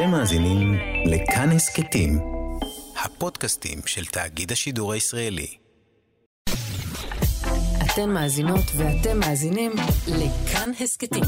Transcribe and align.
אתם 0.00 0.10
מאזינים 0.10 0.74
לכאן 1.06 1.50
הסכתים, 1.50 2.18
הפודקאסטים 3.04 3.78
של 3.86 4.04
תאגיד 4.04 4.52
השידור 4.52 4.92
הישראלי. 4.92 5.56
אתן 7.82 8.10
מאזינות 8.10 8.64
ואתם 8.76 9.18
מאזינים 9.18 9.72
לכאן 10.08 10.70
הסכתים. 10.80 11.24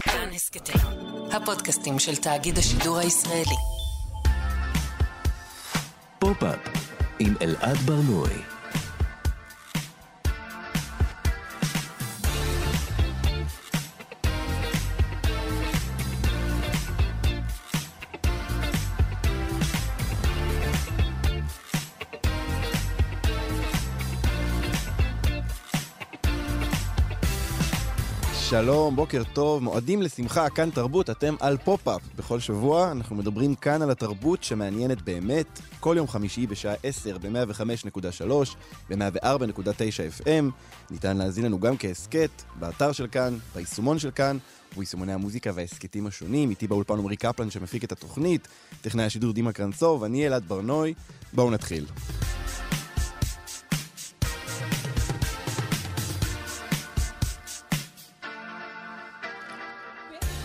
כאן 0.00 0.28
הסכתים, 0.34 0.80
הפודקאסטים 1.32 1.98
של 1.98 2.16
תאגיד 2.16 2.58
השידור 2.58 2.98
הישראלי. 2.98 3.56
פופ-אפ 6.18 6.58
עם 7.18 7.34
אלעד 7.42 7.76
ברנועי. 7.76 8.57
שלום, 28.62 28.96
בוקר 28.96 29.22
טוב, 29.32 29.62
מועדים 29.62 30.02
לשמחה, 30.02 30.50
כאן 30.50 30.70
תרבות, 30.70 31.10
אתם 31.10 31.34
על 31.40 31.56
פופ-אפ. 31.56 32.02
בכל 32.16 32.40
שבוע 32.40 32.92
אנחנו 32.92 33.16
מדברים 33.16 33.54
כאן 33.54 33.82
על 33.82 33.90
התרבות 33.90 34.42
שמעניינת 34.42 35.02
באמת, 35.02 35.60
כל 35.80 35.94
יום 35.98 36.08
חמישי 36.08 36.46
בשעה 36.46 36.74
10 36.82 37.18
ב-105.3, 37.18 38.24
ב-104.9 38.88 40.22
FM. 40.22 40.44
ניתן 40.90 41.16
להאזין 41.16 41.44
לנו 41.44 41.60
גם 41.60 41.76
כהסכת, 41.76 42.30
באתר 42.58 42.92
של 42.92 43.06
כאן, 43.06 43.38
ביישומון 43.54 43.98
של 43.98 44.10
כאן, 44.10 44.38
וביישומוני 44.72 45.12
המוזיקה 45.12 45.50
וההסכתים 45.54 46.06
השונים. 46.06 46.50
איתי 46.50 46.66
באולפן 46.66 46.98
עמרי 46.98 47.16
קפלן 47.16 47.50
שמפיק 47.50 47.84
את 47.84 47.92
התוכנית, 47.92 48.48
טכנאי 48.80 49.04
השידור 49.04 49.32
דימה 49.32 49.52
קרנצוב, 49.52 50.04
אני 50.04 50.26
אלעד 50.26 50.44
ברנוי. 50.48 50.94
בואו 51.32 51.50
נתחיל. 51.50 51.84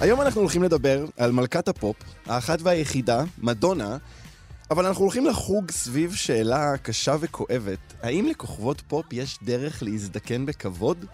היום 0.04 0.22
אנחנו 0.22 0.42
הולכים 0.42 0.64
לדבר 0.64 1.06
על 1.18 1.32
מלכת 1.32 1.68
הפופ, 1.68 1.96
האחת 2.26 2.60
והיחידה, 2.62 3.24
מדונה, 3.38 3.98
אבל 4.72 4.86
אנחנו 4.86 5.02
הולכים 5.02 5.26
לחוג 5.26 5.72
סביב 5.72 6.16
שאלה 6.16 6.78
קשה 6.78 7.16
וכואבת, 7.20 7.80
האם 8.02 8.28
לכוכבות 8.30 8.82
פופ 8.88 9.06
יש 9.14 9.38
דרך 9.44 9.84
להזדקן 9.84 10.46
בכבוד? 10.46 11.06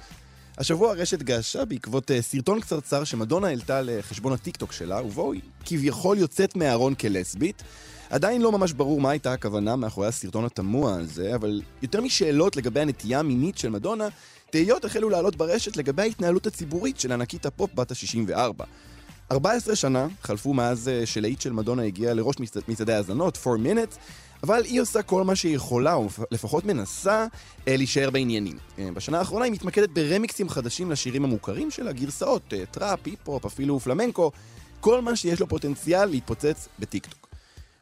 השבוע 0.57 0.91
הרשת 0.91 1.23
געשה 1.23 1.65
בעקבות 1.65 2.11
אה, 2.11 2.13
סרטון 2.21 2.59
קצרצר 2.59 3.03
שמדונה 3.03 3.47
העלתה 3.47 3.81
לחשבון 3.81 4.33
הטיקטוק 4.33 4.71
שלה, 4.71 5.01
ובו 5.03 5.33
היא 5.33 5.41
כביכול 5.65 6.17
יוצאת 6.17 6.55
מהארון 6.55 6.95
כלסבית. 6.95 7.63
עדיין 8.09 8.41
לא 8.41 8.51
ממש 8.51 8.73
ברור 8.73 9.01
מה 9.01 9.09
הייתה 9.09 9.33
הכוונה 9.33 9.75
מאחורי 9.75 10.07
הסרטון 10.07 10.45
התמוה 10.45 10.99
הזה, 10.99 11.35
אבל 11.35 11.61
יותר 11.81 12.01
משאלות 12.01 12.55
לגבי 12.55 12.79
הנטייה 12.79 13.19
המינית 13.19 13.57
של 13.57 13.69
מדונה, 13.69 14.07
תהיות 14.49 14.85
החלו 14.85 15.09
לעלות 15.09 15.35
ברשת 15.35 15.77
לגבי 15.77 16.01
ההתנהלות 16.01 16.47
הציבורית 16.47 16.99
של 16.99 17.11
ענקית 17.11 17.45
הפופ 17.45 17.73
בת 17.73 17.91
ה-64. 17.91 18.63
14 19.31 19.75
שנה 19.75 20.07
חלפו 20.21 20.53
מאז 20.53 20.87
אה, 20.89 21.05
שלהיט 21.05 21.41
של 21.41 21.51
מדונה 21.51 21.83
הגיע 21.83 22.13
לראש 22.13 22.35
מצעדי 22.67 22.93
האזנות, 22.93 23.37
4 23.47 23.57
minutes, 23.63 23.95
אבל 24.43 24.63
היא 24.63 24.81
עושה 24.81 25.01
כל 25.01 25.23
מה 25.23 25.35
שהיא 25.35 25.55
יכולה, 25.55 25.93
או 25.93 26.07
לפחות 26.31 26.65
מנסה 26.65 27.25
אה, 27.67 27.77
להישאר 27.77 28.09
בעניינים. 28.09 28.57
אה, 28.79 28.89
בשנה 28.93 29.19
האחרונה 29.19 29.45
היא 29.45 29.53
מתמקדת 29.53 29.89
ברמיקסים 29.89 30.49
חדשים 30.49 30.91
לשירים 30.91 31.23
המוכרים 31.23 31.71
שלה, 31.71 31.91
גרסאות, 31.91 32.53
טראפ, 32.71 32.99
היפ-הופ, 33.05 33.45
אפילו 33.45 33.79
פלמנקו, 33.79 34.31
כל 34.79 35.01
מה 35.01 35.15
שיש 35.15 35.39
לו 35.39 35.47
פוטנציאל 35.47 36.05
להתפוצץ 36.05 36.67
בטיקטוק. 36.79 37.29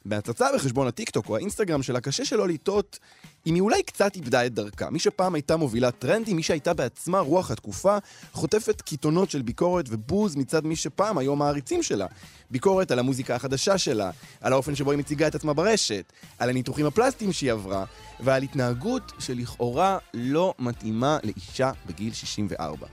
בהצצה 0.05 0.47
בחשבון 0.55 0.87
הטיקטוק 0.87 1.29
או 1.29 1.35
האינסטגרם 1.35 1.83
שלה 1.83 2.01
קשה 2.01 2.25
שלא 2.25 2.47
לטעות 2.47 2.99
אם 3.47 3.55
היא 3.55 3.61
אולי 3.61 3.83
קצת 3.83 4.15
איבדה 4.15 4.45
את 4.45 4.53
דרכה. 4.53 4.89
מי 4.89 4.99
שפעם 4.99 5.35
הייתה 5.35 5.57
מובילת 5.57 5.99
טרנדים, 5.99 6.35
מי 6.35 6.43
שהייתה 6.43 6.73
בעצמה 6.73 7.19
רוח 7.19 7.51
התקופה, 7.51 7.97
חוטפת 8.33 8.81
קיתונות 8.81 9.29
של 9.29 9.41
ביקורת 9.41 9.85
ובוז 9.89 10.35
מצד 10.35 10.65
מי 10.65 10.75
שפעם 10.75 11.17
היו 11.17 11.35
מעריצים 11.35 11.83
שלה. 11.83 12.05
ביקורת 12.51 12.91
על 12.91 12.99
המוזיקה 12.99 13.35
החדשה 13.35 13.77
שלה, 13.77 14.11
על 14.41 14.53
האופן 14.53 14.75
שבו 14.75 14.91
היא 14.91 14.99
מציגה 14.99 15.27
את 15.27 15.35
עצמה 15.35 15.53
ברשת, 15.53 16.13
על 16.39 16.49
הניתוחים 16.49 16.85
הפלסטיים 16.85 17.33
שהיא 17.33 17.51
עברה, 17.51 17.85
ועל 18.19 18.43
התנהגות 18.43 19.11
שלכאורה 19.19 19.97
לא 20.13 20.53
מתאימה 20.59 21.17
לאישה 21.23 21.71
בגיל 21.85 22.13
64. 22.13 22.87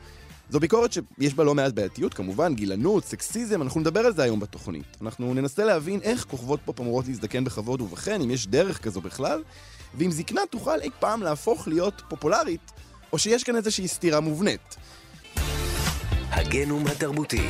זו 0.54 0.60
ביקורת 0.60 0.92
שיש 0.92 1.34
בה 1.34 1.44
לא 1.44 1.54
מעט 1.54 1.72
בעייתיות, 1.72 2.15
כמובן, 2.15 2.54
גילנות, 2.54 3.04
סקסיזם, 3.04 3.62
אנחנו 3.62 3.81
נדבר 3.81 4.00
על 4.00 4.15
זה 4.15 4.22
היום 4.22 4.41
בתוכנית. 4.41 4.97
אנחנו 5.03 5.34
ננסה 5.34 5.65
להבין 5.65 6.00
איך 6.03 6.25
כוכבות 6.25 6.60
פופ 6.65 6.81
אמורות 6.81 7.06
להזדקן 7.09 7.44
בכבוד 7.44 7.81
ובכן, 7.81 8.20
אם 8.20 8.31
יש 8.31 8.47
דרך 8.47 8.82
כזו 8.82 9.00
בכלל, 9.00 9.43
ואם 9.94 10.10
זקנה 10.10 10.41
תוכל 10.50 10.81
אי 10.81 10.88
פעם 11.00 11.22
להפוך 11.22 11.69
להיות 11.69 12.03
פופולרית, 12.09 12.72
או 13.12 13.19
שיש 13.19 13.44
כאן 13.44 13.56
איזושהי 13.56 13.88
סתירה 13.88 14.20
מובנית. 14.20 14.76
הגנום 16.31 16.87
התרבותי 16.87 17.48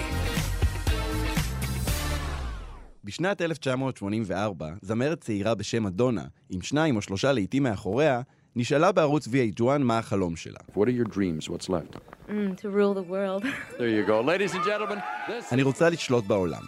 בשנת 3.04 3.42
1984, 3.42 4.68
זמרת 4.82 5.20
צעירה 5.20 5.54
בשם 5.54 5.86
אדונה, 5.86 6.24
עם 6.50 6.62
שניים 6.62 6.96
או 6.96 7.02
שלושה 7.02 7.32
להיטים 7.32 7.62
מאחוריה, 7.62 8.20
נשאלה 8.56 8.92
בערוץ 8.92 9.28
VH1 9.28 9.78
מה 9.78 9.98
החלום 9.98 10.36
שלה. 10.36 10.58
What 10.70 10.86
are 10.86 10.90
your 10.90 11.08
dreams? 11.14 11.48
What's 11.48 11.68
left? 11.68 11.96
Mm, 12.28 12.56
to 12.56 12.68
rule 12.70 12.94
the 12.94 13.10
world. 13.10 13.42
There 13.78 13.88
you 13.88 14.06
go. 14.06 14.20
Ladies 14.20 14.54
and 14.54 14.64
gentlemen, 14.64 14.98
this 15.28 15.52
אני 15.52 15.62
רוצה 15.62 15.90
לשלוט 15.90 16.24
בעולם. 16.24 16.62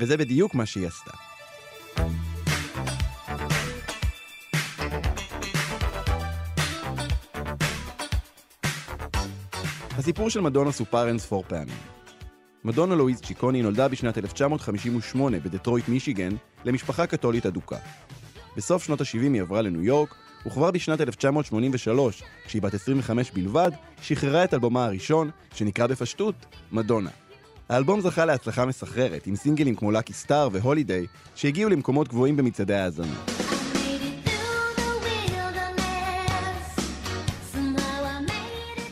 וזה 0.00 0.16
בדיוק 0.16 0.54
מה 0.54 0.66
שהיא 0.66 0.86
עשתה. 0.86 1.10
הסיפור 9.98 10.30
של 10.30 10.40
מדונה 10.40 10.72
סופר 10.72 11.08
אין 11.08 11.18
ספור 11.18 11.44
פעמים. 11.48 11.76
מדונה 12.64 12.94
לואיז 12.94 13.20
צ'יקוני 13.20 13.62
נולדה 13.62 13.88
בשנת 13.88 14.18
1958 14.18 15.38
בדטרויט 15.38 15.88
מישיגן 15.88 16.30
למשפחה 16.64 17.06
קתולית 17.06 17.46
אדוקה. 17.46 17.78
בסוף 18.56 18.84
שנות 18.84 19.00
ה-70 19.00 19.32
היא 19.32 19.42
עברה 19.42 19.62
לניו 19.62 19.82
יורק, 19.82 20.14
וכבר 20.46 20.70
בשנת 20.70 21.00
1983, 21.00 22.22
כשהיא 22.46 22.62
בת 22.62 22.74
25 22.74 23.30
בלבד, 23.30 23.70
שחררה 24.02 24.44
את 24.44 24.54
אלבומה 24.54 24.84
הראשון, 24.84 25.30
שנקרא 25.54 25.86
בפשטות 25.86 26.34
מדונה. 26.72 27.10
האלבום 27.68 28.00
זכה 28.00 28.24
להצלחה 28.24 28.66
מסחררת, 28.66 29.26
עם 29.26 29.36
סינגלים 29.36 29.74
כמו 29.74 29.90
לקי 29.90 30.12
סטאר 30.12 30.48
והולידיי, 30.52 31.06
שהגיעו 31.34 31.70
למקומות 31.70 32.08
גבוהים 32.08 32.36
במצעדי 32.36 32.74
ההאזנות. 32.74 33.30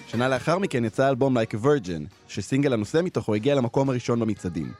שנה 0.06 0.28
לאחר 0.28 0.58
מכן 0.58 0.84
יצא 0.84 1.04
האלבום 1.04 1.38
Like 1.38 1.54
a 1.54 1.64
Virgin, 1.64 2.14
שסינגל 2.28 2.72
הנושא 2.72 3.00
מתוכו 3.04 3.34
הגיע 3.34 3.54
למקום 3.54 3.90
הראשון 3.90 4.20
במצעדים. 4.20 4.72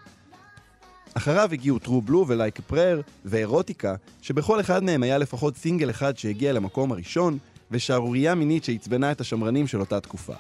אחריו 1.17 1.49
הגיעו 1.53 1.79
True 1.85 2.09
Blue 2.09 2.25
ו-Like 2.27 2.59
a 2.59 2.73
Prayer 2.73 3.03
ואירוטיקה, 3.25 3.95
שבכל 4.23 4.61
אחד 4.61 4.85
מהם 4.85 5.03
היה 5.03 5.19
לפחות 5.19 5.57
סינגל 5.57 5.91
אחד 5.91 6.19
שהגיע 6.19 6.53
למקום 6.53 6.93
הראשון, 6.93 7.39
ושערורייה 7.71 8.35
מינית 8.35 8.65
שעצבנה 8.65 9.13
את 9.13 9.21
השמרנים 9.21 9.67
של 9.67 9.81
אותה 9.81 10.01
תקופה. 10.01 10.35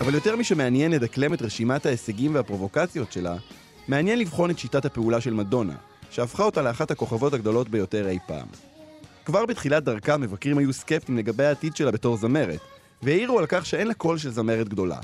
אבל 0.00 0.14
יותר 0.14 0.36
משמעניין 0.36 0.92
לדקלם 0.92 1.34
את 1.34 1.42
רשימת 1.42 1.86
ההישגים 1.86 2.34
והפרובוקציות 2.34 3.12
שלה, 3.12 3.36
מעניין 3.88 4.18
לבחון 4.18 4.50
את 4.50 4.58
שיטת 4.58 4.84
הפעולה 4.84 5.20
של 5.20 5.34
מדונה, 5.34 5.74
שהפכה 6.10 6.42
אותה 6.42 6.62
לאחת 6.62 6.90
הכוכבות 6.90 7.34
הגדולות 7.34 7.68
ביותר 7.68 8.08
אי 8.08 8.18
פעם. 8.26 8.69
כבר 9.30 9.46
בתחילת 9.46 9.84
דרכה 9.84 10.16
מבקרים 10.16 10.58
היו 10.58 10.72
סקפטיים 10.72 11.18
לגבי 11.18 11.44
העתיד 11.44 11.76
שלה 11.76 11.90
בתור 11.90 12.16
זמרת, 12.16 12.60
והעירו 13.02 13.38
על 13.38 13.46
כך 13.48 13.66
שאין 13.66 13.86
לה 13.86 13.94
קול 13.94 14.18
של 14.18 14.30
זמרת 14.30 14.68
גדולה. 14.68 14.98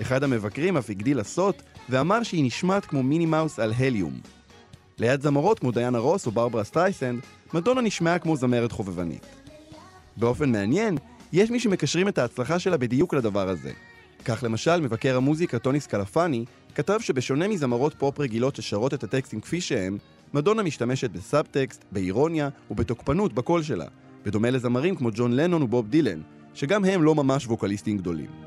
אחד 0.00 0.22
המבקרים 0.22 0.76
אף 0.76 0.90
הגדיל 0.90 1.16
לעשות, 1.16 1.62
ואמר 1.88 2.22
שהיא 2.22 2.44
נשמעת 2.44 2.84
כמו 2.84 3.02
מיני 3.02 3.26
מאוס 3.26 3.58
על 3.58 3.72
הליום. 3.78 4.20
ליד 4.98 5.22
זמרות 5.22 5.58
כמו 5.58 5.70
דיאנה 5.70 5.98
רוס 5.98 6.26
או 6.26 6.30
ברברה 6.30 6.64
סטרייסנד, 6.64 7.20
מדונה 7.54 7.80
נשמעה 7.80 8.18
כמו 8.18 8.36
זמרת 8.36 8.72
חובבנית. 8.72 9.26
באופן 10.16 10.52
מעניין, 10.52 10.98
יש 11.34 11.50
מי 11.50 11.60
שמקשרים 11.60 12.08
את 12.08 12.18
ההצלחה 12.18 12.58
שלה 12.58 12.76
בדיוק 12.76 13.14
לדבר 13.14 13.48
הזה. 13.48 13.72
כך 14.24 14.42
למשל, 14.42 14.80
מבקר 14.80 15.16
המוזיקה 15.16 15.58
טוני 15.58 15.80
סקלפני 15.80 16.44
כתב 16.74 16.98
שבשונה 17.00 17.48
מזמרות 17.48 17.94
פופ 17.98 18.20
רגילות 18.20 18.56
ששרות 18.56 18.94
את 18.94 19.04
הטקסטים 19.04 19.40
כפי 19.40 19.60
שהם, 19.60 19.98
מדונה 20.34 20.62
משתמשת 20.62 21.10
בסאבטקסט, 21.10 21.84
באירוניה 21.92 22.48
ובתוקפנות 22.70 23.32
בקול 23.32 23.62
שלה, 23.62 23.86
בדומה 24.24 24.50
לזמרים 24.50 24.96
כמו 24.96 25.08
ג'ון 25.14 25.32
לנון 25.32 25.62
ובוב 25.62 25.88
דילן, 25.88 26.20
שגם 26.54 26.84
הם 26.84 27.02
לא 27.02 27.14
ממש 27.14 27.46
ווקליסטים 27.46 27.98
גדולים. 27.98 28.43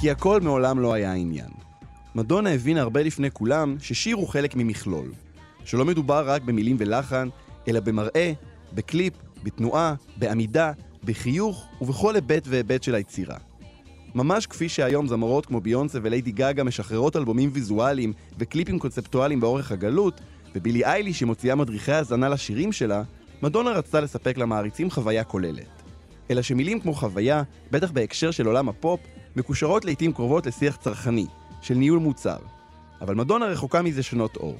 כי 0.00 0.10
הכל 0.10 0.40
מעולם 0.40 0.78
לא 0.78 0.92
היה 0.92 1.12
העניין. 1.12 1.48
מדונה 2.14 2.50
הבינה 2.50 2.80
הרבה 2.80 3.02
לפני 3.02 3.30
כולם 3.30 3.76
ששיר 3.80 4.16
הוא 4.16 4.28
חלק 4.28 4.56
ממכלול. 4.56 5.12
שלא 5.64 5.84
מדובר 5.84 6.30
רק 6.30 6.42
במילים 6.42 6.76
ולחן, 6.78 7.28
אלא 7.68 7.80
במראה, 7.80 8.32
בקליפ, 8.72 9.12
בתנועה, 9.42 9.94
בעמידה, 10.16 10.72
בחיוך 11.04 11.66
ובכל 11.80 12.14
היבט 12.14 12.46
והיבט 12.46 12.82
של 12.82 12.94
היצירה. 12.94 13.36
ממש 14.14 14.46
כפי 14.46 14.68
שהיום 14.68 15.06
זמרות 15.06 15.46
כמו 15.46 15.60
ביונסה 15.60 15.98
וליידי 16.02 16.32
גאגה 16.32 16.64
משחררות 16.64 17.16
אלבומים 17.16 17.50
ויזואליים 17.52 18.12
וקליפים 18.38 18.78
קונספטואליים 18.78 19.40
באורך 19.40 19.72
הגלות, 19.72 20.20
ובילי 20.54 20.84
איילי 20.84 21.12
שמוציאה 21.12 21.54
מדריכי 21.54 21.92
האזנה 21.92 22.28
לשירים 22.28 22.72
שלה, 22.72 23.02
מדונה 23.42 23.70
רצתה 23.70 24.00
לספק 24.00 24.38
למעריצים 24.38 24.90
חוויה 24.90 25.24
כוללת. 25.24 25.82
אלא 26.30 26.42
שמילים 26.42 26.80
כמו 26.80 26.94
חוויה, 26.94 27.42
בטח 27.70 27.90
בהקשר 27.90 28.30
של 28.30 28.46
עולם 28.46 28.68
הפופ, 28.68 29.00
מקושרות 29.40 29.84
לעיתים 29.84 30.12
קרובות 30.12 30.46
לשיח 30.46 30.76
צרכני, 30.76 31.26
של 31.62 31.74
ניהול 31.74 31.98
מוצר. 31.98 32.36
אבל 33.00 33.14
מדונה 33.14 33.46
רחוקה 33.46 33.82
מזה 33.82 34.02
שנות 34.02 34.36
אור. 34.36 34.56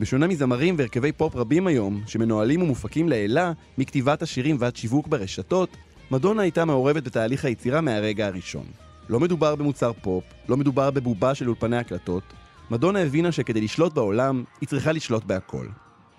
בשונה 0.00 0.26
מזמרים 0.26 0.74
והרכבי 0.78 1.12
פופ 1.12 1.36
רבים 1.36 1.66
היום, 1.66 2.00
שמנוהלים 2.06 2.62
ומופקים 2.62 3.08
לעילא 3.08 3.52
מכתיבת 3.78 4.22
השירים 4.22 4.56
ועד 4.58 4.76
שיווק 4.76 5.08
ברשתות, 5.08 5.76
מדונה 6.10 6.42
הייתה 6.42 6.64
מעורבת 6.64 7.02
בתהליך 7.02 7.44
היצירה 7.44 7.80
מהרגע 7.80 8.26
הראשון. 8.26 8.64
לא 9.08 9.20
מדובר 9.20 9.54
במוצר 9.54 9.92
פופ, 10.02 10.24
לא 10.48 10.56
מדובר 10.56 10.90
בבובה 10.90 11.34
של 11.34 11.48
אולפני 11.48 11.76
הקלטות. 11.76 12.22
מדונה 12.70 12.98
הבינה 12.98 13.32
שכדי 13.32 13.60
לשלוט 13.60 13.94
בעולם, 13.94 14.44
היא 14.60 14.68
צריכה 14.68 14.92
לשלוט 14.92 15.24
בהכל. 15.24 15.66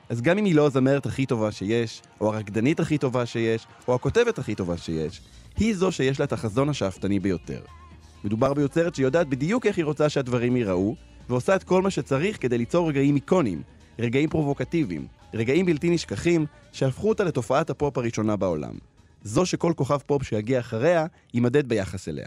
אז 0.09 0.21
גם 0.21 0.37
אם 0.37 0.45
היא 0.45 0.55
לא 0.55 0.65
הזמרת 0.65 1.05
הכי 1.05 1.25
טובה 1.25 1.51
שיש, 1.51 2.01
או 2.21 2.33
הרקדנית 2.33 2.79
הכי 2.79 2.97
טובה 2.97 3.25
שיש, 3.25 3.67
או 3.87 3.95
הכותבת 3.95 4.39
הכי 4.39 4.55
טובה 4.55 4.77
שיש, 4.77 5.21
היא 5.57 5.75
זו 5.75 5.91
שיש 5.91 6.19
לה 6.19 6.25
את 6.25 6.33
החזון 6.33 6.69
השאפתני 6.69 7.19
ביותר. 7.19 7.61
מדובר 8.23 8.53
ביוצרת 8.53 8.95
שיודעת 8.95 9.27
בדיוק 9.27 9.65
איך 9.65 9.77
היא 9.77 9.85
רוצה 9.85 10.09
שהדברים 10.09 10.55
ייראו, 10.55 10.95
ועושה 11.29 11.55
את 11.55 11.63
כל 11.63 11.81
מה 11.81 11.89
שצריך 11.89 12.41
כדי 12.41 12.57
ליצור 12.57 12.89
רגעים 12.89 13.15
איקונים, 13.15 13.61
רגעים 13.99 14.29
פרובוקטיביים, 14.29 15.07
רגעים 15.33 15.65
בלתי 15.65 15.89
נשכחים, 15.89 16.45
שהפכו 16.71 17.09
אותה 17.09 17.23
לתופעת 17.23 17.69
הפופ 17.69 17.97
הראשונה 17.97 18.35
בעולם. 18.35 18.73
זו 19.23 19.45
שכל 19.45 19.73
כוכב 19.75 19.97
פופ 19.97 20.23
שיגיע 20.23 20.59
אחריה, 20.59 21.05
יימדד 21.33 21.69
ביחס 21.69 22.07
אליה. 22.07 22.25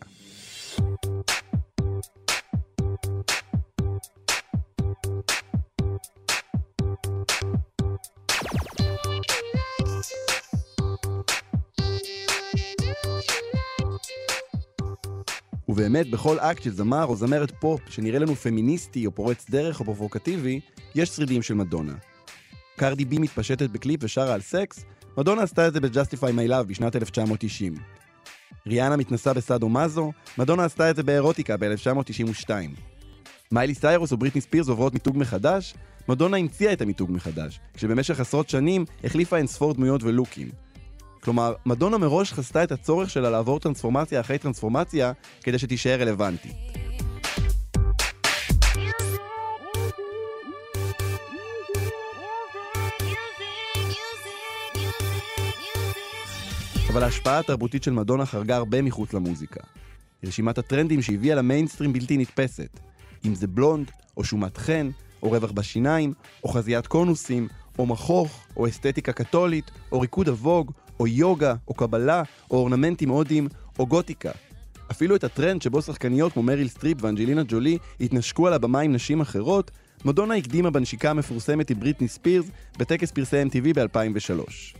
ובאמת, 15.75 16.11
בכל 16.11 16.38
אקט 16.38 16.62
של 16.62 16.71
זמר 16.71 17.05
או 17.05 17.17
זמרת 17.17 17.53
פופ 17.61 17.81
שנראה 17.88 18.19
לנו 18.19 18.35
פמיניסטי 18.35 19.06
או 19.06 19.11
פורץ 19.11 19.47
דרך 19.50 19.81
או 19.81 19.85
פרובוקטיבי, 19.85 20.61
יש 20.94 21.09
שרידים 21.09 21.43
של 21.43 21.55
מדונה. 21.55 21.93
קרדי 22.76 23.05
בי 23.05 23.19
מתפשטת 23.19 23.71
בקליפ 23.71 24.00
ושרה 24.05 24.35
על 24.35 24.41
סקס, 24.41 24.85
מדונה 25.19 25.43
עשתה 25.43 25.69
את 25.69 25.73
זה 25.73 25.81
ב-Justify 25.81 26.31
My 26.37 26.50
Love 26.50 26.62
בשנת 26.67 26.97
1990. 26.97 27.75
ריאנה 28.67 28.97
מתנסה 28.97 29.32
בסאדו 29.32 29.69
מאזו, 29.69 30.12
מדונה 30.38 30.65
עשתה 30.65 30.91
את 30.91 30.97
זה 30.97 31.03
ב-Erotica 31.02 31.56
ב-1992. 31.56 32.50
מיילי 33.53 33.75
סיירוס 33.75 34.12
או 34.12 34.17
בריטני 34.17 34.41
ספירס 34.41 34.69
עוברות 34.69 34.93
מיתוג 34.93 35.19
מחדש, 35.19 35.75
מדונה 36.09 36.37
המציאה 36.37 36.73
את 36.73 36.82
המיתוג 36.82 37.12
מחדש, 37.12 37.61
כשבמשך 37.75 38.21
עשרות 38.21 38.49
שנים 38.49 38.85
החליפה 39.05 39.37
אין 39.37 39.47
ספור 39.47 39.75
דמויות 39.75 40.03
ולוקים. 40.03 40.63
כלומר, 41.25 41.55
מדונה 41.67 41.99
מראש 41.99 42.32
חסתה 42.32 42.65
את 42.65 42.73
הצורך 42.73 43.11
שלה 43.11 43.31
לעבור 43.31 43.61
טרנספורמציה 43.61 44.21
אחרי 44.21 44.38
טרנספורמציה 44.38 45.12
כדי 45.43 45.59
שתישאר 45.59 46.00
רלוונטית. 46.00 46.53
אבל 56.93 57.03
ההשפעה 57.03 57.38
התרבותית 57.38 57.82
של 57.82 57.91
מדונה 57.91 58.26
חרגה 58.26 58.56
הרבה 58.56 58.82
מחוץ 58.82 59.12
למוזיקה. 59.12 59.61
רשימת 60.25 60.59
הטרנדים 60.59 61.03
שהביאה 61.03 61.35
למיינסטרים 61.37 61.93
בלתי 61.93 62.17
נתפסת. 62.17 62.81
אם 63.25 63.35
זה 63.35 63.47
בלונד, 63.47 63.91
או 64.17 64.25
שומת 64.25 64.56
חן, 64.56 64.91
או 65.23 65.31
רווח 65.31 65.50
בשיניים, 65.50 66.15
או 66.44 66.49
חזיית 66.49 66.87
קונוסים, 66.87 67.49
או 67.79 67.87
מחוך, 67.87 68.46
או 68.56 68.69
אסתטיקה 68.69 69.12
קתולית, 69.12 69.71
או 69.93 70.00
ריקוד 70.00 70.29
הווג, 70.28 70.72
או 71.00 71.06
יוגה, 71.06 71.55
או 71.69 71.75
קבלה, 71.75 72.23
או 72.50 72.56
אורנמנטים 72.56 73.09
הודיים, 73.09 73.49
או 73.79 73.87
גותיקה. 73.87 74.31
אפילו 74.91 75.17
את 75.17 75.25
הטרנד 75.25 75.62
שבו 75.62 75.82
שחקניות 75.82 76.32
כמו 76.32 76.43
מריל 76.43 76.69
סטריפ 76.69 76.99
ואנג'לינה 77.00 77.43
ג'ולי 77.49 77.79
התנשקו 78.00 78.47
על 78.47 78.53
הבמה 78.53 78.81
עם 78.81 78.93
נשים 78.93 79.21
אחרות, 79.21 79.71
מדונה 80.05 80.35
הקדימה 80.35 80.71
בנשיקה 80.71 81.11
המפורסמת 81.11 81.71
עם 81.71 81.81
בריטני 81.81 82.09
ספירס 82.09 82.47
בטקס 82.79 83.11
פרסי 83.11 83.43
MTV 83.43 83.75
ב-2003. 83.75 84.79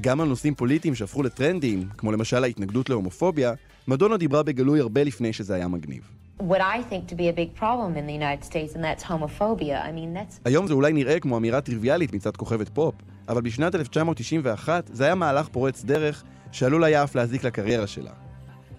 גם 0.00 0.20
על 0.20 0.28
נושאים 0.28 0.54
פוליטיים 0.54 0.94
שהפכו 0.94 1.22
לטרנדים, 1.22 1.88
כמו 1.98 2.12
למשל 2.12 2.44
ההתנגדות 2.44 2.90
להומופוביה, 2.90 3.52
מדונה 3.88 4.16
דיברה 4.16 4.42
בגלוי 4.42 4.80
הרבה 4.80 5.04
לפני 5.04 5.32
שזה 5.32 5.54
היה 5.54 5.68
מגניב. 5.68 6.17
What 6.40 6.60
I 6.60 6.82
think 6.90 7.08
to 7.08 7.14
be 7.14 7.28
a 7.28 7.32
big 7.32 7.54
problem 7.54 7.96
in 7.96 8.06
the 8.06 8.12
United 8.12 8.44
States, 8.44 8.74
and 8.74 8.84
that's 8.84 9.02
homophobia. 9.02 9.82
I 9.84 9.92
mean, 9.92 10.14
that's 10.14 10.40
היום 10.44 10.66
זה 10.66 10.74
אולי 10.74 10.92
נראה 10.92 11.20
כמו 11.20 11.36
אמירה 11.36 11.60
טריוויאלית 11.60 12.12
מצד 12.12 12.36
כוכבת 12.36 12.68
פופ, 12.68 12.94
אבל 13.28 13.42
בשנת 13.42 13.74
1991 13.74 14.90
זה 14.92 15.04
היה 15.04 15.14
מהלך 15.14 15.48
פורץ 15.48 15.84
דרך 15.84 16.24
שעלול 16.52 16.84
היה 16.84 17.04
אף 17.04 17.14
להזיק 17.14 17.44
לקריירה 17.44 17.86
שלה. 17.86 18.10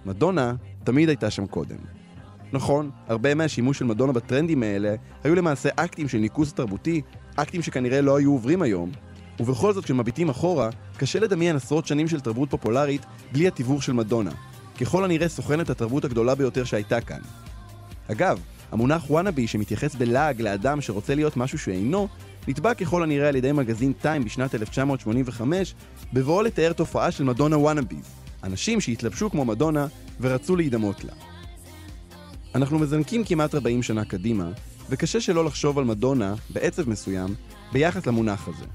מדונה 0.06 0.54
תמיד 0.84 1.10
הייתה 1.10 1.30
שם 1.30 1.48
קודם. 1.48 1.78
נכון, 2.54 2.90
הרבה 3.08 3.36
מהשימוש 3.36 3.80
של 3.80 3.86
מדונה 3.86 4.14
בטרנדים 4.14 4.64
האלה 4.64 4.96
היו 5.24 5.36
למעשה 5.36 5.70
אקטים 5.76 6.08
של 6.08 6.18
ניכוס 6.18 6.54
תרבותי, 6.54 7.02
אקטים 7.36 7.62
שכנראה 7.62 8.02
לא 8.02 8.18
היו 8.18 8.32
עוברים 8.32 8.62
היום, 8.62 8.92
ובכל 9.40 9.74
זאת 9.74 9.84
כשמביטים 9.86 10.30
אחורה, 10.30 10.70
קשה 10.98 11.20
לדמיין 11.20 11.56
עשרות 11.56 11.88
שנים 11.88 12.08
של 12.08 12.20
תרבות 12.20 12.50
פופולרית 12.50 13.06
בלי 13.32 13.48
התיווך 13.48 13.84
של 13.84 13.94
מדונה. 13.94 14.32
ככל 14.82 15.04
הנראה 15.04 15.30
סוכנת 15.30 15.70
התרבות 15.70 16.06
הגדולה 16.06 16.36
ביותר 16.36 16.64
שהייתה 16.64 17.02
כאן. 17.02 17.20
אגב, 18.12 18.40
המונח 18.72 19.10
וואנאבי 19.10 19.48
שמתייחס 19.48 19.96
בלעג 19.96 20.42
לאדם 20.42 20.82
שרוצה 20.82 21.16
להיות 21.16 21.38
משהו 21.38 21.60
שאינו, 21.60 22.08
נתבע 22.48 22.74
ככל 22.74 23.04
הנראה 23.04 23.28
על 23.30 23.36
ידי 23.36 23.52
מגזין 23.52 23.94
טיים 23.94 24.24
בשנת 24.24 24.56
1985, 24.56 25.76
בבואו 26.14 26.42
לתאר 26.42 26.74
תופעה 26.74 27.12
של 27.12 27.24
מדונה 27.24 27.58
וואנאביז, 27.58 28.10
אנשים 28.44 28.82
שהתלבשו 28.82 29.30
כמו 29.30 29.46
מדונה 29.46 29.88
ורצו 30.22 30.56
להידמות 30.56 31.04
לה. 31.04 31.14
אנחנו 32.56 32.80
מזנקים 32.80 33.24
כמעט 33.24 33.56
40 33.56 33.84
שנה 33.84 34.06
קדימה, 34.06 34.50
וקשה 34.90 35.22
שלא 35.22 35.46
לחשוב 35.46 35.78
על 35.80 35.86
מדונה, 35.86 36.34
בעצב 36.50 36.90
מסוים, 36.90 37.36
ביחס 37.72 38.08
למונח 38.08 38.48
הזה. 38.48 38.66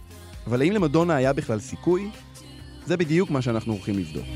אבל 0.46 0.62
האם 0.62 0.72
למדונה 0.72 1.16
היה 1.16 1.32
בכלל 1.32 1.60
סיכוי? 1.60 2.10
זה 2.86 2.96
בדיוק 2.96 3.30
מה 3.30 3.42
שאנחנו 3.42 3.72
הולכים 3.72 3.98
לבדוק. 3.98 4.26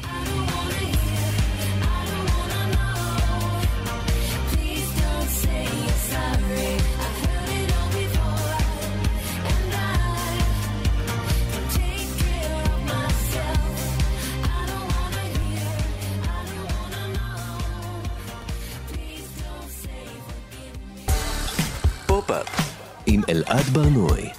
אלעד 23.50 23.64
ברנוי. 23.64 24.30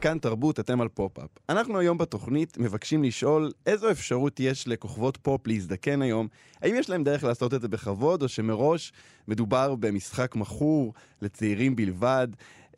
כאן 0.00 0.18
תרבות, 0.18 0.60
אתם 0.60 0.80
על 0.80 0.88
פופ-אפ. 0.88 1.30
אנחנו 1.48 1.78
היום 1.78 1.98
בתוכנית 1.98 2.58
מבקשים 2.58 3.04
לשאול 3.04 3.50
איזו 3.66 3.90
אפשרות 3.90 4.40
יש 4.40 4.68
לכוכבות 4.68 5.16
פופ 5.16 5.46
להזדקן 5.46 6.02
היום. 6.02 6.28
האם 6.62 6.74
יש 6.74 6.90
להם 6.90 7.04
דרך 7.04 7.24
לעשות 7.24 7.54
את 7.54 7.60
זה 7.60 7.68
בכבוד, 7.68 8.22
או 8.22 8.28
שמראש 8.28 8.92
מדובר 9.28 9.74
במשחק 9.74 10.36
מכור 10.36 10.92
לצעירים 11.22 11.76
בלבד? 11.76 12.28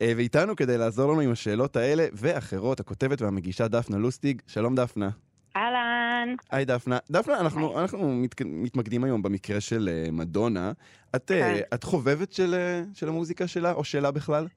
אה, 0.01 0.13
ואיתנו 0.17 0.55
כדי 0.55 0.77
לעזור 0.77 1.11
לנו 1.11 1.21
עם 1.21 1.31
השאלות 1.31 1.75
האלה 1.75 2.05
ואחרות, 2.13 2.79
הכותבת 2.79 3.21
והמגישה 3.21 3.67
דפנה 3.67 3.97
לוסטיג. 3.97 4.41
שלום 4.47 4.75
דפנה. 4.75 5.09
אהלן. 5.55 6.06
היי 6.51 6.65
דפנה. 6.65 6.97
דפנה, 7.11 7.39
אנחנו, 7.39 7.81
אנחנו 7.81 8.13
מת, 8.13 8.41
מתמקדים 8.45 9.03
היום 9.03 9.21
במקרה 9.21 9.61
של 9.61 9.89
אה, 9.89 10.11
מדונה. 10.11 10.71
את, 11.15 11.31
uh, 11.31 11.33
כן. 11.33 11.55
את 11.73 11.83
חובבת 11.83 12.33
של, 12.33 12.53
uh, 12.53 12.97
של 12.97 13.07
המוזיקה 13.07 13.47
שלה, 13.47 13.73
או 13.73 13.83
שלה 13.83 14.11
בכלל? 14.11 14.47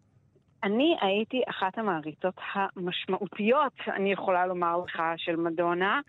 אני 0.65 0.97
הייתי 1.01 1.43
אחת 1.51 1.79
המעריצות 1.79 2.35
המשמעותיות, 2.55 3.73
אני 3.89 4.13
יכולה 4.13 4.47
לומר 4.47 4.79
לך, 4.85 5.03
של 5.17 5.37
מדונה. 5.37 6.01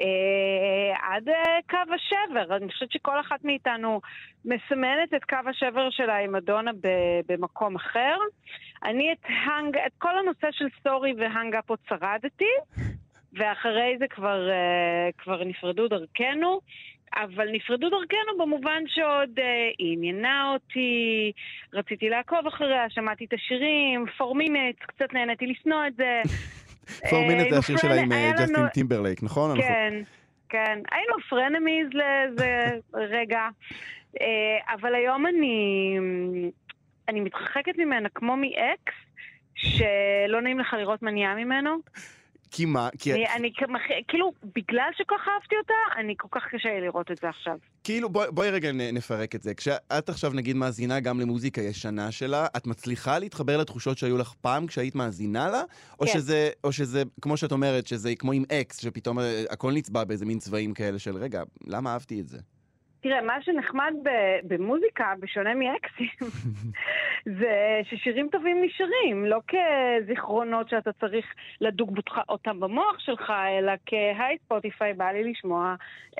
אה, 0.00 1.14
עד 1.14 1.28
אה, 1.28 1.58
קו 1.70 1.94
השבר. 1.94 2.56
אני 2.56 2.72
חושבת 2.72 2.92
שכל 2.92 3.20
אחת 3.20 3.44
מאיתנו 3.44 4.00
מסמנת 4.44 5.14
את 5.16 5.24
קו 5.24 5.50
השבר 5.50 5.90
שלה 5.90 6.16
עם 6.18 6.32
מדונה 6.32 6.72
ב- 6.72 7.20
במקום 7.32 7.76
אחר. 7.76 8.16
אני 8.84 9.12
את, 9.12 9.24
הנג, 9.24 9.76
את 9.86 9.92
כל 9.98 10.18
הנושא 10.18 10.48
של 10.50 10.66
סטורי 10.80 11.14
והאנגאפ 11.18 11.70
עוד 11.70 11.78
שרדתי, 11.88 12.52
ואחרי 13.38 13.96
זה 13.98 14.06
כבר, 14.10 14.50
אה, 14.50 15.08
כבר 15.18 15.44
נפרדו 15.44 15.88
דרכנו. 15.88 16.60
אבל 17.14 17.48
נפרדו 17.52 17.88
דרכנו 17.90 18.38
במובן 18.38 18.82
שעוד 18.86 19.38
אה, 19.38 19.44
היא 19.78 19.92
עניינה 19.92 20.52
אותי, 20.52 21.32
רציתי 21.74 22.08
לעקוב 22.08 22.46
אחריה, 22.46 22.90
שמעתי 22.90 23.24
את 23.24 23.32
השירים, 23.32 24.04
Four 24.18 24.37
Minutes, 24.37 24.76
קצת 24.78 25.12
נהניתי 25.12 25.46
לשנוא 25.46 25.86
את 25.86 25.94
זה. 25.96 26.20
Four 27.10 27.18
Minutes 27.18 27.40
היינו 27.40 27.50
זה 27.50 27.58
השיר 27.58 27.76
שלה 27.76 27.94
עם 27.94 28.12
אה, 28.12 28.30
ג'סטין 28.38 28.68
טימברלייק, 28.68 29.22
נכון? 29.22 29.60
כן, 29.60 29.94
כן. 30.48 30.78
היינו 30.90 31.14
frenemies 31.28 31.88
לאיזה 31.92 32.78
רגע, 33.16 33.48
אה, 34.20 34.74
אבל 34.74 34.94
היום 34.94 35.26
אני, 35.26 35.96
אני 37.08 37.20
מתרחקת 37.20 37.78
ממנה 37.78 38.08
כמו 38.08 38.36
מאקס, 38.36 38.94
שלא 39.54 40.40
נעים 40.42 40.58
לך 40.58 40.72
לראות 40.78 41.02
מה 41.02 41.10
נהיה 41.10 41.34
ממנו. 41.34 41.76
כי 42.50 42.64
מה? 42.64 42.88
כי 42.98 43.12
אני, 43.14 43.24
אני 43.36 43.52
כאילו, 44.08 44.32
בגלל 44.54 44.88
שכל 44.96 45.14
כך 45.18 45.28
אהבתי 45.34 45.54
אותה, 45.62 46.00
אני 46.00 46.14
כל 46.18 46.28
כך 46.30 46.42
קשה 46.50 46.68
לי 46.68 46.80
לראות 46.80 47.10
את 47.10 47.18
זה 47.22 47.28
עכשיו. 47.28 47.56
כאילו, 47.84 48.08
בואי, 48.08 48.28
בואי 48.30 48.50
רגע 48.50 48.72
נ- 48.72 48.94
נפרק 48.94 49.34
את 49.34 49.42
זה. 49.42 49.54
כשאת 49.54 50.08
עכשיו 50.08 50.32
נגיד 50.32 50.56
מאזינה 50.56 51.00
גם 51.00 51.20
למוזיקה 51.20 51.60
ישנה 51.60 52.12
שלה, 52.12 52.46
את 52.56 52.66
מצליחה 52.66 53.18
להתחבר 53.18 53.56
לתחושות 53.56 53.98
שהיו 53.98 54.18
לך 54.18 54.32
פעם 54.40 54.66
כשהיית 54.66 54.94
מאזינה 54.94 55.48
לה? 55.48 55.62
או, 56.00 56.06
כן. 56.06 56.12
שזה, 56.12 56.50
או 56.64 56.72
שזה, 56.72 57.02
כמו 57.20 57.36
שאת 57.36 57.52
אומרת, 57.52 57.86
שזה 57.86 58.14
כמו 58.16 58.32
עם 58.32 58.44
אקס, 58.52 58.80
שפתאום 58.80 59.18
אה, 59.18 59.44
הכל 59.50 59.72
נצבע 59.72 60.04
באיזה 60.04 60.26
מין 60.26 60.38
צבעים 60.38 60.74
כאלה 60.74 60.98
של, 60.98 61.16
רגע, 61.16 61.42
למה 61.66 61.92
אהבתי 61.92 62.20
את 62.20 62.28
זה? 62.28 62.38
תראה, 63.00 63.20
מה 63.22 63.42
שנחמד 63.42 63.94
במוזיקה, 64.44 65.12
בשונה 65.20 65.54
מאקסים, 65.54 66.30
זה 67.40 67.80
ששירים 67.84 68.28
טובים 68.32 68.56
נשארים, 68.64 69.24
לא 69.26 69.38
כזיכרונות 69.48 70.68
שאתה 70.68 70.92
צריך 70.92 71.26
לדוג 71.60 71.98
אותם 72.28 72.60
במוח 72.60 72.98
שלך, 72.98 73.32
אלא 73.58 73.72
כהיי 73.86 74.38
ספוטיפיי, 74.44 74.94
בא 74.94 75.04
לי 75.10 75.30
לשמוע 75.30 75.74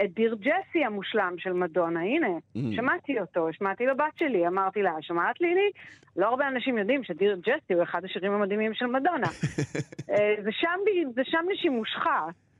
את 0.05 0.13
דיר 0.15 0.37
ג'סי 0.41 0.85
המושלם 0.85 1.35
של 1.39 1.53
מדונה. 1.53 2.01
הנה, 2.01 2.29
Mm. 2.57 2.77
שמעתי 2.77 3.21
אותו, 3.21 3.49
שמעתי 3.53 3.87
לבת 3.87 4.17
שלי, 4.19 4.47
אמרתי 4.47 4.83
לה, 4.83 4.93
שמעת 5.01 5.41
לילי? 5.41 5.71
לא 6.17 6.27
הרבה 6.27 6.49
אנשים 6.49 6.79
יודעים 6.79 7.05
שדיר 7.05 7.37
ג'סי 7.47 7.75
הוא 7.75 7.83
אחד 7.83 8.05
השירים 8.05 8.33
המדהימים 8.33 8.75
של 8.75 8.87
מדונה. 8.87 9.27
אה, 10.11 10.35
זה 11.15 11.25
שם 11.25 11.45
לשימושך. 11.53 12.07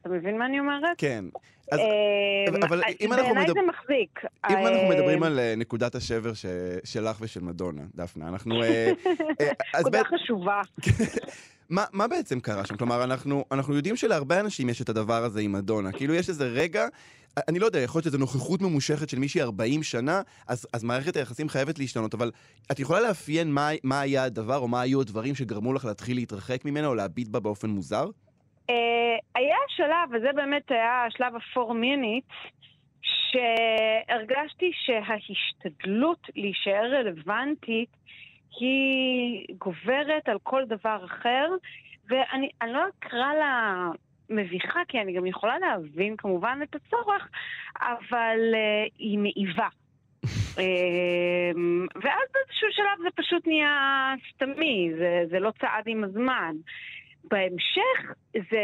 אתה 0.09 0.17
מבין 0.17 0.39
מה 0.39 0.47
אני 0.47 0.61
אומרת? 0.61 0.95
כן. 0.99 1.25
אז 1.73 1.79
אה, 1.79 2.67
אבל 2.67 2.83
אם 3.01 3.13
אנחנו 3.13 3.35
בעיניי 3.35 3.55
זה 3.55 3.61
מחזיק. 3.69 4.21
אם 4.51 4.57
אה, 4.57 4.69
אנחנו 4.69 4.89
מדברים 4.89 5.23
על 5.23 5.39
אה, 5.39 5.55
נקודת 5.57 5.95
השבר 5.95 6.35
ש... 6.35 6.47
שלך 6.85 7.17
ושל 7.21 7.41
מדונה, 7.41 7.83
דפנה, 7.95 8.29
אנחנו... 8.29 8.63
אה, 8.63 8.93
אה, 9.41 9.81
נקודה 9.81 10.03
חשובה. 10.05 10.61
מה, 11.71 11.85
מה 11.93 12.09
בעצם 12.09 12.41
קרה 12.41 12.67
שם? 12.67 12.77
כלומר, 12.77 13.05
אנחנו, 13.05 13.45
אנחנו 13.53 13.75
יודעים 13.75 13.97
שלהרבה 13.97 14.41
אנשים 14.41 14.69
יש 14.69 14.83
את 14.83 14.89
הדבר 14.89 15.25
הזה 15.25 15.41
עם 15.41 15.53
מדונה. 15.53 15.93
כאילו, 15.93 16.15
יש 16.15 16.29
איזה 16.29 16.47
רגע, 16.47 16.87
אני 17.49 17.59
לא 17.59 17.67
יודע, 17.67 17.79
יכול 17.79 17.99
להיות 17.99 18.05
שזו 18.05 18.19
נוכחות 18.19 18.63
ממושכת 18.63 19.09
של 19.09 19.19
מישהי 19.19 19.43
40 19.43 19.83
שנה, 19.83 20.23
אז, 20.47 20.67
אז 20.73 20.85
מערכת 20.85 21.17
היחסים 21.17 21.49
חייבת 21.49 21.79
להשתנות, 21.79 22.15
אבל 22.15 22.31
את 22.73 22.81
יכולה 22.81 23.01
לאפיין 23.01 23.53
מה, 23.53 23.71
מה 23.83 24.01
היה 24.01 24.25
הדבר, 24.25 24.57
או 24.57 24.69
מה 24.69 24.81
היו 24.81 25.01
הדברים 25.01 25.35
שגרמו 25.35 25.73
לך 25.73 25.85
להתחיל 25.85 26.17
להתרחק 26.17 26.65
ממנה, 26.65 26.87
או 26.87 26.95
להביט 26.95 27.29
בה 27.29 27.41
באופן 27.41 27.71
מוזר? 27.71 28.11
אה, 28.71 29.17
היה 29.35 29.57
שלב, 29.69 30.09
וזה 30.13 30.33
באמת 30.35 30.71
היה 30.71 31.05
השלב 31.05 31.35
ה-4 31.35 31.71
minutes, 31.71 32.49
שהרגשתי 33.03 34.71
שההשתדלות 34.75 36.27
להישאר 36.37 36.95
רלוונטית 36.95 37.89
היא 38.61 39.47
גוברת 39.59 40.29
על 40.29 40.39
כל 40.43 40.65
דבר 40.65 41.05
אחר, 41.05 41.47
ואני 42.09 42.49
אני 42.63 42.73
לא 42.73 42.83
אקרא 42.89 43.35
לה 43.35 43.87
מביכה, 44.31 44.81
כי 44.89 45.01
אני 45.01 45.13
גם 45.13 45.27
יכולה 45.27 45.59
להבין 45.59 46.17
כמובן 46.17 46.59
את 46.63 46.75
הצורך, 46.75 47.29
אבל 47.81 48.39
אה, 48.55 48.87
היא 48.99 49.19
מעיבה. 49.19 49.69
אה, 50.59 51.51
ואז 51.95 52.29
באיזשהו 52.35 52.69
שלב 52.71 53.03
זה 53.03 53.09
פשוט 53.17 53.47
נהיה 53.47 54.15
סתמי, 54.35 54.91
זה, 54.99 55.25
זה 55.31 55.39
לא 55.39 55.51
צעד 55.61 55.85
עם 55.87 56.05
הזמן. 56.05 56.57
בהמשך 57.25 58.13
זה... 58.35 58.61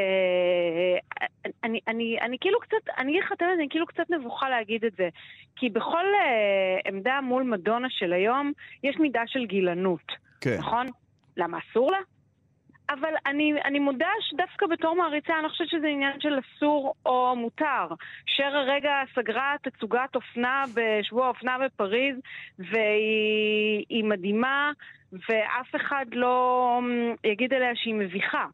אני, 1.64 1.80
אני, 1.88 2.18
אני 2.20 2.36
כאילו 2.40 2.60
קצת, 2.60 2.88
אני 2.98 3.20
האמת, 3.20 3.42
אני 3.42 3.66
כאילו 3.70 3.86
קצת 3.86 4.10
נבוכה 4.10 4.48
להגיד 4.48 4.84
את 4.84 4.92
זה. 4.96 5.08
כי 5.56 5.68
בכל 5.68 6.04
uh, 6.04 6.88
עמדה 6.88 7.20
מול 7.20 7.42
מדונה 7.42 7.88
של 7.90 8.12
היום, 8.12 8.52
יש 8.82 8.96
מידה 8.98 9.22
של 9.26 9.46
גילנות, 9.46 10.12
כן. 10.40 10.56
נכון? 10.58 10.86
למה 11.36 11.58
אסור 11.58 11.92
לה? 11.92 11.98
אבל 12.90 13.14
אני, 13.26 13.52
אני 13.64 13.78
מודה 13.78 14.08
שדווקא 14.20 14.66
בתור 14.66 14.96
מעריצה, 14.96 15.34
אני 15.34 15.42
לא 15.42 15.48
חושבת 15.48 15.68
שזה 15.68 15.86
עניין 15.86 16.20
של 16.20 16.38
אסור 16.38 16.94
או 17.06 17.36
מותר. 17.36 17.86
שר 18.26 18.56
הרגע 18.56 18.92
סגרה 19.14 19.54
תצוגת 19.62 20.14
אופנה 20.14 20.64
בשבוע 20.74 21.26
האופנה 21.26 21.56
בפריז, 21.64 22.16
והיא 22.58 23.84
היא 23.88 24.04
מדהימה, 24.04 24.72
ואף 25.28 25.74
אחד 25.76 26.06
לא 26.12 26.80
מ, 26.82 27.14
יגיד 27.30 27.52
עליה 27.52 27.70
שהיא 27.74 27.94
מביכה. 27.94 28.46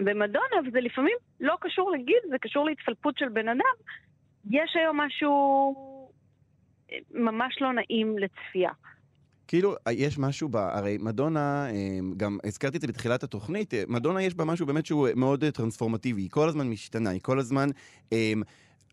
במדונה, 0.00 0.56
וזה 0.66 0.80
לפעמים 0.80 1.16
לא 1.40 1.54
קשור 1.60 1.90
לגיל, 1.90 2.18
זה 2.30 2.38
קשור 2.40 2.66
להתפלפות 2.66 3.18
של 3.18 3.28
בן 3.28 3.48
אדם, 3.48 3.74
יש 4.50 4.76
היום 4.76 5.00
משהו 5.00 5.30
אה, 6.92 6.96
ממש 7.10 7.58
לא 7.60 7.72
נעים 7.72 8.18
לצפייה. 8.18 8.70
כאילו, 9.48 9.74
יש 9.92 10.18
משהו 10.18 10.48
ב... 10.48 10.56
הרי 10.56 10.98
מדונה, 11.00 11.66
אה, 11.70 11.98
גם 12.16 12.38
הזכרתי 12.44 12.76
את 12.76 12.80
זה 12.80 12.86
בתחילת 12.86 13.22
התוכנית, 13.22 13.74
אה, 13.74 13.82
מדונה 13.88 14.22
יש 14.22 14.34
בה 14.34 14.44
משהו 14.44 14.66
באמת 14.66 14.86
שהוא 14.86 15.08
מאוד 15.16 15.44
אה, 15.44 15.50
טרנספורמטיבי, 15.50 16.22
היא 16.22 16.30
כל 16.30 16.48
הזמן 16.48 16.66
משתנה, 16.66 17.10
היא 17.10 17.20
כל 17.22 17.38
הזמן... 17.38 17.68
אה, 18.12 18.32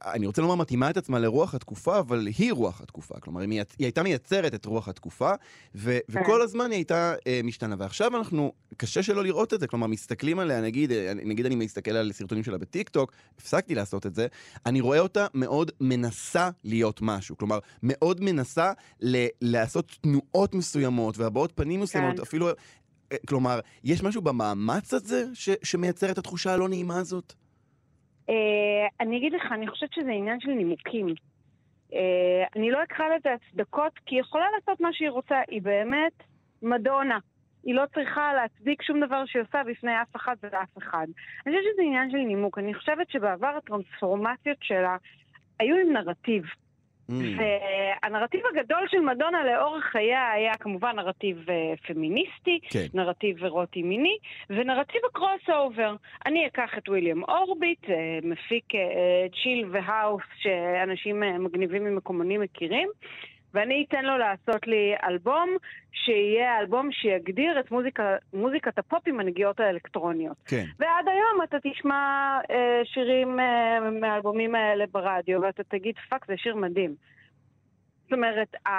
אני 0.06 0.26
רוצה 0.26 0.42
לומר 0.42 0.56
מתאימה 0.56 0.90
את 0.90 0.98
עצמה 0.98 1.20
לרוח 1.20 1.56
התקופה, 1.56 2.00
אבל 2.00 2.28
היא 2.38 2.54
רוח 2.54 2.82
התקופה. 2.82 3.20
כלומר, 3.20 3.42
היא, 3.42 3.64
הייתה 3.80 4.04
מייצרת 4.04 4.54
את 4.54 4.66
רוח 4.66 4.88
התקופה, 4.88 5.32
ו... 5.76 5.98
וכל 6.10 6.42
הזמן 6.42 6.72
היא 6.72 6.78
הייתה 6.78 7.14
אה, 7.28 7.42
משתנה. 7.44 7.76
ועכשיו 7.80 8.18
אנחנו, 8.18 8.54
קשה 8.78 9.04
שלא 9.04 9.24
לראות 9.24 9.54
את 9.54 9.60
זה. 9.60 9.68
כלומר, 9.68 9.88
מסתכלים 9.88 10.40
עליה, 10.40 10.62
נגיד, 10.62 10.92
אה, 10.92 11.14
נגיד 11.14 11.46
אני 11.46 11.56
מסתכל 11.56 11.92
על 11.92 12.12
סרטונים 12.12 12.44
שלה 12.44 12.58
בטיקטוק, 12.58 13.12
הפסקתי 13.38 13.76
לעשות 13.76 14.06
את 14.06 14.16
זה, 14.16 14.28
אני 14.66 14.82
רואה 14.82 15.00
אותה 15.00 15.28
מאוד 15.34 15.72
מנסה 15.82 16.50
להיות 16.64 17.00
משהו. 17.02 17.38
כלומר, 17.38 17.60
מאוד 17.84 18.22
מנסה 18.22 18.72
ל... 19.02 19.26
לעשות 19.42 19.98
תנועות 20.02 20.56
מסוימות 20.56 21.18
והבעות 21.18 21.52
פנים 21.56 21.80
מסוימות, 21.80 22.16
כן. 22.16 22.22
אפילו... 22.22 22.50
אה, 23.12 23.18
כלומר, 23.28 23.60
יש 23.84 24.04
משהו 24.04 24.22
במאמץ 24.22 24.94
הזה 24.94 25.26
ש... 25.34 25.50
שמייצר 25.64 26.12
את 26.12 26.18
התחושה 26.18 26.54
הלא 26.54 26.70
נעימה 26.70 27.00
הזאת? 27.00 27.34
אה, 28.32 28.88
אני 29.00 29.18
אגיד 29.18 29.34
לך, 29.34 29.52
אני 29.52 29.68
חושבת 29.68 29.94
שזה 29.94 30.12
עניין 30.12 30.40
של 30.40 30.52
נימוקים. 30.52 31.08
אה, 31.94 32.44
אני 32.56 32.72
לא 32.72 32.84
אקרא 32.84 33.06
לזה 33.16 33.30
הצדקות, 33.34 33.94
כי 34.06 34.16
היא 34.16 34.22
יכולה 34.22 34.46
לעשות 34.56 34.82
מה 34.82 34.94
שהיא 34.94 35.10
רוצה. 35.10 35.42
היא 35.48 35.62
באמת 35.62 36.24
מדונה. 36.62 37.20
היא 37.64 37.76
לא 37.76 37.84
צריכה 37.94 38.34
להצדיק 38.34 38.82
שום 38.82 39.06
דבר 39.06 39.24
שהיא 39.26 39.42
עושה 39.42 39.62
בפני 39.64 40.02
אף 40.02 40.16
אחד 40.16 40.36
ואף 40.44 40.78
אחד. 40.78 41.08
אני 41.46 41.56
חושבת 41.56 41.74
שזה 41.74 41.82
עניין 41.82 42.12
של 42.12 42.18
נימוק. 42.18 42.58
אני 42.58 42.74
חושבת 42.74 43.10
שבעבר 43.10 43.48
הטרנספורמציות 43.58 44.58
שלה 44.62 44.98
היו 45.60 45.76
עם 45.76 45.94
נרטיב. 45.94 46.44
Mm. 47.12 47.42
והנרטיב 47.42 48.42
הגדול 48.52 48.88
של 48.88 49.00
מדונה 49.00 49.44
לאורך 49.46 49.84
חייה 49.84 50.32
היה 50.32 50.54
כמובן 50.60 50.96
נרטיב 50.96 51.50
אה, 51.50 51.74
פמיניסטי, 51.88 52.60
כן. 52.70 52.86
נרטיב 52.94 53.44
אירוטי 53.44 53.84
מיני, 53.84 54.18
ונרטיב 54.50 55.02
ה-crossover. 55.10 55.96
אני 56.26 56.48
אקח 56.48 56.78
את 56.78 56.90
ויליאם 56.90 57.24
אורביט, 57.24 57.90
אה, 57.90 58.20
מפיק 58.24 58.76
אה, 58.76 59.28
chill 59.44 59.66
ו-house 59.72 60.24
שאנשים 60.42 61.24
אה, 61.24 61.38
מגניבים 61.38 61.84
ממקומונים 61.84 62.42
מכירים, 62.42 62.90
ואני 63.54 63.86
אתן 63.88 64.06
לו 64.06 64.18
לעשות 64.18 64.68
לי 64.68 64.94
אלבום 65.04 65.50
שיהיה 65.92 66.60
אלבום 66.60 66.92
שיגדיר 66.92 67.60
את 67.60 67.72
מוזיקה, 67.72 68.16
מוזיקת 68.34 68.80
הפופ 68.80 69.08
עם 69.08 69.20
הנגיעות 69.20 69.60
האלקטרוניות. 69.60 70.38
כן. 70.46 70.66
ועד 70.80 71.08
היום 71.08 71.44
אתה 71.44 71.58
תשמע 71.64 72.40
אה, 72.52 72.82
שירים 72.86 73.40
אה, 73.40 73.80
מהאלבומים 74.02 74.56
האלה 74.56 74.86
ברדיו, 74.92 75.42
ואתה 75.42 75.64
תגיד, 75.64 75.96
fuck, 76.10 76.26
זה 76.28 76.34
שיר 76.38 76.56
מדהים. 76.56 76.96
זאת 78.04 78.14
אומרת, 78.14 78.56
ה, 78.66 78.70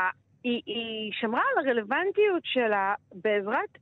היא, 0.44 0.62
היא 0.66 1.12
שמרה 1.12 1.42
על 1.52 1.66
הרלוונטיות 1.66 2.42
שלה 2.44 2.94
בעזרת 3.12 3.78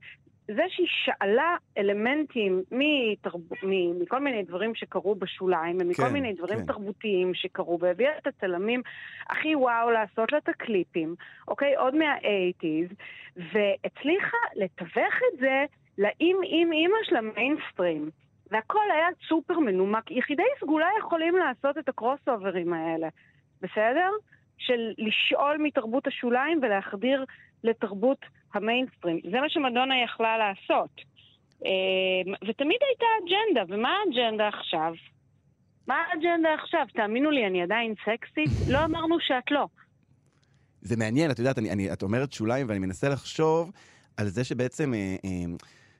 זה 0.55 0.63
שהיא 0.69 0.87
שאלה 0.89 1.55
אלמנטים 1.77 2.63
מתרב... 2.71 3.41
מ- 3.63 4.01
מכל 4.01 4.19
מיני 4.19 4.43
דברים 4.43 4.75
שקרו 4.75 5.15
בשוליים, 5.15 5.77
ומכל 5.81 6.03
כן, 6.03 6.13
מיני 6.13 6.33
דברים 6.33 6.59
כן. 6.59 6.65
תרבותיים 6.65 7.33
שקרו, 7.33 7.79
והביאה 7.79 8.17
את 8.17 8.27
הצלמים 8.27 8.81
הכי 9.29 9.55
וואו 9.55 9.91
לעשות 9.91 10.31
לה 10.31 10.37
את 10.37 10.49
הקליפים, 10.49 11.15
אוקיי? 11.47 11.75
עוד 11.75 11.95
מה-80's, 11.95 12.93
והצליחה 13.35 14.37
לתווך 14.55 15.15
את 15.33 15.39
זה 15.39 15.65
לאם 15.97 16.37
אם 16.43 16.69
אימא 16.73 16.97
של 17.03 17.15
המיינסטרים. 17.15 18.09
והכל 18.51 18.91
היה 18.93 19.07
סופר 19.27 19.59
מנומק. 19.59 20.11
יחידי 20.11 20.43
סגולה 20.59 20.87
יכולים 20.99 21.35
לעשות 21.35 21.77
את 21.77 21.89
הקרוס 21.89 22.19
אוברים 22.27 22.73
האלה, 22.73 23.07
בסדר? 23.61 24.09
של 24.57 24.93
לשאול 24.97 25.57
מתרבות 25.59 26.07
השוליים 26.07 26.59
ולהחדיר 26.61 27.25
לתרבות 27.63 28.25
המיינסטרים. 28.53 29.19
זה 29.31 29.39
מה 29.39 29.49
שמדונה 29.49 30.03
יכלה 30.03 30.37
לעשות. 30.37 30.91
אה, 31.65 32.31
ותמיד 32.47 32.79
הייתה 32.87 33.05
אג'נדה, 33.19 33.75
ומה 33.75 33.89
האג'נדה 33.89 34.47
עכשיו? 34.47 34.93
מה 35.87 35.95
האג'נדה 35.95 36.49
עכשיו? 36.53 36.85
תאמינו 36.93 37.31
לי, 37.31 37.47
אני 37.47 37.63
עדיין 37.63 37.93
סקסית? 38.01 38.69
לא 38.69 38.85
אמרנו 38.85 39.19
שאת 39.19 39.51
לא. 39.51 39.67
זה 40.81 40.97
מעניין, 40.97 41.31
את 41.31 41.39
יודעת, 41.39 41.57
אני, 41.57 41.71
אני, 41.71 41.93
את 41.93 42.03
אומרת 42.03 42.33
שוליים, 42.33 42.69
ואני 42.69 42.79
מנסה 42.79 43.09
לחשוב 43.09 43.71
על 44.17 44.27
זה 44.27 44.43
שבעצם 44.43 44.93
אה, 44.93 45.15
אה, 45.25 45.29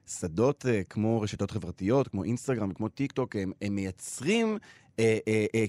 שדות 0.06 0.66
אה, 0.66 0.80
כמו 0.90 1.20
רשתות 1.20 1.50
חברתיות, 1.50 2.08
כמו 2.08 2.24
אינסטגרם, 2.24 2.72
כמו 2.72 2.88
טיק 2.88 3.12
טוק, 3.12 3.36
הם, 3.36 3.52
הם 3.62 3.74
מייצרים 3.74 4.58
אה, 4.98 5.18
אה, 5.28 5.46
אה, 5.54 5.64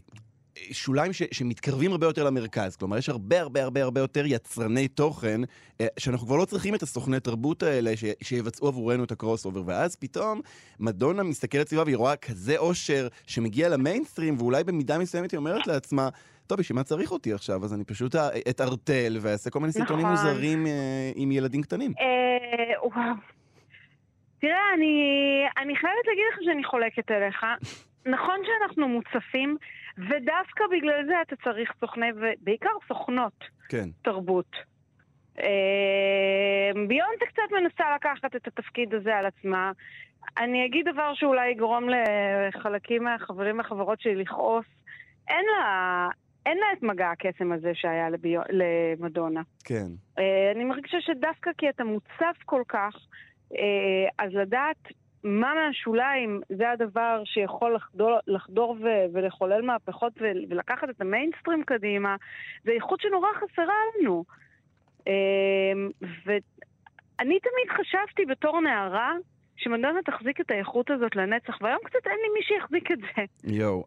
שוליים 0.71 1.13
ש, 1.13 1.21
שמתקרבים 1.31 1.91
הרבה 1.91 2.07
יותר 2.07 2.23
למרכז. 2.23 2.75
כלומר, 2.75 2.97
יש 2.97 3.09
הרבה 3.09 3.41
הרבה 3.41 3.63
הרבה 3.63 3.83
הרבה 3.83 4.01
יותר 4.01 4.25
יצרני 4.25 4.87
תוכן, 4.87 5.41
אה, 5.81 5.87
שאנחנו 5.99 6.27
כבר 6.27 6.35
לא 6.35 6.45
צריכים 6.45 6.75
את 6.75 6.83
הסוכני 6.83 7.19
תרבות 7.19 7.63
האלה 7.63 7.97
ש, 7.97 8.03
שיבצעו 8.21 8.67
עבורנו 8.67 9.03
את 9.03 9.11
ה-crossover. 9.11 9.63
ואז 9.65 9.95
פתאום 9.95 10.41
מדונה 10.79 11.23
מסתכלת 11.23 11.67
סביבה 11.67 11.83
והיא 11.83 11.97
רואה 11.97 12.15
כזה 12.15 12.57
עושר 12.57 13.07
שמגיע 13.27 13.69
למיינסטרים, 13.69 14.35
ואולי 14.37 14.63
במידה 14.63 14.97
מסוימת 14.97 15.31
היא 15.31 15.37
אומרת 15.37 15.67
לעצמה, 15.67 16.09
טוב, 16.47 16.59
בשביל 16.59 16.75
מה 16.75 16.83
צריך 16.83 17.11
אותי 17.11 17.33
עכשיו? 17.33 17.63
אז 17.63 17.73
אני 17.73 17.83
פשוט 17.83 18.15
אתערטל 18.49 19.17
ואעשה 19.21 19.49
כל 19.49 19.59
מיני 19.59 19.71
סרטונים 19.71 20.05
נכון. 20.05 20.27
מוזרים 20.27 20.67
אה, 20.67 21.11
עם 21.15 21.31
ילדים 21.31 21.61
קטנים. 21.61 21.93
אה, 21.99 22.79
וואו. 22.81 23.13
תראה, 24.39 24.73
אני, 24.73 24.95
אני 25.57 25.75
חייבת 25.75 26.07
להגיד 26.07 26.23
לך 26.33 26.39
שאני 26.45 26.63
חולקת 26.63 27.11
עליך. 27.11 27.45
נכון 28.05 28.35
שאנחנו 28.45 28.87
מוצפים, 28.87 29.57
ודווקא 29.97 30.63
בגלל 30.71 31.05
זה 31.07 31.21
אתה 31.21 31.35
צריך 31.43 31.73
סוכני, 31.79 32.07
ובעיקר 32.15 32.69
סוכנות 32.87 33.43
כן. 33.69 33.89
תרבות. 34.01 34.55
אה, 35.39 36.71
ביונטה 36.87 37.25
קצת 37.25 37.51
מנסה 37.51 37.95
לקחת 37.95 38.35
את 38.35 38.47
התפקיד 38.47 38.93
הזה 38.93 39.15
על 39.15 39.25
עצמה. 39.25 39.71
אני 40.37 40.65
אגיד 40.65 40.87
דבר 40.93 41.13
שאולי 41.13 41.49
יגרום 41.49 41.87
לחלקים 41.89 43.03
מהחברים 43.03 43.57
והחברות 43.57 44.01
שלי 44.01 44.15
לכעוס. 44.15 44.65
אין 45.27 45.45
לה, 45.57 46.07
אין 46.45 46.57
לה 46.57 46.65
את 46.77 46.83
מגע 46.83 47.11
הקסם 47.11 47.51
הזה 47.51 47.71
שהיה 47.73 48.09
לביו, 48.09 48.41
למדונה. 48.49 49.41
כן. 49.63 49.87
אה, 50.19 50.51
אני 50.55 50.63
מרגישה 50.63 50.97
שדווקא 51.01 51.51
כי 51.57 51.69
אתה 51.69 51.83
מוצף 51.83 52.37
כל 52.45 52.61
כך, 52.67 52.95
אה, 53.57 54.25
אז 54.25 54.33
לדעת 54.33 54.87
מה 55.23 55.53
מהשוליים 55.53 56.41
זה 56.49 56.71
הדבר 56.71 57.21
שיכול 57.25 57.75
לחדור, 57.75 58.17
לחדור 58.27 58.71
ו, 58.71 58.85
ולחולל 59.13 59.61
מהפכות 59.61 60.13
ו, 60.21 60.25
ולקחת 60.49 60.89
את 60.89 61.01
המיינסטרים 61.01 61.63
קדימה, 61.63 62.15
זה 62.63 62.71
איכות 62.71 63.01
שנורא 63.01 63.29
חסרה 63.33 63.73
לנו. 63.99 64.23
אה, 65.07 65.13
ואני 66.01 67.39
תמיד 67.39 67.79
חשבתי 67.79 68.25
בתור 68.25 68.61
נערה 68.61 69.13
שמדונה 69.55 69.99
תחזיק 70.05 70.41
את 70.41 70.51
האיכות 70.51 70.91
הזאת 70.91 71.15
לנצח, 71.15 71.57
והיום 71.61 71.79
קצת 71.83 72.05
אין 72.05 72.17
לי 72.23 72.29
מי 72.33 72.43
שיחזיק 72.43 72.91
את 72.91 72.97
זה. 72.97 73.51
יואו. 73.57 73.85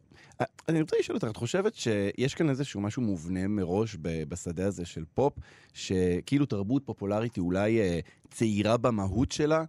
אני 0.69 0.81
רוצה 0.81 0.97
לשאול 0.99 1.17
אותך, 1.17 1.29
את 1.31 1.37
חושבת 1.37 1.75
שיש 1.75 2.35
כאן 2.35 2.49
איזשהו 2.49 2.81
משהו 2.81 3.03
מובנה 3.03 3.49
מראש 3.49 3.97
בשדה 4.29 4.67
הזה 4.67 4.87
של 4.87 5.05
פופ, 5.15 5.33
שכאילו 5.75 6.47
תרבות 6.47 6.87
פופולרית 6.87 7.37
היא 7.37 7.45
אולי 7.45 7.81
אה, 7.81 7.99
צעירה 8.29 8.77
במהות 8.77 9.33
שלה, 9.33 9.65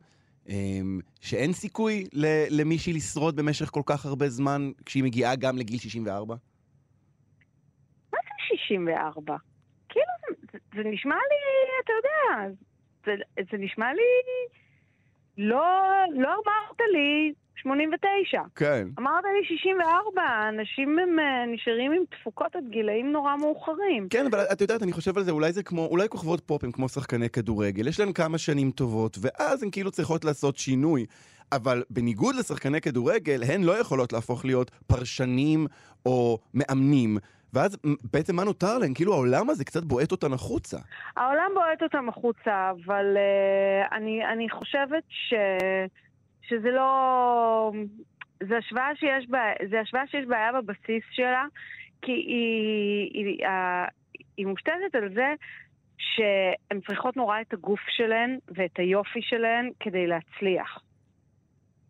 שאין 1.22 1.54
סיכוי 1.54 2.08
למישהי 2.50 2.94
לשרוד 2.94 3.36
במשך 3.36 3.66
כל 3.66 3.82
כך 3.86 4.06
הרבה 4.06 4.30
זמן 4.30 4.72
כשהיא 4.86 5.04
מגיעה 5.04 5.36
גם 5.36 5.58
לגיל 5.58 5.78
64? 5.78 6.36
מה 8.14 8.20
זה 8.24 8.56
64? 8.58 9.36
כאילו, 9.90 10.40
זה, 10.52 10.58
זה 10.76 10.82
נשמע 10.90 11.16
לי, 11.16 11.38
אתה 11.84 11.94
יודע, 11.94 12.56
זה, 13.06 13.12
זה 13.52 13.58
נשמע 13.58 13.94
לי... 13.94 14.02
לא, 15.38 15.66
לא 16.14 16.30
אמרת 16.30 16.80
לי 16.94 17.34
89. 17.62 18.42
כן. 18.56 18.88
אמרת 19.00 19.24
לי 19.40 19.58
64, 19.58 20.22
אנשים 20.50 21.00
הם 21.00 21.20
אה, 21.20 21.46
נשארים 21.54 21.92
עם 21.92 22.04
תפוקות 22.10 22.56
עד 22.56 22.64
גילאים 22.70 23.12
נורא 23.12 23.36
מאוחרים. 23.36 24.08
כן, 24.10 24.26
אבל 24.26 24.40
את 24.52 24.62
יודעת, 24.62 24.84
אני 24.84 24.92
חושב 24.92 25.18
על 25.18 25.24
זה, 25.24 25.32
אולי 25.32 25.52
זה 25.52 25.64
כמו, 25.64 25.86
אולי 25.86 26.10
כוכבות 26.10 26.42
פופ 26.42 26.64
הם 26.64 26.72
כמו 26.72 26.90
שחקני 26.90 27.30
כדורגל, 27.30 27.88
יש 27.88 28.00
להם 28.00 28.14
כמה 28.14 28.38
שנים 28.38 28.72
טובות, 28.72 29.18
ואז 29.22 29.64
הן 29.64 29.70
כאילו 29.72 29.92
צריכות 29.92 30.26
לעשות 30.26 30.58
שינוי. 30.58 31.06
אבל 31.52 31.84
בניגוד 31.90 32.36
לשחקני 32.36 32.82
כדורגל, 32.82 33.44
הן 33.44 33.64
לא 33.64 33.80
יכולות 33.80 34.14
להפוך 34.14 34.46
להיות 34.46 34.72
פרשנים 34.88 35.68
או 36.06 36.40
מאמנים. 36.54 37.18
ואז 37.54 37.78
בעצם 38.14 38.36
מה 38.36 38.44
נותר 38.44 38.78
להן? 38.78 38.94
כאילו 38.94 39.14
העולם 39.14 39.50
הזה 39.50 39.66
קצת 39.66 39.84
בועט 39.84 40.12
אותן 40.12 40.34
החוצה. 40.34 40.78
העולם 41.16 41.52
בועט 41.54 41.84
אותם 41.84 42.10
החוצה, 42.10 42.72
אבל 42.72 43.18
uh, 43.18 43.96
אני, 43.96 44.26
אני 44.34 44.50
חושבת 44.50 45.04
ש, 45.10 45.34
שזה 46.48 46.72
לא... 46.72 47.72
זה 48.44 48.58
השוואה 48.58 48.96
שיש, 48.96 49.28
בה, 49.30 49.40
זה 49.70 49.80
השוואה 49.80 50.08
שיש 50.08 50.26
בעיה 50.26 50.52
בבסיס 50.52 51.04
שלה, 51.12 51.46
כי 52.02 52.12
היא, 52.12 53.10
היא, 53.14 53.26
היא, 53.26 53.48
היא 54.38 54.48
מושתתת 54.48 54.96
על 54.96 55.14
זה 55.14 55.34
שהן 55.98 56.82
צריכות 56.88 57.18
נורא 57.18 57.42
את 57.42 57.54
הגוף 57.54 57.80
שלהן 57.90 58.38
ואת 58.48 58.80
היופי 58.80 59.22
שלהן 59.22 59.70
כדי 59.80 60.08
להצליח. 60.08 60.80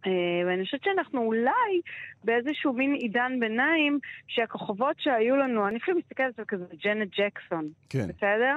אה, 0.05 0.47
ואני 0.47 0.63
חושבת 0.65 0.83
שאנחנו 0.83 1.21
אולי 1.21 1.81
באיזשהו 2.23 2.73
מין 2.73 2.93
עידן 2.93 3.39
ביניים 3.39 3.99
שהכוכבות 4.27 4.95
שהיו 4.99 5.35
לנו, 5.35 5.67
אני 5.67 5.77
אפילו 5.77 5.97
מסתכלת 5.97 6.39
על 6.39 6.45
כזה 6.47 6.65
ג'נט 6.83 7.09
ג'קסון, 7.19 7.67
כן. 7.89 8.07
בסדר? 8.07 8.55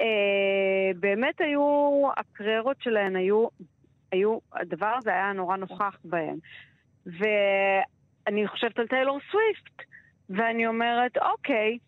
אה, 0.00 0.90
באמת 1.00 1.40
היו, 1.40 2.02
הקריירות 2.16 2.76
שלהן 2.80 3.16
היו, 3.16 3.46
היו, 4.12 4.38
הדבר 4.52 4.94
הזה 4.98 5.10
היה 5.10 5.32
נורא 5.32 5.56
נוכח 5.56 5.96
בהן. 6.04 6.36
ואני 7.06 8.46
חושבת 8.48 8.78
על 8.78 8.86
טיילור 8.86 9.18
סוויפט, 9.30 9.88
ואני 10.30 10.66
אומרת, 10.66 11.16
אוקיי, 11.16 11.78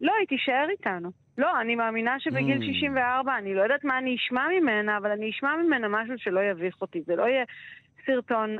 לא, 0.00 0.12
היא 0.20 0.26
תישאר 0.28 0.66
איתנו. 0.70 1.10
לא, 1.38 1.60
אני 1.60 1.74
מאמינה 1.74 2.20
שבגיל 2.20 2.58
אמ. 2.58 2.64
64, 2.64 3.38
אני 3.38 3.54
לא 3.54 3.62
יודעת 3.62 3.84
מה 3.84 3.98
אני 3.98 4.16
אשמע 4.16 4.46
ממנה, 4.60 4.96
אבל 4.96 5.10
אני 5.10 5.30
אשמע 5.30 5.56
ממנה 5.56 5.88
משהו 5.88 6.14
שלא 6.18 6.40
יביך 6.40 6.80
אותי. 6.82 7.02
זה 7.02 7.16
לא 7.16 7.22
יהיה 7.22 7.44
סרטון 8.06 8.56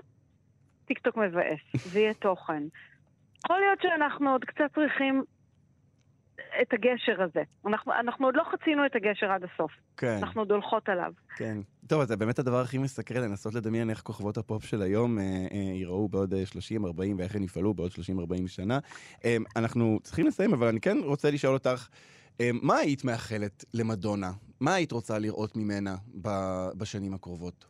טיקטוק 0.87 1.17
מבאס, 1.17 1.61
זה 1.93 2.01
יהיה 2.01 2.15
תוכן. 2.15 2.63
יכול 3.45 3.61
להיות 3.61 3.83
שאנחנו 3.83 4.31
עוד 4.31 4.45
קצת 4.45 4.75
צריכים 4.75 5.25
את 6.63 6.73
הגשר 6.73 7.23
הזה. 7.23 7.43
אנחנו, 7.67 7.93
אנחנו 7.93 8.27
עוד 8.27 8.37
לא 8.37 8.43
חצינו 8.53 8.87
את 8.87 8.97
הגשר 8.97 9.31
עד 9.31 9.45
הסוף. 9.45 9.73
כן, 9.97 10.19
אנחנו 10.23 10.41
עוד 10.41 10.51
הולכות 10.51 10.89
עליו. 10.89 11.13
כן. 11.37 11.59
טוב, 11.87 12.05
זה 12.05 12.17
באמת 12.17 12.39
הדבר 12.39 12.61
הכי 12.61 12.79
מסקרן, 12.79 13.23
לנסות 13.23 13.55
לדמיין 13.55 13.91
איך 13.91 14.01
כוכבות 14.01 14.39
הפופ 14.39 14.65
של 14.65 14.83
היום 14.83 15.19
אה, 15.19 15.25
אה, 15.25 15.59
ייראו 15.59 16.09
בעוד 16.09 16.35
אה, 16.35 16.43
30-40 16.43 17.01
ואיך 17.19 17.37
הן 17.37 17.43
יפעלו 17.43 17.75
בעוד 17.75 17.91
30-40 17.91 18.49
שנה. 18.49 18.79
אה, 19.25 19.37
אנחנו 19.57 19.99
צריכים 20.03 20.27
לסיים, 20.27 20.55
אבל 20.55 20.67
אני 20.67 20.81
כן 20.81 20.97
רוצה 21.05 21.31
לשאול 21.31 21.55
אותך, 21.55 21.89
אה, 22.41 22.51
מה 22.63 22.77
היית 22.77 23.05
מאחלת 23.05 23.65
למדונה? 23.75 24.31
מה 24.61 24.75
היית 24.75 24.93
רוצה 24.93 25.19
לראות 25.19 25.57
ממנה 25.57 25.95
ב- 26.23 26.71
בשנים 26.79 27.15
הקרובות? 27.15 27.65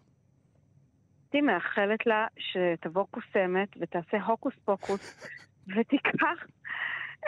הייתי 1.33 1.47
מאחלת 1.47 2.07
לה 2.07 2.27
שתבוא 2.39 3.05
קוסמת 3.11 3.69
ותעשה 3.81 4.25
הוקוס 4.27 4.55
פוקוס 4.65 5.29
ותיקח 5.77 6.47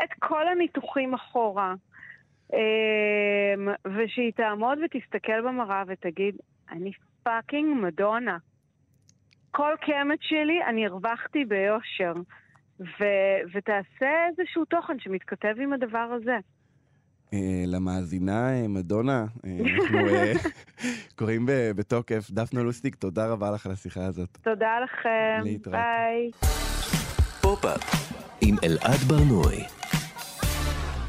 את 0.05 0.11
כל 0.19 0.49
הניתוחים 0.49 1.15
אחורה 1.15 1.75
אמ, 2.53 3.69
ושהיא 3.97 4.33
תעמוד 4.37 4.79
ותסתכל 4.85 5.41
במראה 5.41 5.83
ותגיד, 5.87 6.35
אני 6.71 6.91
fucking 7.23 7.77
מדונה. 7.83 8.37
כל 9.51 9.75
קמט 9.81 10.19
שלי 10.23 10.65
אני 10.69 10.87
הרווחתי 10.87 11.45
ביושר. 11.45 12.13
ו- 12.81 13.41
ותעשה 13.55 14.11
איזשהו 14.29 14.65
תוכן 14.65 14.99
שמתכתב 14.99 15.55
עם 15.63 15.73
הדבר 15.73 15.99
הזה. 16.17 16.37
אה, 17.35 17.65
למאזינה 17.67 18.51
אה, 18.53 18.69
מדונה, 18.69 19.25
אה, 19.45 19.51
אנחנו 19.75 19.99
קוראים 21.19 21.47
בתוקף. 21.77 22.31
דפנה 22.31 22.63
לוסטיק, 22.63 22.95
תודה 22.95 23.27
רבה 23.27 23.51
לך 23.51 23.67
על 23.67 23.73
השיחה 23.73 24.05
הזאת. 24.05 24.39
תודה 24.43 24.81
לכם, 24.85 25.41
להתראות. 25.45 25.77
ביי. 25.77 26.31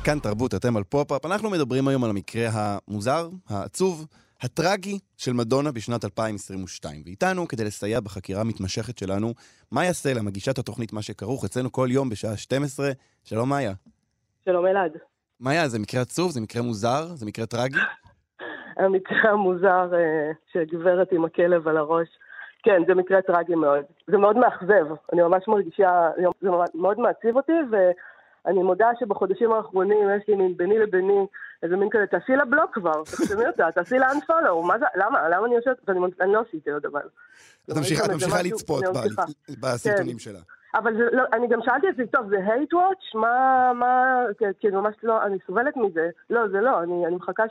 כאן 0.05 0.19
תרבות, 0.19 0.53
אתם 0.53 0.77
על 0.77 0.83
פופ-אפ. 0.83 1.25
אנחנו 1.25 1.49
מדברים 1.49 1.87
היום 1.87 2.03
על 2.03 2.09
המקרה 2.09 2.47
המוזר, 2.53 3.27
העצוב, 3.49 4.07
הטרגי 4.41 4.99
של 5.17 5.33
מדונה 5.33 5.71
בשנת 5.71 6.05
2022. 6.05 7.01
ואיתנו, 7.05 7.47
כדי 7.47 7.63
לסייע 7.63 7.99
בחקירה 7.99 8.41
המתמשכת 8.41 8.97
שלנו, 8.97 9.33
מאיה 9.71 9.93
סלע, 9.93 10.21
מגישת 10.21 10.57
התוכנית 10.57 10.93
מה 10.93 11.01
שכרוך, 11.01 11.45
אצלנו 11.45 11.71
כל 11.71 11.87
יום 11.91 12.09
בשעה 12.09 12.37
12. 12.37 12.89
שלום 13.23 13.49
מאיה. 13.49 13.73
שלום 14.45 14.65
אלעד. 14.65 14.91
מאיה, 15.39 15.67
זה 15.67 15.79
מקרה 15.79 16.01
עצוב? 16.01 16.31
זה 16.31 16.41
מקרה 16.41 16.61
מוזר? 16.61 17.05
זה 17.05 17.25
מקרה 17.25 17.45
טרגי? 17.45 17.79
המקרה 18.77 19.31
המוזר 19.31 19.89
אה, 19.93 20.31
של 20.51 20.74
הגברת 20.74 21.12
עם 21.11 21.25
הכלב 21.25 21.67
על 21.67 21.77
הראש. 21.77 22.07
כן, 22.63 22.81
זה 22.87 22.95
מקרה 22.95 23.21
טרגי 23.21 23.55
מאוד. 23.55 23.83
זה 24.07 24.17
מאוד 24.17 24.37
מאכזב. 24.37 24.85
אני 25.13 25.21
ממש 25.21 25.43
מרגישה, 25.47 26.09
זה 26.41 26.49
מאוד 26.73 26.99
מעציב 26.99 27.35
אותי, 27.35 27.53
ואני 28.45 28.63
מודה 28.63 28.88
שבחודשים 28.99 29.51
האחרונים 29.51 29.97
יש 30.17 30.23
לי 30.27 30.36
מין 30.36 30.58
ביני 30.58 30.79
לביני 30.79 31.25
איזה 31.63 31.75
מין 31.75 31.89
כזה, 31.91 32.06
תעשי 32.08 32.36
לה 32.36 32.45
בלוק 32.45 32.73
כבר, 32.73 33.03
תחשבי 33.12 33.47
אותה, 33.47 33.67
תעשי 33.75 33.99
לה 33.99 34.08
unfollow, 34.12 34.65
מה 34.67 34.79
זה, 34.79 34.86
למה? 34.95 35.29
למה 35.29 35.45
אני 35.47 35.56
יושבת? 35.56 35.77
ואני 35.88 35.99
אני 36.21 36.34
לא 36.34 36.43
עשיתי 36.47 36.71
עוד 36.71 36.86
אבל. 36.86 37.01
את 37.71 37.77
ממשיכה- 37.77 38.41
לצפות 38.56 38.84
אני. 38.84 39.15
בסרטונים 39.62 40.19
שלה. 40.19 40.39
אבל 40.75 40.93
זה, 40.97 41.03
לא, 41.12 41.23
אני 41.34 41.47
גם 41.47 41.60
שאלתי 41.65 41.89
את 41.89 41.95
זה, 41.95 42.03
טוב, 42.12 42.29
זה 42.29 42.36
hate 42.38 42.73
watch? 42.73 43.17
מה, 43.19 43.71
מה, 43.75 44.06
כי- 44.38 44.45
כאילו 44.60 44.82
ממש 44.82 44.95
לא, 45.03 45.23
אני 45.23 45.38
סובלת 45.47 45.77
מזה. 45.77 46.10
לא, 46.29 46.47
זה 46.47 46.62
לא, 46.62 46.84
אני, 46.84 47.06
אני 47.08 47.15
מחכה 47.15 47.43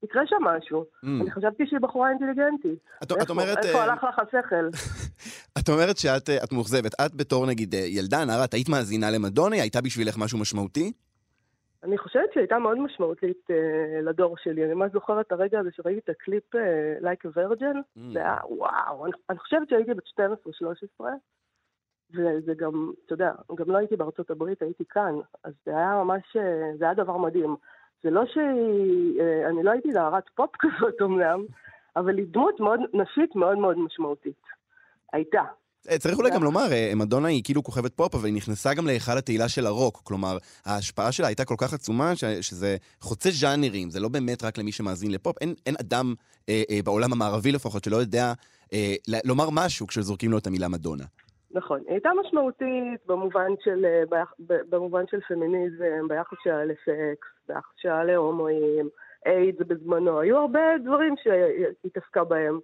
שיקרה 0.00 0.22
שם 0.26 0.36
משהו. 0.44 0.84
Mm. 1.04 1.06
אני 1.22 1.30
חשבתי 1.30 1.66
שהיא 1.66 1.80
בחורה 1.80 2.10
אינטליגנטית. 2.10 2.78
את- 3.02 3.12
את 3.12 3.16
איפה- 3.20 3.32
אומרת, 3.32 3.58
איפה 3.64 3.78
אה, 3.78 3.82
הלך 3.84 4.04
לך 4.04 4.18
השכל? 4.18 4.68
את 5.58 5.68
אומרת 5.68 5.96
שאת 5.98 6.30
אה, 6.30 6.44
את 6.44 6.52
מאוכזבת. 6.52 6.94
את 7.06 7.14
בתור 7.14 7.46
נגיד 7.46 7.74
אה, 7.74 7.80
ילדה, 7.80 8.24
נערה, 8.24 8.44
את 8.44 8.54
היית 8.54 8.68
מאזינה 8.68 9.10
למדונה? 9.10 9.54
היא 9.54 9.62
הייתה 9.62 9.80
בשבילך 9.80 10.14
משהו 10.18 10.38
משמעותי? 10.38 10.92
אני 11.84 11.98
חושבת 11.98 12.32
שהיא 12.32 12.40
הייתה 12.40 12.58
מאוד 12.58 12.78
משמעותית 12.78 13.50
אה, 13.50 13.56
לדור 14.02 14.36
שלי. 14.42 14.64
אני 14.64 14.74
ממש 14.74 14.92
זוכרת 14.92 15.26
את 15.26 15.32
הרגע 15.32 15.58
הזה 15.60 15.70
שראיתי 15.76 16.00
את 16.04 16.16
הקליפ 16.16 16.54
אה, 16.56 16.60
Like 17.12 17.28
a 17.28 17.38
Virgin. 17.38 17.76
Mm. 17.98 18.00
זה 18.12 18.18
היה 18.18 18.36
וואו, 18.48 19.04
אני, 19.06 19.12
אני 19.30 19.38
חושבת 19.38 19.68
שהייתי 19.68 19.94
בת 19.94 20.04
12-13, 21.00 21.04
וזה 22.14 22.52
גם, 22.58 22.92
אתה 23.06 23.14
יודע, 23.14 23.30
גם 23.56 23.70
לא 23.70 23.78
הייתי 23.78 23.96
בארצות 23.96 24.30
הברית, 24.30 24.62
הייתי 24.62 24.84
כאן, 24.90 25.14
אז 25.44 25.52
זה 25.66 25.76
היה 25.76 25.94
ממש, 26.04 26.22
אה, 26.36 26.42
זה 26.78 26.84
היה 26.84 26.94
דבר 26.94 27.16
מדהים. 27.16 27.56
זה 28.02 28.10
לא 28.10 28.22
שהיא, 28.34 29.20
אה, 29.20 29.48
אני 29.48 29.62
לא 29.62 29.70
הייתי 29.70 29.88
נערת 29.88 30.24
פופ 30.34 30.50
כזאת 30.62 31.00
אומנם, 31.00 31.44
אבל 31.96 32.18
היא 32.18 32.26
דמות 32.30 32.60
מאוד 32.60 32.80
נשית 32.94 33.36
מאוד 33.36 33.58
מאוד 33.58 33.78
משמעותית. 33.78 34.42
הייתה. 35.12 35.42
אה, 35.90 35.98
צריך 35.98 36.18
אולי 36.18 36.30
גם 36.30 36.42
לומר, 36.42 36.72
אה, 36.72 36.92
מדונה 36.96 37.28
היא 37.28 37.44
כאילו 37.44 37.62
כוכבת 37.62 37.94
פופ, 37.94 38.14
אבל 38.14 38.24
היא 38.26 38.34
נכנסה 38.34 38.74
גם 38.74 38.86
להיכל 38.86 39.18
התהילה 39.18 39.48
של 39.48 39.66
הרוק. 39.66 40.00
כלומר, 40.04 40.38
ההשפעה 40.64 41.12
שלה 41.12 41.26
הייתה 41.26 41.44
כל 41.44 41.54
כך 41.58 41.72
עצומה, 41.72 42.16
ש- 42.16 42.24
שזה 42.24 42.76
חוצה 43.00 43.30
ז'אנרים, 43.30 43.90
זה 43.90 44.00
לא 44.00 44.08
באמת 44.08 44.44
רק 44.44 44.58
למי 44.58 44.72
שמאזין 44.72 45.10
לפופ. 45.10 45.36
אין, 45.40 45.54
אין 45.66 45.74
אדם 45.80 46.14
אה, 46.48 46.62
אה, 46.70 46.80
בעולם 46.84 47.12
המערבי 47.12 47.52
לפחות 47.52 47.84
שלא 47.84 47.96
יודע 47.96 48.32
אה, 48.72 48.94
לומר 49.24 49.50
משהו 49.52 49.86
כשזורקים 49.86 50.30
לו 50.30 50.38
את 50.38 50.46
המילה 50.46 50.68
מדונה. 50.68 51.04
נכון, 51.52 51.80
היא 51.80 51.90
הייתה 51.90 52.10
משמעותית 52.20 53.06
במובן 53.06 53.50
של, 53.60 53.84
אה, 53.84 54.22
במובן 54.70 55.06
של 55.06 55.20
פמיניזם, 55.20 56.08
ביחס 56.08 56.38
שלה 56.42 56.64
לסקס, 56.64 57.28
ביחס 57.48 57.72
שלה 57.76 58.04
להומואים, 58.04 58.88
איידס 59.26 59.66
בזמנו, 59.66 60.20
היו 60.20 60.36
הרבה 60.36 60.60
דברים 60.84 61.14
שהיא 61.22 61.66
התעסקה 61.84 62.24
בהם. 62.24 62.60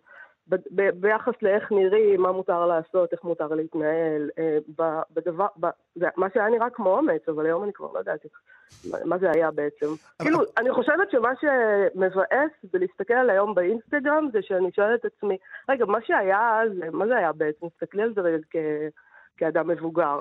ב- 0.48 0.56
ב- 0.74 0.90
ביחס 1.00 1.32
לאיך 1.42 1.72
נראים, 1.72 2.20
מה 2.22 2.32
מותר 2.32 2.66
לעשות, 2.66 3.12
איך 3.12 3.24
מותר 3.24 3.46
להתנהל, 3.48 4.30
אה, 4.38 4.58
בדבר, 5.10 5.46
ב- 5.60 5.66
זה- 5.94 6.06
מה 6.16 6.26
שהיה 6.34 6.48
נראה 6.48 6.70
כמו 6.70 6.96
אומץ, 6.96 7.28
אבל 7.28 7.46
היום 7.46 7.64
אני 7.64 7.72
כבר 7.72 7.92
לא 7.94 7.98
יודעת 7.98 8.20
מה- 8.90 8.98
מה 9.04 9.18
זה 9.18 9.30
היה 9.30 9.50
בעצם. 9.50 9.86
כאילו, 10.22 10.38
אני 10.58 10.70
חושבת 10.72 11.10
שמה 11.10 11.30
שמבאס 11.40 12.50
בלהסתכל 12.72 13.14
על 13.14 13.30
היום 13.30 13.54
באינסטגרם 13.54 14.28
זה 14.32 14.38
שאני 14.42 14.72
שואלת 14.72 15.06
את 15.06 15.12
עצמי, 15.16 15.36
רגע, 15.68 15.84
מה 15.84 15.98
שהיה 16.04 16.60
אז, 16.62 16.70
מה 16.92 17.06
זה 17.06 17.16
היה 17.16 17.32
בעצם? 17.32 17.68
תסתכלי 17.68 18.02
על 18.02 18.12
זה 18.14 18.20
רגע 18.20 18.38
כ- 18.50 18.56
כאדם 19.36 19.68
מבוגר. 19.68 20.18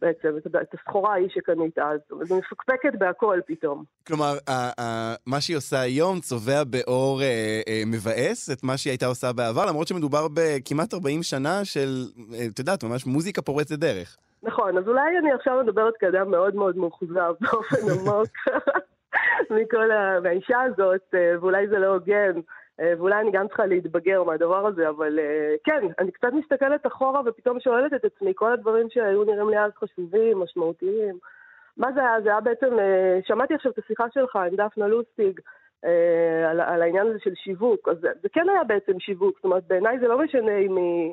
בעצם, 0.00 0.36
את, 0.36 0.74
הסחורה 0.74 1.12
ההיא 1.12 1.28
שקנית 1.28 1.78
אז, 1.78 2.00
אז 2.22 2.32
מפקפקת 2.32 2.98
בהכל 2.98 3.40
פתאום. 3.46 3.84
כלומר, 4.06 4.32
מה 5.26 5.40
שהיא 5.40 5.56
עושה 5.56 5.80
היום 5.80 6.20
צובע 6.20 6.64
באור 6.64 7.22
אה, 7.22 7.60
אה, 7.68 7.82
מבאס 7.86 8.50
את 8.50 8.64
מה 8.64 8.76
שהיא 8.76 8.90
הייתה 8.90 9.06
עושה 9.06 9.32
בעבר, 9.32 9.66
למרות 9.66 9.88
שמדובר 9.88 10.26
בכמעט 10.34 10.94
40 10.94 11.22
שנה 11.22 11.64
של, 11.64 11.88
אה, 12.34 12.46
את 12.52 12.58
יודעת, 12.58 12.84
ממש 12.84 13.06
מוזיקה 13.06 13.42
פורצת 13.42 13.78
דרך. 13.78 14.16
נכון, 14.42 14.78
אז 14.78 14.88
אולי 14.88 15.18
אני 15.18 15.32
עכשיו 15.32 15.62
מדברת 15.62 15.94
כאדם 16.00 16.30
מאוד 16.30 16.54
מאוד 16.54 16.76
מאוכזב 16.76 17.34
באופן 17.40 17.76
עמוק 17.90 18.28
מכל 19.56 19.90
ה... 19.90 20.20
מהאישה 20.20 20.62
הזאת, 20.62 21.14
ואולי 21.40 21.68
זה 21.68 21.78
לא 21.78 21.86
הוגן, 21.86 22.40
ואולי 22.78 23.20
אני 23.20 23.30
גם 23.30 23.48
צריכה 23.48 23.66
להתבגר 23.66 24.22
מהדבר 24.22 24.66
הזה, 24.66 24.88
אבל 24.88 25.18
אה, 25.18 25.54
כן, 25.64 25.86
אני 25.98 26.12
קצת 26.12 26.32
מסתכלת 26.32 26.86
אחורה 26.86 27.20
ופתאום 27.26 27.60
שואלת 27.60 27.92
את 27.94 28.04
עצמי, 28.04 28.32
כל 28.34 28.52
הדברים 28.52 28.86
שהיו 28.90 29.24
נראים 29.24 29.48
לי 29.48 29.58
אז 29.58 29.72
חשובים, 29.74 30.38
משמעותיים, 30.38 31.18
מה 31.76 31.92
זה 31.92 32.00
היה? 32.00 32.20
זה 32.20 32.28
היה 32.28 32.40
בעצם, 32.40 32.78
אה, 32.78 33.18
שמעתי 33.26 33.54
עכשיו 33.54 33.72
את 33.72 33.78
השיחה 33.78 34.04
שלך 34.10 34.36
עם 34.36 34.56
דפנה 34.56 34.86
לוסטיג, 34.86 35.40
אה, 35.84 36.50
על, 36.50 36.60
על 36.60 36.82
העניין 36.82 37.06
הזה 37.06 37.18
של 37.18 37.34
שיווק, 37.34 37.88
אז 37.88 37.96
זה, 38.00 38.08
זה 38.22 38.28
כן 38.28 38.48
היה 38.48 38.64
בעצם 38.64 39.00
שיווק, 39.00 39.36
זאת 39.36 39.44
אומרת 39.44 39.66
בעיניי 39.66 39.98
זה 39.98 40.08
לא 40.08 40.18
משנה 40.18 40.58
אם 40.58 40.76
היא, 40.76 41.12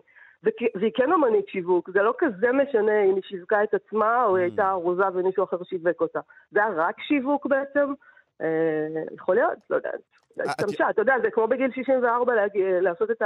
והיא 0.76 0.92
כן 0.96 1.12
אמנית 1.12 1.48
שיווק, 1.48 1.90
זה 1.90 2.02
לא 2.02 2.14
כזה 2.18 2.52
משנה 2.52 3.04
אם 3.04 3.16
היא 3.16 3.24
שיווקה 3.24 3.64
את 3.64 3.74
עצמה 3.74 4.26
או 4.26 4.36
היא 4.36 4.44
הייתה 4.44 4.70
ארוזה 4.70 5.04
ומישהו 5.14 5.44
אחר 5.44 5.64
שיווק 5.64 6.02
אותה. 6.02 6.20
זה 6.52 6.60
היה 6.60 6.70
רק 6.76 6.96
שיווק 7.00 7.46
בעצם? 7.46 7.94
אה, 8.42 9.04
יכול 9.14 9.36
להיות, 9.36 9.58
לא 9.70 9.76
יודעת. 9.76 10.21
את- 10.36 10.48
השתמשה, 10.48 10.90
אתה 10.90 11.02
יודע, 11.02 11.14
זה 11.24 11.28
כמו 11.34 11.48
בגיל 11.48 11.72
64 11.76 12.34
להגיע, 12.36 12.82
לעשות 12.82 13.12
את 13.12 13.22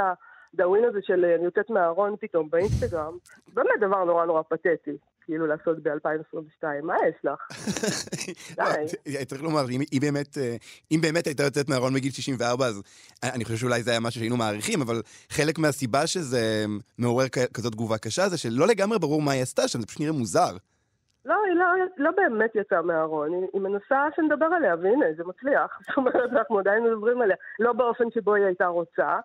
הדאווין 0.54 0.84
הזה 0.84 0.98
של 1.02 1.24
אה, 1.24 1.34
אני 1.34 1.44
יוצאת 1.44 1.70
מהארון 1.70 2.14
פתאום 2.20 2.50
באינסטגרם, 2.50 3.12
באמת 3.54 3.80
דבר 3.80 4.04
נורא 4.04 4.24
נורא 4.26 4.42
פתטי, 4.42 4.90
כאילו 5.24 5.46
לעשות 5.46 5.82
ב-2022, 5.82 6.64
מה 6.82 6.94
יש 7.08 7.14
לך? 7.24 7.40
לא, 8.58 8.64
צריך 9.24 9.42
לומר, 9.42 9.70
אם, 9.70 9.80
אם, 9.92 9.98
באמת, 10.00 10.38
אה, 10.38 10.56
אם 10.92 11.00
באמת 11.00 11.26
הייתה 11.26 11.42
יוצאת 11.42 11.68
מהארון 11.68 11.94
בגיל 11.94 12.12
64, 12.12 12.66
אז 12.66 12.82
אני 13.24 13.44
חושב 13.44 13.56
שאולי 13.56 13.82
זה 13.82 13.90
היה 13.90 14.00
משהו 14.00 14.20
שהיינו 14.20 14.36
מעריכים, 14.36 14.80
אבל 14.82 15.02
חלק 15.28 15.58
מהסיבה 15.58 16.06
שזה 16.06 16.64
מעורר 16.98 17.26
כזאת 17.54 17.72
תגובה 17.72 17.98
קשה, 17.98 18.28
זה 18.28 18.38
שלא 18.38 18.66
לגמרי 18.66 18.98
ברור 18.98 19.22
מה 19.22 19.32
היא 19.32 19.42
עשתה 19.42 19.68
שם, 19.68 19.80
זה 19.80 19.86
פשוט 19.86 20.00
נראה 20.00 20.12
מוזר. 20.12 20.56
לא, 21.26 21.34
היא 21.46 21.54
לא, 21.54 21.66
לא 21.96 22.10
באמת 22.10 22.50
יצאה 22.54 22.82
מהארון, 22.82 23.32
היא, 23.32 23.46
היא 23.52 23.60
מנסה 23.60 24.08
שנדבר 24.16 24.46
עליה, 24.46 24.74
והנה, 24.82 25.06
זה 25.16 25.24
מצליח. 25.24 25.78
זאת 25.88 25.96
אומרת, 25.96 26.32
אנחנו 26.32 26.58
עדיין 26.58 26.84
מדברים 26.84 27.20
עליה, 27.20 27.36
לא 27.58 27.72
באופן 27.72 28.04
שבו 28.10 28.34
היא 28.34 28.44
הייתה 28.44 28.66
רוצה. 28.66 29.18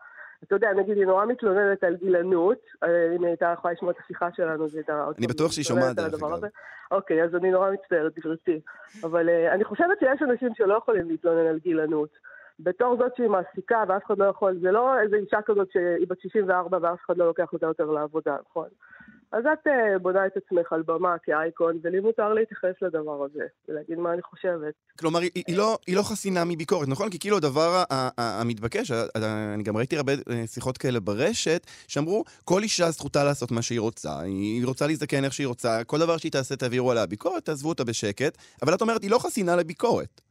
אתה 0.44 0.56
יודע, 0.56 0.74
נגיד, 0.74 0.98
היא 0.98 1.06
נורא 1.06 1.26
מתלוננת 1.26 1.84
על 1.84 1.96
גילנות, 1.96 2.60
אה, 2.84 3.16
אם 3.16 3.22
היא 3.22 3.28
הייתה 3.28 3.54
יכולה 3.58 3.74
לשמוע 3.74 3.92
את 3.92 3.98
השיחה 4.04 4.30
שלנו, 4.36 4.66
היא 4.66 4.74
הייתה... 4.76 5.08
אני 5.18 5.28
בטוח 5.28 5.52
שהיא 5.52 5.66
שומעת, 5.66 6.00
על 6.00 6.10
דרך 6.10 6.24
אגב. 6.24 6.50
אוקיי, 6.92 7.24
אז 7.24 7.36
אני 7.36 7.52
נורא 7.52 7.72
מצטערת, 7.72 8.20
גברתי. 8.20 8.60
אבל 9.04 9.30
אה, 9.30 9.54
אני 9.54 9.64
חושבת 9.64 10.00
שיש 10.00 10.22
אנשים 10.22 10.50
שלא 10.56 10.74
יכולים 10.74 11.10
להתלונן 11.10 11.48
על 11.48 11.60
גילנות. 11.60 12.10
בתור 12.60 12.98
זאת 12.98 13.16
שהיא 13.16 13.28
מעסיקה 13.28 13.84
ואף 13.88 14.06
אחד 14.06 14.18
לא 14.18 14.26
יכול, 14.26 14.58
זה 14.62 14.72
לא 14.72 15.00
איזו 15.00 15.16
אישה 15.16 15.42
כזאת 15.46 15.72
שהיא 15.72 16.08
בת 16.10 16.20
64 16.20 16.78
ואף 16.82 17.00
אחד 17.06 17.18
לא 17.18 17.26
לוקח 17.26 17.54
אותה 17.54 17.66
יותר 17.66 17.86
לעבודה, 17.86 18.36
נכון? 18.50 18.68
אז 19.32 19.44
את 19.54 19.68
אה, 19.68 20.00
בונה 20.00 20.26
את 20.28 20.32
עצמך 20.38 20.74
על 20.74 20.82
במה 20.82 21.16
כאייקון, 21.24 21.80
ולי 21.84 22.00
מותר 22.00 22.34
להתייחס 22.34 22.74
לדבר 22.82 23.26
הזה, 23.26 23.44
ולהגיד 23.70 23.98
מה 23.98 24.14
אני 24.14 24.22
חושבת. 24.22 24.74
כלומר, 25.00 25.20
היא, 25.20 25.32
היא, 25.36 25.58
לא, 25.58 25.78
היא 25.88 25.96
לא 25.96 26.02
חסינה 26.02 26.46
מביקורת, 26.46 26.88
נכון? 26.88 27.10
כי 27.10 27.20
כאילו 27.20 27.38
הדבר 27.38 27.84
המתבקש, 28.18 28.92
אני 29.54 29.64
גם 29.64 29.78
ראיתי 29.78 29.98
הרבה 29.98 30.14
אה, 30.14 30.48
שיחות 30.48 30.78
כאלה 30.78 31.00
ברשת, 31.00 31.68
שאמרו, 31.88 32.24
כל 32.46 32.64
אישה 32.64 32.92
זכותה 32.92 33.24
לעשות 33.24 33.52
מה 33.52 33.62
שהיא 33.62 33.80
רוצה, 33.80 34.20
היא 34.20 34.66
רוצה 34.66 34.88
להזדקן 34.88 35.24
איך 35.24 35.34
שהיא 35.34 35.48
רוצה, 35.48 35.84
כל 35.84 36.00
דבר 36.00 36.18
שהיא 36.18 36.32
תעשה 36.32 36.56
תעבירו 36.56 36.92
עליה 36.92 37.06
ביקורת, 37.06 37.46
תעזבו 37.46 37.70
אותה 37.70 37.84
בשקט, 37.84 38.38
אבל 38.62 38.74
את 38.74 38.82
אומרת, 38.82 39.02
היא 39.02 39.12
לא 39.12 39.20
חסינה 39.20 39.56
לביקורת. 39.56 40.22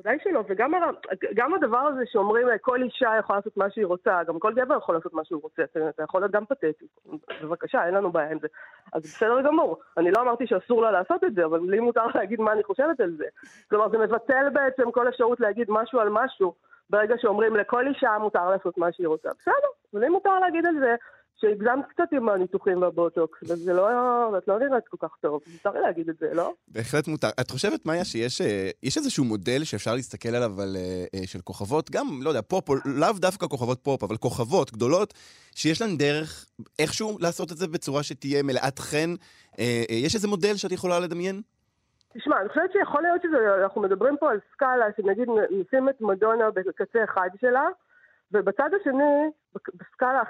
ודאי 0.00 0.18
שלא, 0.24 0.44
וגם 0.48 1.54
הדבר 1.54 1.78
הזה 1.78 2.02
שאומרים 2.06 2.48
אה, 2.48 2.58
כל 2.58 2.82
אישה 2.82 3.10
יכולה 3.18 3.38
לעשות 3.38 3.56
מה 3.56 3.70
שהיא 3.70 3.86
רוצה, 3.86 4.22
גם 4.22 4.38
כל 4.38 4.54
גבר 4.54 4.76
יכול 4.76 4.94
לעשות 4.94 5.14
מה 5.14 5.24
שהוא 5.24 5.42
רוצה, 5.42 5.62
אתה, 5.64 6.02
יכול 6.02 6.20
להיות 6.20 6.32
גם 6.32 6.46
פתטי. 6.46 6.86
בבקשה, 7.42 7.86
אין 7.86 7.94
לנו 7.94 8.12
בעיה 8.12 8.30
עם 8.30 8.38
זה. 8.38 8.48
אז 8.92 9.02
בסדר 9.02 9.40
גמור. 9.42 9.78
אני 9.96 10.10
לא 10.10 10.20
אמרתי 10.20 10.46
שאסור 10.46 10.82
לה 10.82 10.90
לעשות 10.90 11.24
את 11.24 11.34
זה, 11.34 11.44
אבל 11.44 11.60
לי 11.60 11.80
מותר 11.80 12.06
להגיד 12.14 12.40
מה 12.40 12.52
אני 12.52 12.64
חושבת 12.64 13.00
על 13.00 13.10
זה. 13.10 13.24
כלומר, 13.70 13.88
זה 13.88 13.98
מבטל 13.98 14.48
בעצם 14.52 14.90
כל 14.90 15.08
אפשרות 15.08 15.40
להגיד 15.40 15.66
משהו 15.70 16.00
על 16.00 16.08
משהו, 16.10 16.54
ברגע 16.90 17.14
שאומרים 17.18 17.56
לכל 17.56 17.86
אישה 17.86 18.18
מותר 18.20 18.50
לעשות 18.50 18.78
מה 18.78 18.92
שהיא 18.92 19.06
רוצה. 19.06 19.28
בסדר, 19.40 19.68
ולי 19.94 20.08
מותר 20.08 20.38
להגיד 20.38 20.66
על 20.66 20.74
זה 20.80 20.94
שהגזמת 21.40 21.86
קצת 21.88 22.12
עם 22.12 22.28
הניתוחים 22.28 22.82
והבוטוקס, 22.82 23.42
וזה 23.42 23.72
לא, 23.72 23.88
את 24.38 24.48
לא 24.48 24.58
נראית 24.58 24.88
כל 24.88 24.96
כך 25.00 25.16
טוב. 25.20 25.40
מותר 25.52 25.70
לי 25.70 25.80
להגיד 25.80 26.08
את 26.08 26.18
זה, 26.18 26.34
לא? 26.34 26.52
בהחלט 26.68 27.08
מותר. 27.08 27.28
את 27.40 27.50
חושבת, 27.50 27.86
מאיה, 27.86 28.04
שיש 28.04 28.40
אה, 28.40 28.70
איזשהו 28.84 29.24
מודל 29.24 29.64
שאפשר 29.64 29.94
להסתכל 29.94 30.28
עליו 30.28 30.60
על, 30.62 30.76
אה, 30.76 31.04
אה, 31.14 31.26
של 31.26 31.40
כוכבות, 31.40 31.90
גם, 31.90 32.06
לא 32.22 32.28
יודע, 32.28 32.42
פופ, 32.42 32.68
או 32.68 32.74
לאו 32.84 33.12
דווקא 33.12 33.46
כוכבות 33.46 33.80
פופ, 33.82 34.02
אבל 34.02 34.16
כוכבות 34.16 34.72
גדולות, 34.72 35.14
שיש 35.54 35.82
להן 35.82 35.96
דרך 35.96 36.46
איכשהו 36.78 37.18
לעשות 37.20 37.52
את 37.52 37.56
זה 37.56 37.68
בצורה 37.68 38.02
שתהיה 38.02 38.42
מלאת 38.42 38.78
חן? 38.78 39.14
יש 39.90 40.14
איזה 40.14 40.28
מודל 40.28 40.54
שאת 40.56 40.72
יכולה 40.72 41.00
לדמיין? 41.00 41.42
תשמע, 42.14 42.40
אני 42.40 42.48
חושבת 42.48 42.72
שיכול 42.72 43.02
להיות 43.02 43.22
שאנחנו 43.22 43.80
מדברים 43.80 44.16
פה 44.20 44.30
על 44.30 44.38
סקאלה, 44.52 44.86
שנגיד 44.96 45.28
נשים 45.50 45.88
את 45.88 46.00
מדונה 46.00 46.50
בקצה 46.50 47.04
אחד 47.04 47.28
שלה, 47.40 47.66
ובצד 48.32 48.70
השני, 48.80 49.30
בסקאלה 49.54 50.22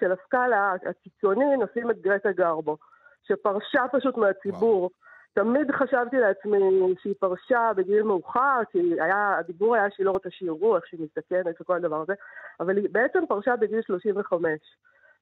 של 0.00 0.12
הסקאלה 0.12 0.74
הקיצוני, 0.90 1.56
נשים 1.56 1.90
את 1.90 2.00
גרטה 2.00 2.32
גרבו, 2.32 2.76
שפרשה 3.22 3.82
פשוט 3.92 4.16
מהציבור. 4.16 4.90
תמיד 5.32 5.70
חשבתי 5.70 6.16
לעצמי 6.16 6.58
שהיא 7.02 7.14
פרשה 7.20 7.70
בגיל 7.76 8.02
מאוחר, 8.02 8.60
כי 8.70 8.78
היה, 9.00 9.36
הדיבור 9.38 9.74
היה 9.74 9.90
שהיא 9.90 10.06
לא 10.06 10.10
רוצה 10.10 10.30
שיראו 10.30 10.76
איך 10.76 10.86
שהיא 10.86 11.00
מזדקנת 11.00 11.60
וכל 11.60 11.76
הדבר 11.76 12.02
הזה, 12.02 12.14
אבל 12.60 12.76
היא 12.76 12.88
בעצם 12.92 13.26
פרשה 13.28 13.56
בגיל 13.56 13.82
35. 13.82 14.46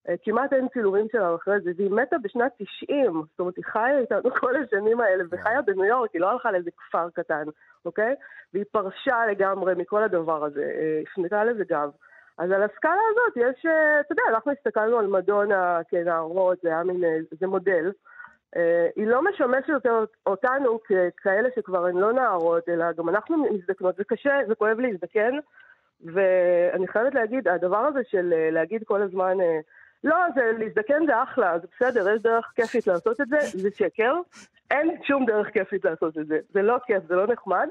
אה, 0.09 0.15
כמעט 0.23 0.53
אין 0.53 0.69
צילומים 0.69 1.07
שלה 1.13 1.35
אחרי 1.35 1.61
זה, 1.61 1.71
והיא 1.77 1.91
מתה 1.91 2.19
בשנת 2.19 2.53
90, 2.59 3.13
זאת 3.31 3.41
אומרת, 3.41 3.57
היא 3.57 3.65
חיה 3.65 3.99
איתנו 3.99 4.31
כל 4.41 4.57
השנים 4.57 5.01
האלה, 5.01 5.25
וחיה 5.31 5.63
בניו 5.63 5.85
יורק, 5.85 6.11
היא 6.13 6.21
לא 6.21 6.31
הלכה 6.31 6.53
לאיזה 6.53 6.71
כפר 6.77 7.11
קטן, 7.11 7.45
אוקיי? 7.85 8.15
והיא 8.55 8.65
פרשה 8.73 9.27
לגמרי 9.31 9.75
מכל 9.75 10.03
הדבר 10.03 10.45
הזה, 10.45 10.63
אה, 10.63 11.03
הפנתה 11.03 11.45
לזה 11.45 11.65
גב. 11.65 11.91
אז 12.39 12.51
על 12.51 12.63
הסקאלה 12.63 13.01
הזאת 13.11 13.37
יש, 13.37 13.67
אה, 13.67 14.01
אתה 14.01 14.13
יודע, 14.13 14.23
אנחנו 14.29 14.53
הסתכלנו 14.53 14.99
על 14.99 15.07
מדונה 15.07 15.81
כנערות, 15.89 16.59
זה 16.63 16.69
היה 16.69 16.83
מין, 16.83 17.05
אה, 17.05 17.19
זה 17.41 17.47
מודל. 17.47 17.93
אה, 18.57 18.89
היא 18.97 19.07
לא 19.07 19.23
משמשת 19.25 19.69
יותר 19.69 20.05
אותנו 20.27 20.79
ככאלה 20.83 21.49
שכבר 21.57 21.87
הן 21.87 21.97
לא 21.97 22.13
נערות, 22.13 22.69
אלא 22.69 22.93
גם 22.93 23.09
אנחנו 23.09 23.37
מזדקנות. 23.37 23.97
זה 23.97 24.05
קשה, 24.05 24.39
זה 24.49 24.55
כואב 24.55 24.81
להזדקן, 24.81 25.33
ואני 26.05 26.89
חייבת 26.89 27.15
להגיד, 27.15 27.49
הדבר 27.49 27.79
הזה 27.79 28.01
של 28.09 28.35
להגיד 28.53 28.85
כל 28.85 29.03
הזמן, 29.03 29.37
לא, 30.05 30.17
זה, 30.35 30.53
להזדקן 30.59 31.07
זה 31.07 31.23
אחלה, 31.23 31.59
זה 31.59 31.67
בסדר, 31.77 32.11
יש 32.11 32.23
דרך 32.23 32.53
כיפית 32.57 32.87
לעשות 32.87 33.21
את 33.21 33.29
זה, 33.29 33.39
זה 33.41 33.69
שקר. 33.75 34.15
אין 34.71 35.03
שום 35.03 35.27
דרך 35.27 35.49
כיפית 35.53 35.85
לעשות 35.85 36.19
את 36.19 36.27
זה. 36.27 36.39
זה 36.51 36.63
לא 36.63 36.77
כיף, 36.87 37.03
זה 37.09 37.15
לא 37.15 37.27
נחמד. 37.27 37.69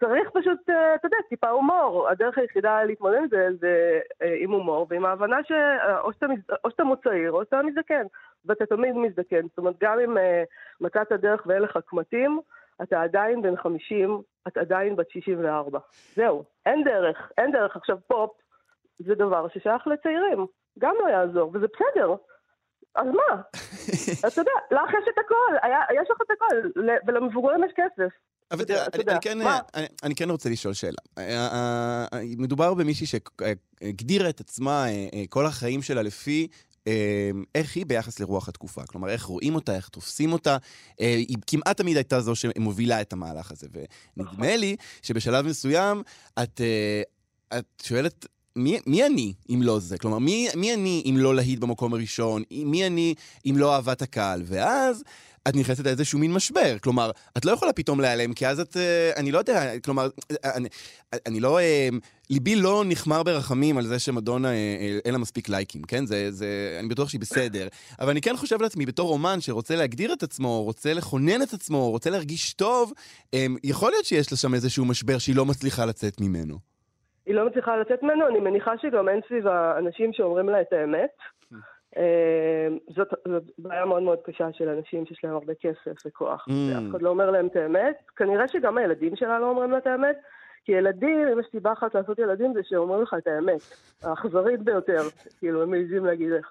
צריך 0.00 0.30
פשוט, 0.32 0.70
אה, 0.70 0.94
אתה 0.94 1.06
יודע, 1.06 1.16
טיפה 1.28 1.48
הומור. 1.48 2.08
הדרך 2.08 2.38
היחידה 2.38 2.84
להתמודד 2.84 3.18
עם 3.18 3.28
זה, 3.28 3.48
זה 3.60 4.00
אה, 4.22 4.34
עם 4.38 4.50
הומור, 4.50 4.86
ועם 4.90 5.04
ההבנה 5.04 5.36
שאו 5.44 6.12
שאתה, 6.12 6.26
או 6.64 6.70
שאתה 6.70 6.84
מאוד 6.84 6.98
צעיר, 7.04 7.32
או 7.32 7.44
שאתה 7.44 7.62
מזדקן. 7.62 8.06
ואתה 8.44 8.66
תמיד 8.66 8.94
מזדקן. 8.94 9.48
זאת 9.48 9.58
אומרת, 9.58 9.74
גם 9.80 9.98
אם 10.04 10.18
אה, 10.18 10.44
מצאת 10.80 11.12
דרך 11.12 11.46
ואין 11.46 11.62
לך 11.62 11.78
קמטים, 11.86 12.40
אתה 12.82 13.02
עדיין 13.02 13.42
בן 13.42 13.56
50, 13.56 14.22
את 14.48 14.56
עדיין 14.56 14.96
בת 14.96 15.10
64. 15.10 15.78
זהו, 16.14 16.44
אין 16.66 16.84
דרך, 16.84 17.32
אין 17.38 17.52
דרך. 17.52 17.76
עכשיו, 17.76 17.98
פופ 18.06 18.30
זה 18.98 19.14
דבר 19.14 19.48
ששייך 19.48 19.86
לצעירים. 19.86 20.46
גם 20.78 20.94
לא 21.00 21.08
יעזור, 21.08 21.50
וזה 21.54 21.66
בסדר. 21.66 22.14
אז 22.94 23.06
מה? 23.06 23.42
אתה 24.28 24.40
יודע, 24.40 24.52
לך 24.70 24.90
יש 25.02 25.08
את 25.08 25.18
הכל, 25.18 25.56
היה, 25.62 25.80
יש 25.94 26.10
לך 26.10 26.16
את 26.22 26.30
הכל, 26.30 26.80
ולמבוגרים 27.06 27.64
יש 27.64 27.72
כסף. 27.76 28.12
אבל 28.50 28.64
תראה, 28.64 28.86
אני- 28.94 29.20
כן? 29.20 29.38
אני- 30.04 30.14
כן 30.14 30.30
רוצה 30.30 30.48
לשאול 30.48 30.74
שאלה. 30.74 30.98
אה, 31.18 31.24
אה, 31.46 32.06
אה, 32.12 32.20
מדובר 32.38 32.74
במישהי 32.74 33.06
שהגדירה 33.06 34.28
את 34.28 34.40
עצמה 34.40 34.84
כל 35.28 35.46
החיים 35.46 35.82
שלה 35.82 36.02
לפי... 36.02 36.48
איך 37.54 37.76
היא 37.76 37.86
ביחס 37.86 38.20
לרוח 38.20 38.48
התקופה. 38.48 38.82
כלומר, 38.86 39.08
איך 39.08 39.24
רואים 39.24 39.54
אותה, 39.54 39.76
איך 39.76 39.88
תופסים 39.88 40.32
אותה. 40.32 40.56
היא 40.98 41.36
כמעט 41.46 41.76
תמיד 41.76 41.96
הייתה 41.96 42.20
זו 42.20 42.34
שמובילה 42.34 43.00
את 43.00 43.12
המהלך 43.12 43.50
הזה. 43.52 43.66
ונדמה 44.16 44.56
לי 44.56 44.76
שבשלב 45.02 45.46
מסוים 45.46 46.02
את, 46.42 46.60
את 47.58 47.64
שואלת, 47.82 48.26
מי, 48.56 48.78
מי 48.86 49.06
אני 49.06 49.32
אם 49.50 49.62
לא 49.62 49.78
זה? 49.78 49.98
כלומר, 49.98 50.18
מי, 50.18 50.48
מי 50.56 50.74
אני 50.74 51.02
אם 51.06 51.16
לא 51.18 51.34
להיט 51.34 51.58
במקום 51.58 51.94
הראשון? 51.94 52.42
מי 52.50 52.86
אני 52.86 53.14
אם 53.46 53.54
לא 53.58 53.74
אהבת 53.74 54.02
הקהל? 54.02 54.42
ואז 54.46 55.02
את 55.48 55.56
נכנסת 55.56 55.86
לאיזשהו 55.86 56.18
מין 56.18 56.32
משבר. 56.32 56.78
כלומר, 56.82 57.10
את 57.38 57.44
לא 57.44 57.52
יכולה 57.52 57.72
פתאום 57.72 58.00
להיעלם, 58.00 58.32
כי 58.32 58.46
אז 58.46 58.60
את, 58.60 58.76
אה, 58.76 59.10
אני 59.16 59.32
לא 59.32 59.38
יודע, 59.38 59.78
כלומר, 59.84 60.08
אה, 60.44 60.56
אני, 60.56 60.68
אני 61.26 61.40
לא, 61.40 61.58
אה, 61.58 61.88
ליבי 62.30 62.56
לא 62.56 62.82
נחמר 62.86 63.22
ברחמים 63.22 63.78
על 63.78 63.86
זה 63.86 63.98
שמדונה 63.98 64.52
אין 65.04 65.12
לה 65.12 65.18
מספיק 65.18 65.48
לייקים, 65.48 65.82
כן? 65.82 66.06
זה, 66.06 66.30
זה, 66.30 66.76
אני 66.80 66.88
בטוח 66.88 67.08
שהיא 67.08 67.20
בסדר. 67.20 67.68
אבל 68.00 68.10
אני 68.10 68.20
כן 68.20 68.36
חושב 68.36 68.62
לעצמי, 68.62 68.86
בתור 68.86 69.12
אומן 69.12 69.40
שרוצה 69.40 69.76
להגדיר 69.76 70.12
את 70.12 70.22
עצמו, 70.22 70.62
רוצה 70.62 70.94
לכונן 70.94 71.42
את 71.42 71.52
עצמו, 71.52 71.90
רוצה 71.90 72.10
להרגיש 72.10 72.54
טוב, 72.54 72.92
אה, 73.34 73.46
יכול 73.64 73.90
להיות 73.90 74.04
שיש 74.04 74.32
לה 74.32 74.38
שם 74.38 74.54
איזשהו 74.54 74.84
משבר 74.84 75.18
שהיא 75.18 75.36
לא 75.36 75.44
מצליחה 75.44 75.86
לצאת 75.86 76.20
ממנו. 76.20 76.58
היא 77.26 77.34
לא 77.34 77.46
מצליחה 77.46 77.76
לצאת 77.76 78.02
ממנו, 78.02 78.28
אני 78.28 78.38
מניחה 78.38 78.72
שגם 78.82 79.08
אין 79.08 79.20
סביבה 79.28 79.78
אנשים 79.78 80.12
שאומרים 80.12 80.48
לה 80.48 80.60
את 80.60 80.72
האמת. 80.72 81.10
אה, 81.96 82.68
זאת, 82.96 83.08
זאת 83.28 83.42
בעיה 83.58 83.84
מאוד 83.84 84.02
מאוד 84.02 84.18
קשה 84.24 84.52
של 84.52 84.68
אנשים 84.68 85.06
שיש 85.06 85.24
להם 85.24 85.34
הרבה 85.34 85.54
כסף 85.54 86.06
וכוח, 86.06 86.46
Mm. 86.48 86.52
ואף 86.52 86.90
אחד 86.90 87.02
לא 87.02 87.10
אומר 87.10 87.30
להם 87.30 87.46
את 87.46 87.56
האמת. 87.56 87.96
כנראה 88.16 88.48
שגם 88.48 88.78
הילדים 88.78 89.16
שלה 89.16 89.38
לא 89.38 89.50
אומרים 89.50 89.70
לה 89.70 89.78
את 89.78 89.86
האמת, 89.86 90.16
כי 90.64 90.72
ילדים, 90.72 91.28
אם 91.32 91.40
יש 91.40 91.46
סיבה 91.50 91.72
אחת 91.72 91.94
לעשות 91.94 92.18
ילדים 92.18 92.54
זה 92.54 92.60
שאומרים 92.62 93.02
לך 93.02 93.14
את 93.18 93.26
האמת, 93.26 93.60
האכזרית 94.02 94.62
ביותר, 94.62 95.02
כאילו, 95.38 95.62
הם 95.62 95.70
מעיזים 95.70 96.04
להגיד 96.04 96.30
לך. 96.30 96.50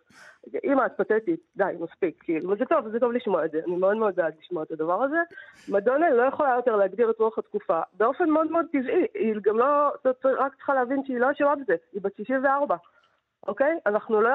אמא, 0.63 0.85
את 0.85 0.91
פתטית, 0.97 1.39
די, 1.57 1.63
מספיק, 1.79 2.23
כאילו, 2.23 2.51
וזה 2.51 2.65
טוב, 2.65 2.89
זה 2.89 2.99
טוב 2.99 3.11
לשמוע 3.11 3.45
את 3.45 3.51
זה, 3.51 3.59
אני 3.67 3.75
מאוד 3.75 3.97
מאוד 3.97 4.15
בעד 4.15 4.33
לשמוע 4.39 4.63
את 4.63 4.71
הדבר 4.71 5.03
הזה. 5.03 5.17
מדונה 5.69 6.09
לא 6.09 6.23
יכולה 6.23 6.53
יותר 6.55 6.75
להגדיר 6.75 7.09
את 7.09 7.19
רוח 7.19 7.37
התקופה, 7.37 7.79
באופן 7.93 8.29
מאוד 8.29 8.51
מאוד 8.51 8.65
טבעי, 8.71 9.05
היא 9.13 9.35
גם 9.41 9.57
לא, 9.57 9.87
רק 10.39 10.55
צריכה 10.55 10.73
להבין 10.73 11.01
שהיא 11.05 11.19
לא 11.19 11.31
אשמה 11.31 11.55
בזה, 11.55 11.75
היא 11.93 12.01
בת 12.01 12.15
64, 12.15 12.75
אוקיי? 13.47 13.79
אנחנו 13.85 14.21
לא, 14.21 14.29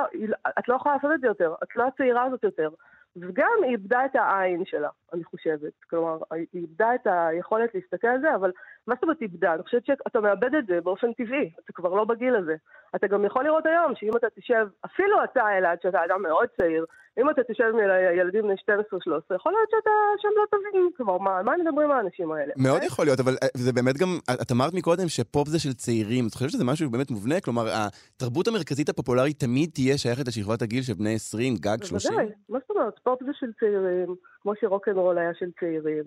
את 0.58 0.68
לא 0.68 0.74
יכולה 0.74 0.94
לעשות 0.94 1.10
את 1.14 1.20
זה 1.20 1.26
יותר, 1.26 1.54
את 1.62 1.76
לא 1.76 1.86
הצעירה 1.86 2.24
הזאת 2.24 2.44
יותר. 2.44 2.70
וגם 3.16 3.50
היא 3.62 3.70
איבדה 3.70 4.04
את 4.04 4.16
העין 4.16 4.64
שלה, 4.64 4.88
אני 5.12 5.24
חושבת. 5.24 5.72
כלומר, 5.90 6.18
היא 6.30 6.46
איבדה 6.54 6.94
את 6.94 7.06
היכולת 7.06 7.74
להסתכל 7.74 8.06
על 8.06 8.20
זה, 8.20 8.34
אבל 8.34 8.52
מה 8.86 8.94
זאת 8.94 9.02
אומרת 9.02 9.22
איבדה? 9.22 9.54
אני 9.54 9.62
חושבת 9.62 9.86
שאתה 9.86 10.20
מאבד 10.20 10.54
את 10.54 10.66
זה 10.66 10.80
באופן 10.80 11.12
טבעי, 11.12 11.50
אתה 11.64 11.72
כבר 11.72 11.94
לא 11.94 12.04
בגיל 12.04 12.36
הזה. 12.36 12.54
אתה 12.96 13.06
גם 13.06 13.24
יכול 13.24 13.44
לראות 13.44 13.66
היום 13.66 13.92
שאם 13.96 14.16
אתה 14.16 14.26
תשב, 14.36 14.66
אפילו 14.84 15.24
אתה 15.24 15.58
אלעד, 15.58 15.78
שאתה 15.82 16.04
אדם 16.04 16.22
מאוד 16.22 16.48
צעיר, 16.60 16.84
אם 17.20 17.30
אתה 17.30 17.42
תשב 17.48 17.64
עם 17.64 17.78
ילדים 18.18 18.42
בני 18.42 18.54
12-13, 18.54 19.34
יכול 19.34 19.52
להיות 19.52 19.70
שאתה 19.70 19.90
שהם 20.18 20.32
לא 20.36 20.44
טובים. 20.50 20.90
כלומר, 20.96 21.18
מה, 21.18 21.42
מה 21.42 21.52
מדברים 21.56 21.90
האנשים 21.90 22.32
האלה? 22.32 22.52
מאוד 22.56 22.74
אוקיי? 22.74 22.86
יכול 22.86 23.04
להיות, 23.04 23.20
אבל 23.20 23.32
אה, 23.42 23.48
זה 23.56 23.72
באמת 23.72 23.96
גם, 23.96 24.08
את 24.42 24.52
אמרת 24.52 24.74
מקודם 24.74 25.08
שפופ 25.08 25.48
זה 25.48 25.58
של 25.58 25.72
צעירים, 25.72 26.26
את 26.26 26.34
חושבת 26.34 26.50
שזה 26.50 26.64
משהו 26.64 26.90
באמת 26.90 27.10
מובנה? 27.10 27.40
כלומר, 27.40 27.64
התרבות 27.72 28.48
המרכזית 28.48 28.88
הפופולרית 28.88 29.40
תמיד 29.40 29.70
תהיה 29.74 29.98
שייכת 29.98 30.28
לשכבת 30.28 30.62
הגיל 30.62 30.82
של 30.82 30.92
בני 30.94 31.14
20, 31.14 31.54
גג 31.56 31.84
30? 31.84 32.10
בוודאי, 32.10 32.32
מה 32.48 32.58
זאת 32.58 32.70
אומרת? 32.70 32.98
פופ 33.02 33.22
זה 33.24 33.32
של 33.40 33.52
צעירים, 33.60 34.14
כמו 34.42 34.52
שרוקנרול 34.60 35.18
היה 35.18 35.34
של 35.34 35.50
צעירים. 35.60 36.04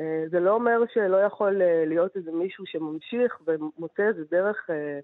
אה, 0.00 0.24
זה 0.30 0.40
לא 0.40 0.50
אומר 0.50 0.80
שלא 0.94 1.16
יכול 1.16 1.62
אה, 1.62 1.84
להיות 1.86 2.16
איזה 2.16 2.32
מישהו 2.32 2.66
שממשיך 2.66 3.38
ומוצא 3.46 4.02
איזה 4.02 4.24
דרך 4.30 4.70
אה, 4.70 5.00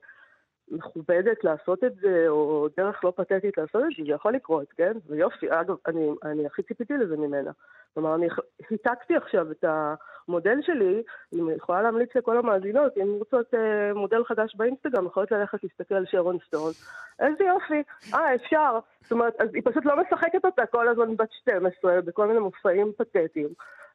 מכובדת 0.70 1.44
לעשות 1.44 1.85
את 1.85 1.94
זה, 1.94 2.24
או 2.29 2.68
דרך 2.76 3.05
לא 3.05 3.12
פתטית 3.16 3.59
לעשות 3.59 3.83
את 3.83 3.96
זה, 3.96 4.03
זה 4.07 4.12
יכול 4.12 4.35
לקרות, 4.35 4.72
כן? 4.76 4.92
ויופי, 5.07 5.46
אגב, 5.50 5.76
אני, 5.87 6.09
אני 6.24 6.46
הכי 6.46 6.62
ציפיתי 6.62 6.94
לזה 6.94 7.16
ממנה. 7.16 7.50
כלומר, 7.94 8.14
אני 8.14 8.26
חיתקתי 8.68 9.16
עכשיו 9.16 9.50
את 9.50 9.64
המודל 9.64 10.59
שלי, 10.62 11.03
אני 11.35 11.53
יכולה 11.53 11.83
להמליץ 11.83 12.11
לכל 12.14 12.38
המאזינות, 12.38 12.92
אם 12.96 13.16
רוצות 13.18 13.55
אה, 13.55 13.94
מודל 13.94 14.24
חדש 14.24 14.57
באינסטגרם, 14.57 15.07
יכולות 15.07 15.31
ללכת 15.31 15.64
להסתכל 15.64 15.94
על 15.94 16.07
שרון 16.07 16.38
סטון. 16.46 16.72
איזה 17.20 17.44
יופי, 17.44 17.83
אה, 18.14 18.35
אפשר. 18.35 18.79
זאת 19.03 19.12
אומרת, 19.12 19.40
אז 19.40 19.48
היא 19.55 19.62
פשוט 19.64 19.85
לא 19.85 19.96
משחקת 20.03 20.44
אותה 20.44 20.66
כל 20.66 20.88
הזמן 20.88 21.16
בת 21.16 21.33
12, 21.33 22.00
בכל 22.00 22.26
מיני 22.26 22.38
מופעים 22.38 22.92
פתטיים. 22.98 23.48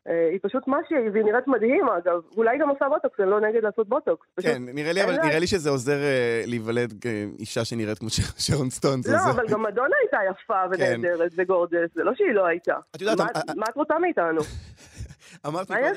אה, 0.09 0.29
היא 0.31 0.39
פשוט 0.43 0.67
מה 0.67 0.77
שהיא, 0.87 0.99
והיא 1.13 1.23
נראית 1.23 1.47
מדהים 1.47 1.85
אגב, 1.89 2.21
אולי 2.37 2.57
גם 2.61 2.69
עושה 2.69 2.85
בוטוקס, 2.89 3.19
אני 3.19 3.29
לא 3.29 3.39
נגד 3.41 3.63
לעשות 3.63 3.89
בוטוקס. 3.89 4.25
פשוט 4.35 4.51
כן, 4.51 4.61
נראה 4.65 4.93
לי, 4.93 5.03
אבל 5.03 5.11
לה- 5.15 5.25
נראה 5.25 5.39
לי 5.39 5.47
שזה 5.47 5.69
עוזר 5.69 5.97
אה, 6.03 6.43
להיוולד 6.45 7.05
אה, 7.05 7.25
אישה 7.39 7.65
שנראית 7.65 7.99
כמו 7.99 8.09
שרון 8.37 8.69
סטון. 8.69 9.01
לא, 9.07 9.13
עוזר. 9.17 9.31
אבל 9.31 9.47
גם 9.47 9.63
מדונה 9.63 9.95
הייתה 10.01 10.17
יפה 10.31 10.61
ונהדרת 10.71 11.31
ו 11.37 11.42
gorgeous, 11.42 11.89
זה 11.95 12.03
לא 12.03 12.11
שהיא 12.15 12.31
לא 12.33 12.45
הייתה. 12.45 12.75
את 12.95 13.01
יודעת, 13.01 13.19
מה- 13.19 13.27
מה 13.55 13.65
את 13.69 13.75
רוצה 13.75 13.93
מאיתנו? 13.99 14.41
אמרת? 15.47 15.71
אה, 15.71 15.91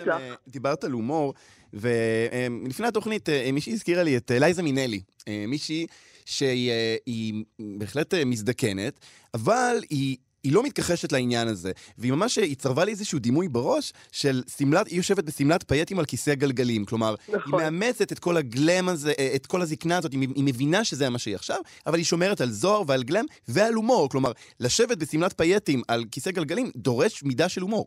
דיברת 0.48 0.84
על 0.84 0.90
הומור, 0.92 1.34
ולפני 1.74 2.86
התוכנית 2.86 3.28
מישהי 3.52 3.72
הזכירה 3.72 4.02
לי 4.02 4.16
את 4.16 4.30
לייזה 4.30 4.62
מינלי. 4.62 5.00
מישהי 5.48 5.86
שהיא 6.24 6.70
היא 7.06 7.44
בהחלט 7.78 8.14
מזדקנת, 8.26 9.00
אבל 9.34 9.76
היא... 9.90 10.16
היא 10.44 10.54
לא 10.54 10.62
מתכחשת 10.62 11.12
לעניין 11.12 11.48
הזה, 11.48 11.72
והיא 11.98 12.12
ממש 12.12 12.38
הצטרבה 12.38 12.84
לי 12.84 12.90
איזשהו 12.90 13.18
דימוי 13.18 13.48
בראש 13.48 13.92
של 14.12 14.42
שמלת, 14.56 14.86
היא 14.86 14.96
יושבת 14.96 15.24
בשמלת 15.24 15.68
פייטים 15.68 15.98
על 15.98 16.04
כיסא 16.04 16.34
גלגלים. 16.34 16.84
כלומר, 16.84 17.14
נכון. 17.28 17.60
היא 17.60 17.70
מאמצת 17.70 18.12
את 18.12 18.18
כל 18.18 18.36
הגלם 18.36 18.88
הזה, 18.88 19.12
אה, 19.18 19.32
את 19.36 19.46
כל 19.46 19.62
הזקנה 19.62 19.98
הזאת, 19.98 20.12
היא, 20.12 20.28
היא 20.34 20.44
מבינה 20.44 20.84
שזה 20.84 21.10
מה 21.10 21.18
שהיא 21.18 21.34
עכשיו, 21.34 21.58
אבל 21.86 21.96
היא 21.96 22.04
שומרת 22.04 22.40
על 22.40 22.48
זוהר 22.48 22.82
ועל 22.86 23.02
גלם 23.02 23.24
ועל 23.48 23.74
הומור. 23.74 24.08
כלומר, 24.08 24.32
לשבת 24.60 24.98
בשמלת 24.98 25.32
פייטים 25.32 25.82
על 25.88 26.04
כיסא 26.10 26.30
גלגלים 26.30 26.70
דורש 26.76 27.22
מידה 27.22 27.48
של 27.48 27.60
הומור. 27.60 27.86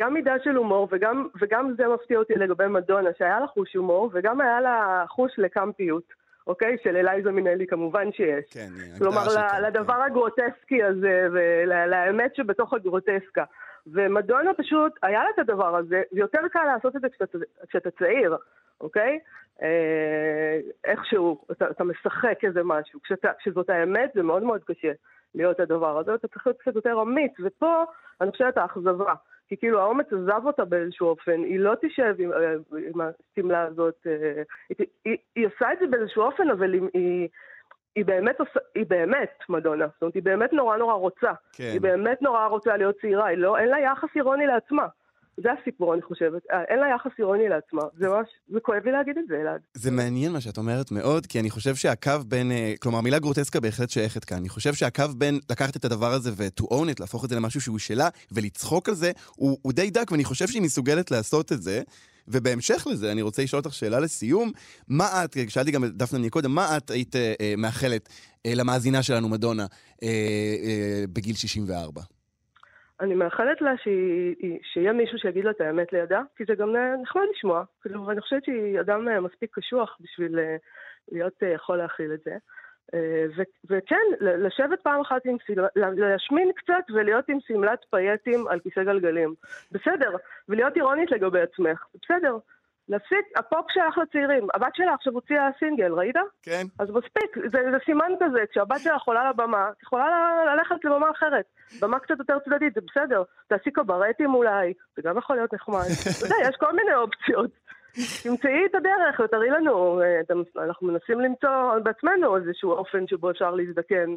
גם 0.00 0.14
מידה 0.14 0.34
של 0.44 0.56
הומור, 0.56 0.88
וגם, 0.92 1.26
וגם 1.42 1.74
זה 1.76 1.84
מפתיע 1.94 2.18
אותי 2.18 2.32
לגבי 2.34 2.66
מדונה, 2.66 3.10
שהיה 3.18 3.40
לה 3.40 3.46
חוש 3.46 3.76
הומור, 3.76 4.10
וגם 4.14 4.40
היה 4.40 4.60
לה 4.60 5.04
חוש 5.08 5.32
לקמפיות, 5.38 6.23
אוקיי? 6.46 6.76
של 6.82 6.96
אלייזה 6.96 7.30
מינלי 7.30 7.66
כמובן 7.66 8.12
שיש. 8.12 8.44
כן, 8.50 8.68
כלומר, 8.98 9.24
קמפ, 9.24 9.60
לדבר 9.62 10.02
הגרוטסקי 10.02 10.82
הזה, 10.82 11.28
ולאמת 11.32 12.36
שבתוך 12.36 12.72
הגרוטסקה. 12.72 13.44
ומדונה 13.86 14.54
פשוט, 14.54 14.92
היה 15.02 15.24
לה 15.24 15.30
את 15.34 15.38
הדבר 15.38 15.76
הזה, 15.76 16.02
זה 16.12 16.20
יותר 16.20 16.40
קל 16.52 16.64
לעשות 16.74 16.96
את 16.96 17.00
זה 17.00 17.08
כשאתה, 17.08 17.38
כשאתה 17.68 17.90
צעיר, 17.90 18.36
אוקיי? 18.80 19.18
אה, 19.62 20.60
איכשהו, 20.84 21.44
אתה, 21.52 21.70
אתה 21.70 21.84
משחק 21.84 22.38
איזה 22.42 22.60
משהו. 22.64 23.00
כשאתה, 23.02 23.28
כשזאת 23.38 23.70
האמת, 23.70 24.10
זה 24.14 24.22
מאוד 24.22 24.42
מאוד 24.42 24.64
קשה 24.64 24.92
להיות 25.34 25.60
הדבר 25.60 25.98
הזה, 25.98 26.14
אתה 26.14 26.28
צריך 26.28 26.46
להיות 26.46 26.60
קצת 26.60 26.74
יותר 26.74 27.02
אמיץ, 27.02 27.32
ופה 27.44 27.84
אני 28.20 28.30
חושבת 28.30 28.56
האכזבה. 28.56 29.14
כי 29.48 29.56
כאילו 29.56 29.80
האומץ 29.80 30.06
עזב 30.12 30.46
אותה 30.46 30.64
באיזשהו 30.64 31.08
אופן, 31.08 31.42
היא 31.42 31.60
לא 31.60 31.74
תשב 31.82 32.14
עם, 32.18 32.32
אה, 32.32 32.54
עם 32.94 33.00
השמלה 33.00 33.62
הזאת, 33.62 34.06
אה, 34.06 34.42
היא, 34.68 34.86
היא, 35.04 35.16
היא 35.36 35.46
עושה 35.46 35.72
את 35.72 35.78
זה 35.80 35.86
באיזשהו 35.86 36.22
אופן, 36.22 36.50
אבל 36.50 36.72
היא, 36.72 36.82
היא, 36.94 37.28
היא 37.96 38.04
באמת 38.04 38.40
עושה, 38.40 38.60
היא 38.74 38.86
באמת 38.88 39.38
מדונה, 39.48 39.86
זאת 39.86 40.02
אומרת, 40.02 40.14
היא 40.14 40.22
באמת 40.22 40.52
נורא 40.52 40.76
נורא 40.76 40.94
רוצה. 40.94 41.32
כן. 41.52 41.64
היא 41.72 41.80
באמת 41.80 42.22
נורא 42.22 42.46
רוצה 42.46 42.76
להיות 42.76 43.00
צעירה, 43.00 43.34
לא, 43.34 43.58
אין 43.58 43.68
לה 43.68 43.80
יחס 43.80 44.08
אירוני 44.16 44.46
לעצמה. 44.46 44.86
זה 45.42 45.48
הסיפור, 45.60 45.94
אני 45.94 46.02
חושבת. 46.02 46.42
אה, 46.52 46.62
אין 46.68 46.78
לה 46.78 46.86
יחס 46.94 47.10
אירוני 47.18 47.48
לעצמה. 47.48 47.82
זה 47.98 48.08
ממש, 48.08 48.28
זה 48.48 48.60
כואב 48.60 48.84
לי 48.84 48.92
להגיד 48.92 49.18
את 49.18 49.24
זה, 49.28 49.34
אלעד. 49.42 49.60
זה 49.74 49.90
מעניין 49.90 50.32
מה 50.32 50.40
שאת 50.40 50.58
אומרת 50.58 50.92
מאוד, 50.92 51.26
כי 51.26 51.40
אני 51.40 51.50
חושב 51.50 51.74
שהקו 51.74 52.12
בין, 52.26 52.52
אה, 52.52 52.74
כלומר, 52.80 52.98
המילה 52.98 53.18
גרוטסקה 53.18 53.60
בהחלט 53.60 53.90
שייכת 53.90 54.24
כאן. 54.24 54.36
אני 54.36 54.48
חושב 54.48 54.74
שהקו 54.74 55.04
בין 55.16 55.38
לקחת 55.50 55.76
את 55.76 55.84
הדבר 55.84 56.12
הזה 56.12 56.30
ו-to 56.36 56.64
own 56.64 56.88
it, 56.94 57.00
להפוך 57.00 57.24
את 57.24 57.30
זה 57.30 57.36
למשהו 57.36 57.60
שהוא 57.60 57.78
שלה, 57.78 58.08
ולצחוק 58.32 58.88
על 58.88 58.94
זה, 58.94 59.12
הוא, 59.36 59.58
הוא 59.62 59.72
די 59.72 59.90
דק, 59.90 60.10
ואני 60.10 60.24
חושב 60.24 60.46
שהיא 60.46 60.62
מסוגלת 60.62 61.10
לעשות 61.10 61.52
את 61.52 61.62
זה. 61.62 61.82
ובהמשך 62.28 62.86
לזה, 62.90 63.12
אני 63.12 63.22
רוצה 63.22 63.42
לשאול 63.42 63.62
אותך 63.64 63.74
שאלה 63.74 64.00
לסיום. 64.00 64.52
מה 64.88 65.24
את, 65.24 65.36
שאלתי 65.48 65.70
גם 65.70 65.84
את 65.84 65.96
דפנה 65.96 66.18
מקודם, 66.18 66.54
מה 66.54 66.76
את 66.76 66.90
היית 66.90 67.16
אה, 67.16 67.34
אה, 67.40 67.54
מאחלת 67.58 68.08
אה, 68.46 68.54
למאזינה 68.54 69.02
שלנו, 69.02 69.28
מדונה, 69.28 69.66
אה, 70.02 70.08
אה, 70.08 71.04
בגיל 71.12 71.36
64? 71.36 72.02
אני 73.00 73.14
מאחלת 73.14 73.60
לה 73.60 73.72
שיהיה 74.62 74.92
מישהו 74.92 75.18
שיגיד 75.18 75.44
לה 75.44 75.50
את 75.50 75.60
האמת 75.60 75.92
לידה, 75.92 76.22
כי 76.36 76.44
זה 76.48 76.54
גם 76.54 76.76
אה, 76.76 76.96
נחמד 77.02 77.22
לשמוע. 77.36 77.64
כאילו, 77.82 78.06
ואני 78.06 78.20
חושבת 78.20 78.44
שהיא 78.44 78.80
אדם 78.80 79.08
אה, 79.08 79.20
מספיק 79.20 79.50
קשוח 79.58 79.96
בשביל 80.00 80.38
אה, 80.38 80.56
להיות 81.12 81.42
יכול 81.54 81.78
להכיל 81.78 82.12
את 82.14 82.20
זה. 82.24 82.36
וכן, 83.70 84.06
לשבת 84.20 84.80
פעם 84.80 85.00
אחת 85.00 85.26
עם 85.26 85.36
שמלה, 85.46 85.68
להשמין 85.76 86.52
קצת 86.56 86.90
ולהיות 86.94 87.28
עם 87.28 87.38
שמלת 87.40 87.78
פייטים 87.90 88.48
על 88.48 88.60
כיסא 88.60 88.84
גלגלים. 88.84 89.34
בסדר, 89.72 90.16
ולהיות 90.48 90.76
אירונית 90.76 91.10
לגבי 91.10 91.40
עצמך, 91.40 91.84
בסדר. 92.02 92.36
להפסיק, 92.88 93.26
הפופ 93.36 93.70
שלך 93.70 93.98
לצעירים. 93.98 94.46
הבת 94.54 94.74
שלה 94.74 94.94
עכשיו 94.94 95.12
הוציאה 95.12 95.48
סינגל, 95.58 95.92
ראית? 95.92 96.16
כן. 96.42 96.64
אז 96.78 96.90
מספיק, 96.90 97.36
זה, 97.52 97.58
זה 97.70 97.76
סימן 97.84 98.12
כזה, 98.20 98.38
כשהבת 98.50 98.80
שלך 98.80 99.02
עולה 99.02 99.30
לבמה, 99.30 99.70
את 99.70 99.82
יכולה 99.82 100.30
ללכת 100.54 100.84
לבמה 100.84 101.10
אחרת. 101.10 101.44
במה 101.80 101.98
קצת 101.98 102.18
יותר 102.18 102.38
צדדית, 102.44 102.74
זה 102.74 102.80
בסדר. 102.80 103.22
תעשי 103.46 103.70
קברטים 103.70 104.34
אולי, 104.34 104.72
זה 104.96 105.02
גם 105.02 105.18
יכול 105.18 105.36
להיות 105.36 105.54
נחמד. 105.54 105.78
אתה 106.18 106.26
יודע, 106.26 106.48
יש 106.48 106.56
כל 106.56 106.72
מיני 106.72 106.94
אופציות. 106.94 107.50
תמצאי 108.22 108.66
את 108.66 108.74
הדרך 108.74 109.20
ותראי 109.24 109.50
לנו, 109.50 110.02
אה, 110.02 110.20
אנחנו 110.64 110.86
מנסים 110.86 111.20
למצוא 111.20 111.78
בעצמנו 111.82 112.36
איזשהו 112.36 112.72
אופן 112.72 113.06
שבו 113.06 113.30
אפשר 113.30 113.50
להזדקן. 113.50 114.14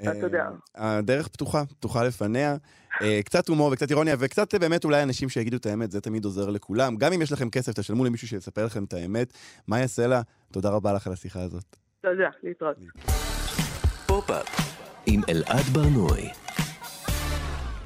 אתה 0.00 0.18
יודע. 0.18 0.48
אה, 0.78 0.96
הדרך 0.98 1.28
פתוחה, 1.28 1.64
פתוחה 1.66 2.04
לפניה. 2.04 2.56
אה, 3.02 3.20
קצת 3.24 3.48
הומור 3.48 3.72
וקצת 3.72 3.90
אירוניה, 3.90 4.14
וקצת 4.18 4.54
באמת 4.54 4.84
אולי 4.84 5.02
אנשים 5.02 5.28
שיגידו 5.28 5.56
את 5.56 5.66
האמת, 5.66 5.90
זה 5.90 6.00
תמיד 6.00 6.24
עוזר 6.24 6.50
לכולם. 6.50 6.96
גם 6.96 7.12
אם 7.12 7.22
יש 7.22 7.32
לכם 7.32 7.50
כסף, 7.50 7.72
תשלמו 7.72 8.04
למישהו 8.04 8.28
שיספר 8.28 8.64
לכם 8.64 8.84
את 8.84 8.92
האמת. 8.92 9.32
מאיה 9.68 9.86
סלע, 9.86 10.20
תודה 10.52 10.70
רבה 10.70 10.92
לך 10.92 11.06
על 11.06 11.12
השיחה 11.12 11.42
הזאת. 11.42 11.76
תודה, 12.00 12.28
להתראות. 12.42 12.76
פופ-אפ 14.06 14.46
עם 15.06 15.20
אלעד 15.28 15.64
ברנועי. 15.72 16.28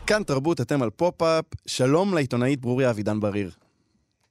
כאן 0.06 0.22
תרבות, 0.22 0.60
אתם 0.60 0.82
על 0.82 0.90
פופ-אפ. 0.90 1.44
שלום 1.66 2.14
לעיתונאית 2.14 2.60
ברוריה 2.60 2.90
אבידן 2.90 3.20
בריר. 3.20 3.50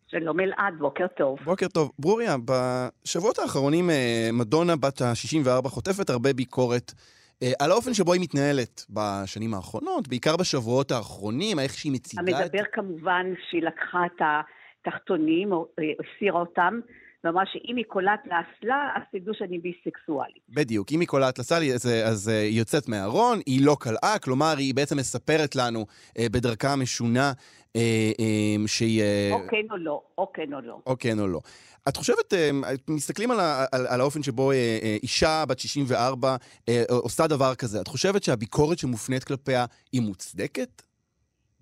שלום 0.07 0.39
אלעד, 0.39 0.73
בוקר 0.79 1.07
טוב. 1.17 1.37
בוקר 1.45 1.67
טוב. 1.67 1.91
ברוריה, 1.99 2.35
בשבועות 2.45 3.39
האחרונים 3.39 3.89
אה, 3.89 4.29
מדונה 4.33 4.75
בת 4.75 5.01
ה-64 5.01 5.69
חוטפת 5.69 6.09
הרבה 6.09 6.33
ביקורת 6.33 6.93
אה, 6.95 7.01
על 7.59 7.71
האופן 7.71 7.93
שבו 7.93 8.13
היא 8.13 8.21
מתנהלת 8.21 8.85
בשנים 8.89 9.53
האחרונות, 9.53 10.07
בעיקר 10.07 10.37
בשבועות 10.37 10.91
האחרונים, 10.91 11.59
איך 11.59 11.73
שהיא 11.73 11.91
מציגה 11.91 12.21
את... 12.23 12.41
המדבר 12.41 12.63
כמובן 12.71 13.25
שהיא 13.49 13.63
לקחה 13.63 14.05
את 14.05 14.21
התחתונים, 14.87 15.51
או 15.51 15.67
אה, 15.79 15.83
הסירה 15.99 16.39
אותם, 16.39 16.79
ואמרה 17.25 17.43
שאם 17.45 17.75
היא 17.75 17.85
קולט 17.87 18.19
לאסלה, 18.25 18.89
אז 18.95 19.01
תדעו 19.11 19.33
שאני 19.33 19.59
ביסקסואלית. 19.59 20.43
בדיוק, 20.49 20.87
אם 20.91 20.99
היא 20.99 21.07
קולט 21.07 21.37
לאסלה, 21.37 21.65
אז, 21.65 21.85
אז 22.05 22.29
אה, 22.29 22.41
היא 22.41 22.59
יוצאת 22.59 22.89
מהארון, 22.89 23.39
היא 23.45 23.65
לא 23.65 23.75
קלעה, 23.79 24.19
כלומר, 24.23 24.53
היא 24.57 24.75
בעצם 24.75 24.97
מספרת 24.97 25.55
לנו 25.55 25.85
בדרכה 26.19 26.73
המשונה 26.73 27.31
שהיא... 28.67 29.03
או 29.31 29.47
כן 29.49 29.65
או 29.71 29.77
לא, 29.77 30.01
או 30.17 30.31
כן 30.33 30.53
או 30.53 30.61
לא. 30.61 30.79
או 30.85 30.95
כן 30.99 31.19
או 31.19 31.27
לא. 31.27 31.39
את 31.89 31.97
חושבת, 31.97 32.33
אה, 32.33 32.49
מסתכלים 32.89 33.31
על, 33.31 33.37
על, 33.71 33.87
על 33.87 34.01
האופן 34.01 34.23
שבו 34.23 34.51
אה, 34.51 34.55
אה, 34.83 34.97
אישה 35.03 35.43
בת 35.49 35.59
64 35.59 36.35
עושה 36.89 37.27
דבר 37.27 37.55
כזה, 37.55 37.81
את 37.81 37.87
חושבת 37.87 38.23
שהביקורת 38.23 38.77
שמופנית 38.77 39.23
כלפיה 39.23 39.65
היא 39.91 40.01
מוצדקת? 40.01 40.81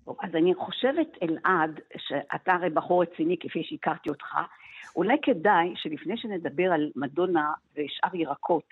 אז 0.06 0.30
אני 0.34 0.54
חושבת, 0.54 1.08
אלעד, 1.22 1.80
שאתה 1.96 2.52
הרי 2.52 2.70
בחור 2.70 3.02
רציני 3.02 3.36
כפי 3.40 3.62
שהכרתי 3.62 4.08
אותך, 4.08 4.36
אולי 4.96 5.16
כדאי 5.22 5.72
שלפני 5.76 6.16
שנדבר 6.16 6.72
על 6.72 6.90
מדונה 6.96 7.52
ושאר 7.76 8.16
ירקות, 8.16 8.68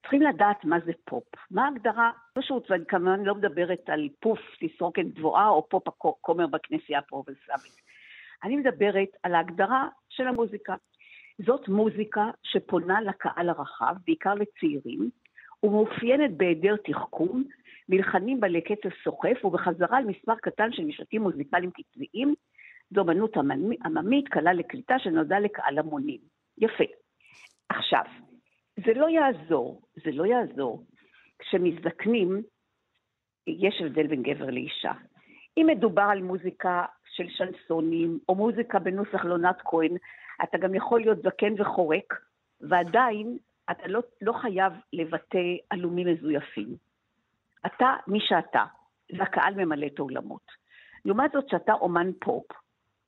צריכים 0.00 0.22
לדעת 0.22 0.64
מה 0.64 0.76
זה 0.86 0.92
פופ. 1.04 1.24
מה 1.50 1.64
ההגדרה? 1.64 2.10
פשוט, 2.34 2.70
ואני 2.70 2.84
כמובן 2.88 3.22
לא 3.22 3.34
מדברת 3.34 3.88
על 3.88 4.08
פוף 4.20 4.38
תסרוקת 4.60 5.04
גבוהה 5.14 5.48
או 5.48 5.68
פופ 5.68 5.88
הכומר 5.88 6.46
בכנסייה 6.46 6.98
הפרובנסלית. 6.98 7.76
אני 8.44 8.56
מדברת 8.56 9.08
על 9.22 9.34
ההגדרה 9.34 9.88
של 10.08 10.26
המוזיקה. 10.26 10.74
זאת 11.46 11.68
מוזיקה 11.68 12.30
שפונה 12.42 13.00
לקהל 13.00 13.48
הרחב, 13.48 13.94
בעיקר 14.06 14.34
לצעירים, 14.34 15.10
ומאופיינת 15.62 16.36
בהיעדר 16.36 16.76
תחכום, 16.84 17.44
מלחנים 17.88 18.40
בעלי 18.40 18.60
קצב 18.60 18.88
סוחף 19.04 19.44
ובחזרה 19.44 19.98
על 19.98 20.04
מספר 20.04 20.34
קטן 20.34 20.72
של 20.72 20.84
משפטים 20.84 21.22
מוזיקליים 21.22 21.70
קצביים, 21.70 22.34
זו 22.90 23.00
אמנות 23.00 23.36
עממית 23.84 24.28
קלה 24.28 24.52
לקליטה 24.52 24.98
שנועדה 24.98 25.38
לקהל 25.38 25.78
המונים. 25.78 26.20
יפה. 26.58 26.84
עכשיו, 27.68 28.04
זה 28.86 28.94
לא 28.94 29.08
יעזור, 29.08 29.82
זה 30.04 30.10
לא 30.12 30.26
יעזור. 30.26 30.84
כשמזדקנים, 31.38 32.42
יש 33.46 33.80
הבדל 33.80 34.06
בין 34.06 34.22
גבר 34.22 34.50
לאישה. 34.50 34.92
אם 35.56 35.66
מדובר 35.66 36.06
על 36.10 36.22
מוזיקה 36.22 36.84
של 37.04 37.28
שנסונים, 37.28 38.18
או 38.28 38.34
מוזיקה 38.34 38.78
בנוסח 38.78 39.24
לאונרד 39.24 39.56
כהן, 39.64 39.96
אתה 40.42 40.58
גם 40.58 40.74
יכול 40.74 41.00
להיות 41.00 41.18
זקן 41.22 41.60
וחורק, 41.60 42.14
ועדיין 42.60 43.38
אתה 43.70 43.88
לא, 43.88 44.00
לא 44.20 44.32
חייב 44.32 44.72
לבטא 44.92 45.56
עלומים 45.70 46.06
מזויפים. 46.06 46.76
אתה 47.66 47.94
מי 48.06 48.18
שאתה, 48.20 48.64
והקהל 49.18 49.54
ממלא 49.54 49.86
את 49.86 49.98
העולמות. 49.98 50.52
לעומת 51.04 51.32
זאת, 51.32 51.48
שאתה 51.48 51.72
אומן 51.72 52.10
פופ, 52.20 52.46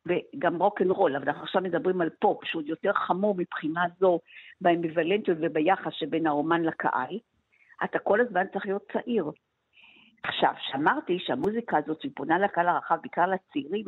וגם 0.07 0.63
רוקנרול, 0.63 1.17
אבל 1.17 1.29
אנחנו 1.29 1.43
עכשיו 1.43 1.63
מדברים 1.63 2.01
על 2.01 2.11
פופ, 2.11 2.45
שהוא 2.45 2.63
יותר 2.67 2.93
חמור 2.93 3.35
מבחינה 3.39 3.85
זו, 4.01 4.21
באמביוולנטיות 4.61 5.39
וביחס 5.41 5.93
שבין 5.93 6.27
האומן 6.27 6.63
לקהל, 6.63 7.19
אתה 7.85 7.99
כל 7.99 8.21
הזמן 8.21 8.45
צריך 8.53 8.67
להיות 8.67 8.93
צעיר. 8.93 9.31
עכשיו, 10.23 10.53
כשאמרתי 10.59 11.19
שהמוזיקה 11.19 11.79
הזאת, 11.79 12.01
שהיא 12.01 12.13
פונה 12.17 12.39
לקהל 12.39 12.69
הרחב, 12.69 12.97
בעיקר 13.03 13.27
לצעירים, 13.27 13.85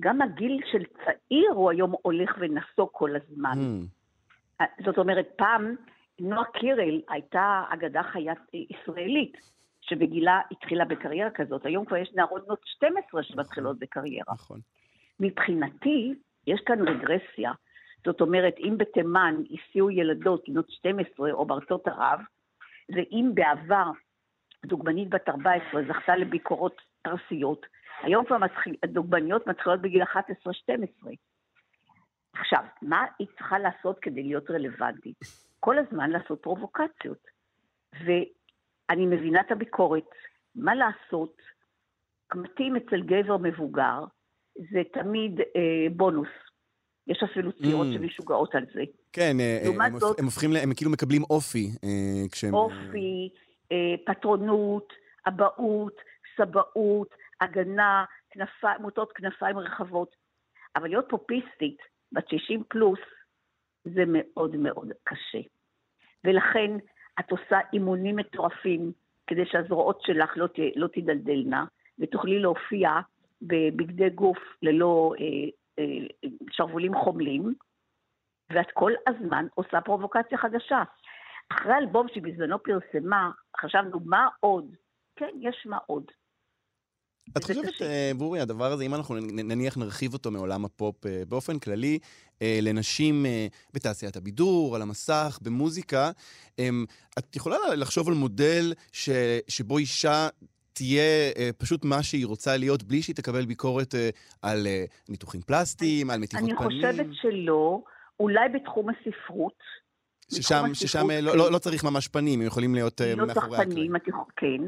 גם 0.00 0.22
הגיל 0.22 0.60
של 0.72 0.84
צעיר 1.04 1.50
הוא 1.54 1.70
היום 1.70 1.94
הולך 2.02 2.36
ונסוג 2.38 2.88
כל 2.92 3.10
הזמן. 3.16 3.52
Mm. 3.52 4.64
זאת 4.84 4.98
אומרת, 4.98 5.28
פעם 5.36 5.74
נועה 6.20 6.44
קירל 6.44 7.00
הייתה 7.08 7.62
אגדה 7.68 8.02
חיית 8.02 8.38
ישראלית, 8.52 9.36
שבגילה 9.80 10.40
התחילה 10.50 10.84
בקריירה 10.84 11.30
כזאת. 11.30 11.66
היום 11.66 11.84
כבר 11.84 11.96
יש 11.96 12.12
נערות 12.14 12.46
בנות 12.46 12.60
12 12.64 13.22
שמתחילות 13.22 13.78
בקריירה. 13.78 14.32
נכון. 14.34 14.60
מבחינתי, 15.20 16.14
יש 16.46 16.60
כאן 16.66 16.88
רגרסיה. 16.88 17.52
זאת 18.04 18.20
אומרת, 18.20 18.54
אם 18.58 18.74
בתימן 18.78 19.34
הסיעו 19.50 19.90
ילדות 19.90 20.48
בנות 20.48 20.70
12 20.70 21.32
או 21.32 21.46
בארצות 21.46 21.88
ערב, 21.88 22.20
ואם 22.94 23.30
בעבר 23.34 23.90
דוגמנית 24.66 25.08
בת 25.08 25.28
14 25.28 25.82
זכתה 25.88 26.16
לביקורות 26.16 26.80
פרסיות, 27.02 27.66
היום 28.02 28.24
כבר 28.24 28.38
מתחיל, 28.38 28.76
הדוגמניות 28.82 29.46
מתחילות 29.46 29.80
בגיל 29.80 30.02
11-12. 30.02 30.06
עכשיו, 32.32 32.64
מה 32.82 33.06
היא 33.18 33.28
צריכה 33.38 33.58
לעשות 33.58 33.98
כדי 33.98 34.22
להיות 34.22 34.50
רלוונטית? 34.50 35.18
כל 35.60 35.78
הזמן 35.78 36.10
לעשות 36.10 36.42
פרובוקציות. 36.42 37.26
ואני 37.92 39.06
מבינה 39.06 39.40
את 39.40 39.52
הביקורת. 39.52 40.10
מה 40.54 40.74
לעשות? 40.74 41.36
קמטים 42.26 42.76
אצל 42.76 43.02
גבר 43.02 43.36
מבוגר 43.36 44.04
זה 44.72 44.82
תמיד 44.92 45.40
אה, 45.40 45.86
בונוס. 45.96 46.28
יש 47.06 47.22
אפילו 47.22 47.52
צעירות 47.52 47.86
mm. 47.86 47.94
שמשוגעות 47.94 48.54
על 48.54 48.64
זה. 48.74 48.82
כן, 49.12 49.36
אה, 49.40 49.58
הם, 49.64 49.98
זאת, 49.98 50.18
הם 50.18 50.24
הופכים, 50.24 50.50
הם 50.62 50.74
כאילו 50.74 50.90
מקבלים 50.90 51.22
אופי 51.30 51.70
אה, 51.84 52.28
כשהם... 52.32 52.54
אופי, 52.54 53.28
אה, 53.72 53.94
פטרונות, 54.06 54.92
אבהות, 55.28 56.00
סבאות, 56.36 57.14
הגנה, 57.40 58.04
כנפיים, 58.30 58.82
מוטות 58.82 59.12
כנפיים 59.12 59.58
רחבות. 59.58 60.16
אבל 60.76 60.88
להיות 60.88 61.06
פופיסטית, 61.08 61.78
בת 62.12 62.28
60 62.28 62.62
פלוס, 62.68 62.98
זה 63.84 64.04
מאוד 64.06 64.56
מאוד 64.56 64.92
קשה. 65.04 65.48
ולכן 66.24 66.70
את 67.20 67.30
עושה 67.30 67.58
אימונים 67.72 68.16
מטורפים 68.16 68.92
כדי 69.26 69.46
שהזרועות 69.46 70.02
שלך 70.02 70.32
לא, 70.36 70.46
ת, 70.46 70.58
לא 70.76 70.86
תדלדלנה, 70.86 71.64
ותוכלי 71.98 72.38
להופיע 72.38 72.90
בבגדי 73.42 74.10
גוף 74.10 74.38
ללא 74.62 75.12
אה, 75.20 75.24
אה, 75.78 76.06
שרוולים 76.50 76.94
חומלים, 77.04 77.54
ואת 78.52 78.66
כל 78.74 78.92
הזמן 79.08 79.46
עושה 79.54 79.80
פרובוקציה 79.80 80.38
חדשה. 80.38 80.82
אחרי 81.52 81.72
האלבום 81.72 82.06
שבזמנו 82.14 82.56
פרסמה, 82.62 83.30
חשבנו, 83.60 84.00
מה 84.04 84.28
עוד? 84.40 84.74
כן, 85.16 85.30
יש 85.40 85.66
מה 85.66 85.78
עוד. 85.86 86.04
את 87.36 87.44
חושבת, 87.44 87.64
קשה. 87.66 87.84
אה, 87.84 88.10
בורי, 88.18 88.40
הדבר 88.40 88.72
הזה, 88.72 88.84
אם 88.84 88.94
אנחנו 88.94 89.14
נניח 89.20 89.76
נרחיב 89.76 90.12
אותו 90.12 90.30
מעולם 90.30 90.64
הפופ 90.64 90.96
באופן 91.28 91.58
כללי, 91.58 91.98
לנשים 92.62 93.26
בתעשיית 93.74 94.16
הבידור, 94.16 94.76
על 94.76 94.82
המסך, 94.82 95.38
במוזיקה, 95.42 96.10
אמ, 96.58 96.84
את 97.18 97.36
יכולה 97.36 97.56
לחשוב 97.76 98.08
על 98.08 98.14
מודל 98.14 98.72
ש- 98.92 99.40
שבו 99.48 99.78
אישה 99.78 100.28
תהיה 100.76 101.32
אה, 101.38 101.50
פשוט 101.58 101.84
מה 101.84 102.02
שהיא 102.02 102.26
רוצה 102.26 102.56
להיות, 102.56 102.82
בלי 102.82 103.02
שהיא 103.02 103.16
תקבל 103.16 103.44
ביקורת 103.46 103.94
אה, 103.94 104.08
על 104.42 104.66
אה, 104.66 104.84
ניתוחים 105.08 105.40
פלסטיים, 105.40 106.10
על 106.10 106.20
מטיבות 106.20 106.44
אני 106.50 106.56
פנים? 106.56 106.70
חושבת 106.70 107.06
שלא, 107.12 107.82
אולי 108.20 108.48
בתחום 108.48 108.86
הספרות. 108.90 109.58
ששם, 110.32 110.64
ששם 110.74 111.10
לא, 111.22 111.32
כן. 111.32 111.38
לא, 111.38 111.52
לא 111.52 111.58
צריך 111.58 111.84
ממש 111.84 112.08
פנים, 112.08 112.40
הם 112.40 112.46
יכולים 112.46 112.74
להיות 112.74 113.00
לא 113.00 113.26
צריך 113.26 113.36
מאחורי 113.36 113.58
הקלעים. 113.58 113.76
פנים, 113.76 113.96
את 113.96 114.08
יכולה- 114.08 114.24
כן. 114.36 114.62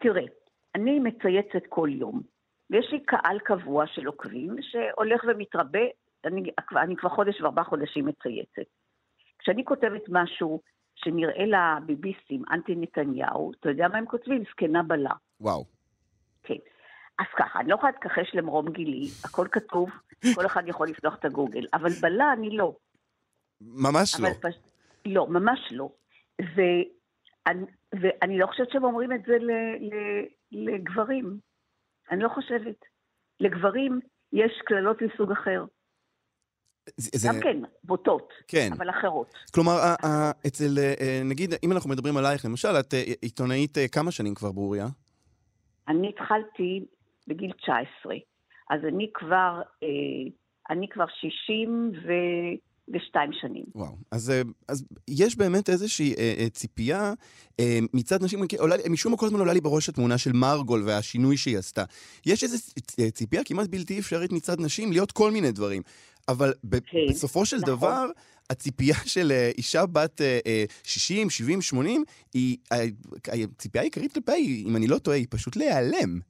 תראה, 0.00 0.22
אני 0.74 0.98
מצייצת 0.98 1.66
כל 1.68 1.88
יום, 1.92 2.20
ויש 2.70 2.86
לי 2.92 3.00
קהל 3.04 3.38
קבוע 3.44 3.84
של 3.86 4.06
עוקבים 4.06 4.56
שהולך 4.60 5.20
ומתרבה, 5.28 5.78
אני, 6.24 6.50
אני 6.82 6.96
כבר 6.96 7.10
חודש 7.10 7.40
וארבעה 7.40 7.64
חודשים 7.64 8.06
מצייצת. 8.06 8.70
כשאני 9.38 9.64
כותבת 9.64 10.02
משהו 10.08 10.60
שנראה 11.04 11.44
לביביסטים 11.46 12.42
אנטי 12.50 12.74
נתניהו, 12.76 13.52
אתה 13.60 13.70
יודע 13.70 13.88
מה 13.88 13.98
הם 13.98 14.06
כותבים? 14.06 14.42
זקנה 14.50 14.82
בלה. 14.82 15.12
וואו. 15.40 15.64
כן. 16.42 16.56
אז 17.18 17.26
ככה, 17.36 17.60
אני 17.60 17.68
לא 17.68 17.74
יכולה 17.74 17.92
להתכחש 17.92 18.34
למרום 18.34 18.68
גילי, 18.68 19.08
הכל 19.24 19.46
כתוב, 19.52 19.90
כל 20.34 20.46
אחד 20.46 20.62
יכול 20.66 20.88
לפתוח 20.88 21.14
את 21.14 21.24
הגוגל, 21.24 21.66
אבל 21.74 21.90
בלה 22.00 22.32
אני 22.32 22.56
לא. 22.56 22.76
ממש 23.60 24.20
לא. 24.20 24.28
פש... 24.40 24.54
לא, 25.06 25.26
ממש 25.26 25.60
לא. 25.70 25.88
ואני, 26.38 27.64
ואני 28.00 28.38
לא 28.38 28.46
חושבת 28.46 28.70
שהם 28.70 28.84
אומרים 28.84 29.12
את 29.12 29.22
זה 29.26 29.38
ל, 29.38 29.50
ל, 29.80 29.94
לגברים. 30.52 31.38
אני 32.10 32.22
לא 32.22 32.28
חושבת. 32.28 32.76
לגברים 33.40 34.00
יש 34.32 34.52
קללות 34.64 35.02
מסוג 35.02 35.32
אחר. 35.32 35.64
זה, 36.96 37.28
גם 37.28 37.40
כן, 37.42 37.56
בוטות, 37.84 38.32
כן. 38.48 38.70
אבל 38.72 38.90
אחרות. 38.90 39.34
כלומר, 39.54 39.94
אצל, 40.46 40.78
אה, 40.78 41.22
נגיד, 41.24 41.54
אם 41.64 41.72
אנחנו 41.72 41.90
מדברים 41.90 42.16
עלייך, 42.16 42.44
למשל, 42.44 42.68
את 42.68 42.94
אה, 42.94 43.02
עיתונאית 43.22 43.78
אה, 43.78 43.88
כמה 43.88 44.10
שנים 44.10 44.34
כבר, 44.34 44.52
ברוריה? 44.52 44.86
אני 45.88 46.08
התחלתי 46.08 46.84
בגיל 47.28 47.52
19, 47.52 48.14
אז 48.70 48.80
אני 48.88 49.10
כבר, 49.14 49.60
אני 50.70 50.88
כבר 50.88 51.04
62 51.08 53.30
שנים. 53.32 53.64
וואו. 53.74 53.96
אז, 54.10 54.32
אז 54.68 54.84
יש 55.08 55.36
באמת 55.36 55.70
איזושהי 55.70 56.14
אה, 56.18 56.34
אה, 56.38 56.50
ציפייה 56.50 57.12
אה, 57.60 57.78
מצד 57.94 58.24
נשים, 58.24 58.40
עולה, 58.58 58.76
משום 58.90 59.12
מה 59.12 59.18
כל 59.18 59.26
הזמן 59.26 59.38
עולה 59.38 59.52
לי 59.52 59.60
בראש 59.60 59.88
התמונה 59.88 60.18
של 60.18 60.32
מרגול 60.32 60.82
והשינוי 60.86 61.36
שהיא 61.36 61.58
עשתה. 61.58 61.84
יש 62.26 62.44
איזו 62.44 62.58
ציפייה 63.12 63.44
כמעט 63.44 63.68
בלתי 63.68 63.98
אפשרית 63.98 64.32
מצד 64.32 64.60
נשים 64.60 64.92
להיות 64.92 65.12
כל 65.12 65.30
מיני 65.30 65.52
דברים. 65.52 65.82
אבל 66.28 66.52
ב- 66.64 66.78
כן, 66.78 66.98
בסופו 67.08 67.46
של 67.46 67.56
נכון. 67.56 67.74
דבר, 67.76 68.04
הציפייה 68.50 68.94
של 69.06 69.30
אה, 69.30 69.50
אישה 69.58 69.86
בת 69.86 70.20
אה, 70.20 70.38
אה, 70.46 70.64
60, 70.84 71.30
70, 71.30 71.62
80, 71.62 72.04
היא, 72.34 72.56
ה- 72.72 72.74
הציפייה 73.44 73.82
העיקרית 73.82 74.12
כלפיה 74.12 74.34
היא, 74.34 74.66
אם 74.68 74.76
אני 74.76 74.86
לא 74.88 74.98
טועה, 74.98 75.16
היא 75.16 75.26
פשוט 75.30 75.56
להיעלם. 75.56 76.20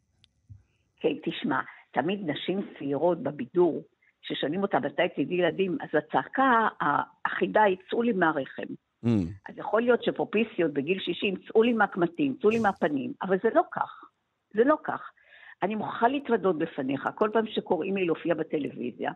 כן, 1.00 1.14
תשמע, 1.24 1.60
תמיד 1.92 2.20
נשים 2.30 2.60
צעירות 2.78 3.22
בבידור, 3.22 3.84
ששואלים 4.22 4.62
אותה 4.62 4.78
מתי 4.80 5.02
תדעי 5.16 5.36
ילדים, 5.36 5.78
אז 5.80 5.88
הצעקה 5.98 6.68
האחידה 6.80 7.62
היא 7.62 7.76
צאו 7.90 8.02
לי 8.02 8.12
מהרחם. 8.12 8.72
Mm. 9.04 9.08
אז 9.48 9.54
יכול 9.58 9.82
להיות 9.82 10.04
שפופיסיות 10.04 10.72
בגיל 10.72 10.98
60, 11.00 11.34
צאו 11.48 11.62
לי 11.62 11.72
מהקמטים, 11.72 12.36
צאו 12.42 12.50
לי 12.50 12.58
מהפנים, 12.58 13.12
אבל 13.22 13.36
זה 13.42 13.48
לא 13.54 13.62
כך. 13.72 13.90
זה 14.54 14.64
לא 14.64 14.76
כך. 14.84 15.00
אני 15.62 15.74
מוכרחה 15.74 16.08
להתוודות 16.08 16.58
בפניך, 16.58 17.08
כל 17.14 17.30
פעם 17.32 17.44
שקוראים 17.46 17.96
לי 17.96 18.04
להופיע 18.06 18.34
בטלוויזיה, 18.34 19.12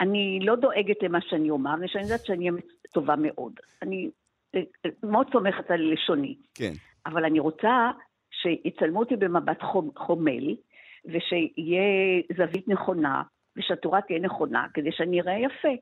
אני 0.00 0.38
לא 0.42 0.56
דואגת 0.56 1.02
למה 1.02 1.18
שאני 1.20 1.50
אומר, 1.50 1.74
מפני 1.74 1.88
שאני 1.88 2.02
יודעת 2.02 2.24
שאני 2.24 2.48
טובה 2.92 3.14
מאוד. 3.18 3.52
אני 3.82 4.10
אה, 4.54 4.60
אה, 4.86 4.90
מאוד 5.02 5.26
סומכת 5.32 5.70
על 5.70 5.92
לשוני. 5.92 6.36
כן. 6.54 6.72
אבל 7.06 7.24
אני 7.24 7.40
רוצה 7.40 7.90
שיצלמו 8.30 9.00
אותי 9.00 9.16
במבט 9.16 9.62
חומ, 9.62 9.90
חומל, 9.96 10.56
ושיהיה 11.04 12.22
זווית 12.36 12.68
נכונה, 12.68 13.22
ושהתורה 13.56 14.00
תהיה 14.00 14.18
נכונה, 14.18 14.66
כדי 14.74 14.92
שאני 14.92 15.20
אראה 15.20 15.38
יפה. 15.38 15.74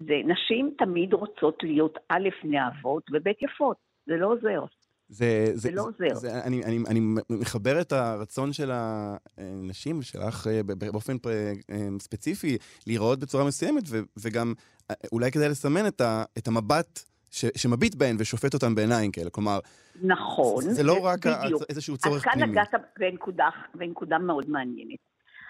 ונשים 0.00 0.74
תמיד 0.78 1.12
רוצות 1.12 1.62
להיות 1.62 1.98
א', 2.08 2.28
נאהבות, 2.44 3.02
וב', 3.12 3.26
יפות. 3.42 3.76
זה 4.06 4.16
לא 4.16 4.26
עוזר. 4.26 4.64
זה, 5.08 5.50
זה 5.54 5.70
לא 5.70 5.82
עוזר. 5.82 6.14
זה, 6.14 6.42
אני, 6.44 6.64
אני, 6.64 6.78
אני 6.88 7.00
מחבר 7.30 7.80
את 7.80 7.92
הרצון 7.92 8.52
של 8.52 8.70
הנשים 8.72 9.98
ושלך 9.98 10.46
אה, 10.46 10.60
באופן 10.62 11.18
פ- 11.18 11.26
אה, 11.26 11.88
ספציפי 12.00 12.58
להיראות 12.86 13.18
בצורה 13.18 13.44
מסוימת, 13.44 13.82
ו, 13.88 14.00
וגם 14.16 14.54
אה, 14.90 14.94
אולי 15.12 15.32
כדאי 15.32 15.48
לסמן 15.48 15.86
את, 15.86 16.00
ה, 16.00 16.24
את 16.38 16.48
המבט 16.48 17.00
ש, 17.30 17.44
שמביט 17.56 17.94
בהן 17.94 18.16
ושופט 18.18 18.54
אותן 18.54 18.74
בעיניים 18.74 19.10
כאלה. 19.10 19.30
כלומר, 19.30 19.58
נכון. 20.02 20.62
זה, 20.62 20.72
זה 20.72 20.82
לא 20.82 21.04
רק 21.04 21.26
בדיוק. 21.26 21.62
איזשהו 21.68 21.94
אז 21.94 22.00
צורך 22.00 22.24
כאן 22.24 22.32
פנימי. 22.32 22.52
נגעת 22.52 22.74
בנקודה, 22.98 23.48
בנקודה 23.74 24.18
מאוד 24.18 24.50
מעניינת. 24.50 24.98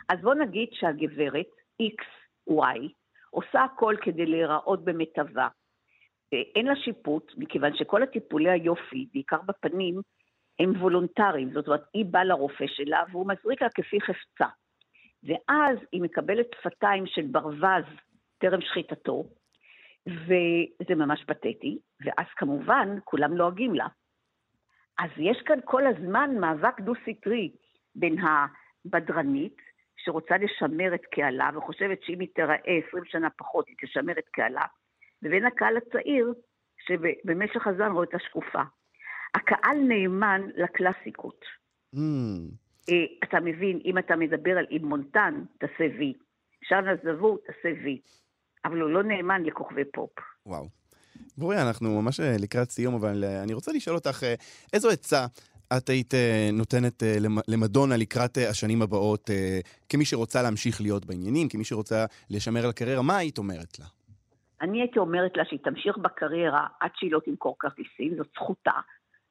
אז 0.09 0.19
בוא 0.23 0.35
נגיד 0.35 0.69
שהגברת 0.73 1.47
XY 1.83 2.89
עושה 3.31 3.65
הכל 3.65 3.95
כדי 4.03 4.27
להיראות 4.27 4.85
במיטבה. 4.85 5.49
אין 6.33 6.67
לה 6.67 6.77
שיפוט, 6.77 7.33
מכיוון 7.37 7.75
שכל 7.75 8.03
הטיפולי 8.03 8.51
היופי, 8.51 9.07
בעיקר 9.13 9.39
בפנים, 9.47 10.01
הם 10.59 10.71
וולונטריים. 10.71 11.53
זאת 11.53 11.67
אומרת, 11.67 11.85
היא 11.95 12.05
באה 12.05 12.25
לרופא 12.25 12.65
שלה 12.67 13.03
והוא 13.11 13.29
מזריק 13.29 13.63
לה 13.63 13.69
כפי 13.71 14.01
חפצה. 14.01 14.47
ואז 15.23 15.79
היא 15.93 16.03
מקבלת 16.03 16.47
שפתיים 16.61 17.07
של 17.07 17.23
ברווז 17.23 17.85
טרם 18.39 18.61
שחיטתו, 18.61 19.25
וזה 20.07 20.95
ממש 20.95 21.25
פתטי, 21.25 21.79
ואז 22.05 22.27
כמובן 22.37 22.89
כולם 23.05 23.37
לועגים 23.37 23.75
לה. 23.75 23.87
אז 24.99 25.11
יש 25.17 25.43
כאן 25.47 25.59
כל 25.65 25.87
הזמן 25.87 26.31
מאבק 26.41 26.81
דו-סטרי 26.81 27.51
בין 27.95 28.17
הבדרנית, 28.19 29.57
שרוצה 29.97 30.37
לשמר 30.37 30.95
את 30.95 31.07
קהלה 31.07 31.51
וחושבת 31.55 32.03
שאם 32.03 32.21
היא 32.21 32.29
תיראה 32.35 32.57
20 32.89 33.05
שנה 33.05 33.31
פחות, 33.31 33.69
היא 33.69 33.77
תשמר 33.83 34.19
את 34.19 34.29
קהלה, 34.29 34.65
לבין 35.23 35.47
הקהל 35.47 35.77
הצעיר, 35.77 36.35
שבמשך 36.87 37.67
הזמן 37.67 37.91
רואה 37.93 38.05
אותה 38.05 38.19
שקופה. 38.19 38.63
הקהל 39.35 39.77
נאמן 39.89 40.41
לקלאסיקות. 40.57 41.41
Mm, 41.95 41.99
אה, 42.89 42.95
אתה 43.25 43.41
מבין, 43.41 43.81
אם 43.85 43.99
אתה 43.99 44.17
מדבר 44.17 44.59
על 44.59 44.67
עם 44.71 44.85
מונטן, 44.85 45.45
תעשה 45.59 45.85
וי. 45.99 46.13
שרנה 46.65 46.91
זבור, 47.05 47.39
תעשה 47.47 47.75
וי. 47.85 48.01
אבל 48.65 48.81
הוא 48.81 48.91
לא 48.91 49.03
נאמן 49.03 49.43
לכוכבי 49.45 49.83
פופ. 49.93 50.11
וואו. 50.47 50.69
ברוריה, 51.39 51.69
אנחנו 51.69 52.03
ממש 52.03 52.21
אה, 52.21 52.37
לקראת 52.39 52.71
סיום, 52.71 52.95
אבל 52.95 53.25
אה, 53.25 53.43
אני 53.43 53.55
רוצה 53.55 53.73
לשאול 53.73 53.97
אותך, 53.97 54.23
איזו 54.73 54.91
עצה 54.91 55.27
את 55.77 55.89
היית 55.89 56.15
נותנת 56.53 57.03
למ- 57.21 57.39
למדונה 57.49 57.97
לקראת 57.97 58.39
השנים 58.51 58.83
הבאות, 58.83 59.31
כמי 59.89 60.05
שרוצה 60.05 60.43
להמשיך 60.43 60.81
להיות 60.81 61.07
בעניינים, 61.07 61.49
כמי 61.49 61.65
שרוצה 61.65 62.05
לשמר 62.31 62.65
על 62.65 62.71
הקריירה, 62.71 63.03
מה 63.03 63.17
היית 63.17 63.39
אומרת 63.39 63.79
לה? 63.79 63.87
אני 64.63 64.81
הייתי 64.81 64.99
אומרת 64.99 65.37
לה 65.37 65.45
שהיא 65.45 65.59
תמשיך 65.65 65.99
בקריירה 65.99 66.67
עד 66.81 66.91
שהיא 66.95 67.13
לא 67.13 67.21
תמכור 67.25 67.57
כרטיסים, 67.59 68.17
זאת 68.17 68.29
זכותה, 68.35 68.81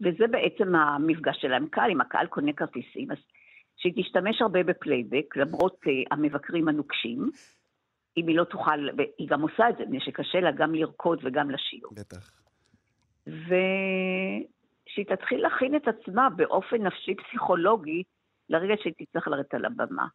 וזה 0.01 0.27
בעצם 0.27 0.75
המפגש 0.75 1.41
שלה 1.41 1.57
עם 1.57 1.67
קהל, 1.67 1.91
אם 1.91 2.01
הקהל 2.01 2.27
קונה 2.27 2.53
כרטיסים, 2.53 3.11
אז 3.11 3.17
שהיא 3.77 3.93
תשתמש 4.03 4.41
הרבה 4.41 4.63
בפלייבק, 4.63 5.37
למרות 5.37 5.79
אה, 5.83 5.89
המבקרים 6.11 6.67
הנוקשים, 6.67 7.29
אם 8.17 8.27
היא 8.27 8.37
לא 8.37 8.43
תוכל, 8.43 8.89
והיא 8.97 9.27
גם 9.27 9.41
עושה 9.41 9.69
את 9.69 9.77
זה, 9.77 9.83
מפני 9.83 9.99
שקשה 10.01 10.39
לה 10.39 10.51
גם 10.51 10.75
לרקוד 10.75 11.19
וגם 11.23 11.51
לשיר. 11.51 11.87
בטח. 11.91 12.41
ושהיא 13.27 15.05
תתחיל 15.05 15.41
להכין 15.41 15.75
את 15.75 15.87
עצמה 15.87 16.29
באופן 16.29 16.77
נפשי 16.77 17.15
פסיכולוגי 17.15 18.03
לרגע 18.49 18.73
שהיא 18.81 18.93
תצטרך 18.97 19.27
לרדת 19.27 19.53
על 19.53 19.65
הבמה. 19.65 20.07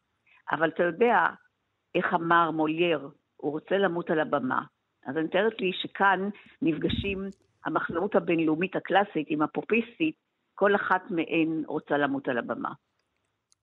אבל 0.51 0.69
אתה 0.69 0.83
יודע 0.83 1.27
איך 1.95 2.14
אמר 2.14 2.51
מולייר, 2.51 3.09
הוא 3.37 3.53
רוצה 3.53 3.79
למות 3.79 4.11
על 4.11 4.21
הבמה. 4.21 4.62
אז 5.07 5.16
אני 5.16 5.24
מתארת 5.24 5.61
לי 5.61 5.70
שכאן 5.82 6.28
נפגשים 6.62 7.30
המחזאות 7.64 8.14
הבינלאומית 8.14 8.76
הקלאסית 8.76 9.26
עם 9.28 9.42
הפופיסטית, 9.42 10.14
כל 10.54 10.74
אחת 10.76 11.11
מהן 11.11 11.62
רוצה 11.66 11.96
למות 11.98 12.28
על 12.28 12.38
הבמה. 12.38 12.72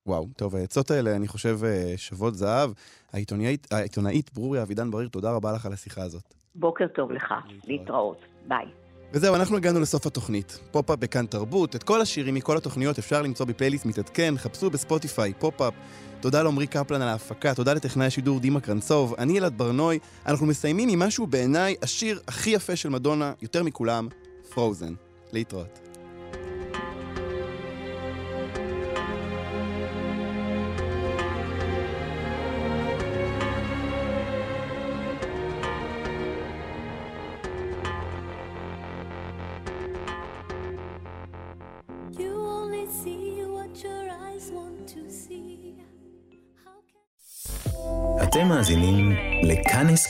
וואו, 0.05 0.27
טוב, 0.37 0.55
העצות 0.55 0.91
האלה, 0.91 1.15
אני 1.15 1.27
חושב, 1.27 1.55
אה, 1.63 1.93
שוות 1.97 2.33
זהב. 2.33 2.69
העיתונאית, 3.13 3.67
העיתונאית 3.71 4.33
ברוריה 4.33 4.63
אבידן 4.63 4.91
בריר, 4.91 5.07
תודה 5.07 5.31
רבה 5.31 5.53
לך 5.53 5.65
על 5.65 5.73
השיחה 5.73 6.01
הזאת. 6.01 6.33
בוקר 6.55 6.87
טוב 6.87 7.11
לך, 7.11 7.31
להתראות. 7.31 7.67
להתראות, 7.67 8.17
ביי. 8.47 8.82
וזהו, 9.13 9.35
אנחנו 9.35 9.57
הגענו 9.57 9.79
לסוף 9.79 10.07
התוכנית. 10.07 10.59
פופ-אפ 10.71 10.99
בכאן 10.99 11.25
תרבות. 11.25 11.75
את 11.75 11.83
כל 11.83 12.01
השירים 12.01 12.35
מכל 12.35 12.57
התוכניות 12.57 12.99
אפשר 12.99 13.21
למצוא 13.21 13.45
בפלייליסט 13.45 13.85
מתעדכן, 13.85 14.33
חפשו 14.37 14.69
בספוטיפיי, 14.69 15.33
פופ-אפ. 15.39 15.73
תודה 16.21 16.43
לעמרי 16.43 16.67
קפלן 16.67 17.01
על 17.01 17.07
ההפקה, 17.07 17.55
תודה 17.55 17.73
לטכנאי 17.73 18.07
השידור 18.07 18.39
דימה 18.39 18.61
קרנצוב, 18.61 19.15
אני 19.17 19.39
אלעד 19.39 19.57
ברנוי. 19.57 19.99
אנחנו 20.25 20.45
מסיימים 20.45 20.89
עם 20.89 20.99
משהו 20.99 21.27
בעיניי 21.27 21.75
השיר 21.81 22.21
הכי 22.27 22.49
יפה 22.49 22.75
של 22.75 22.89
מדונה, 22.89 23.33
יותר 23.41 23.63
מכולם, 23.63 24.07
פרוזן. 24.49 24.93
להתראות. 25.33 25.92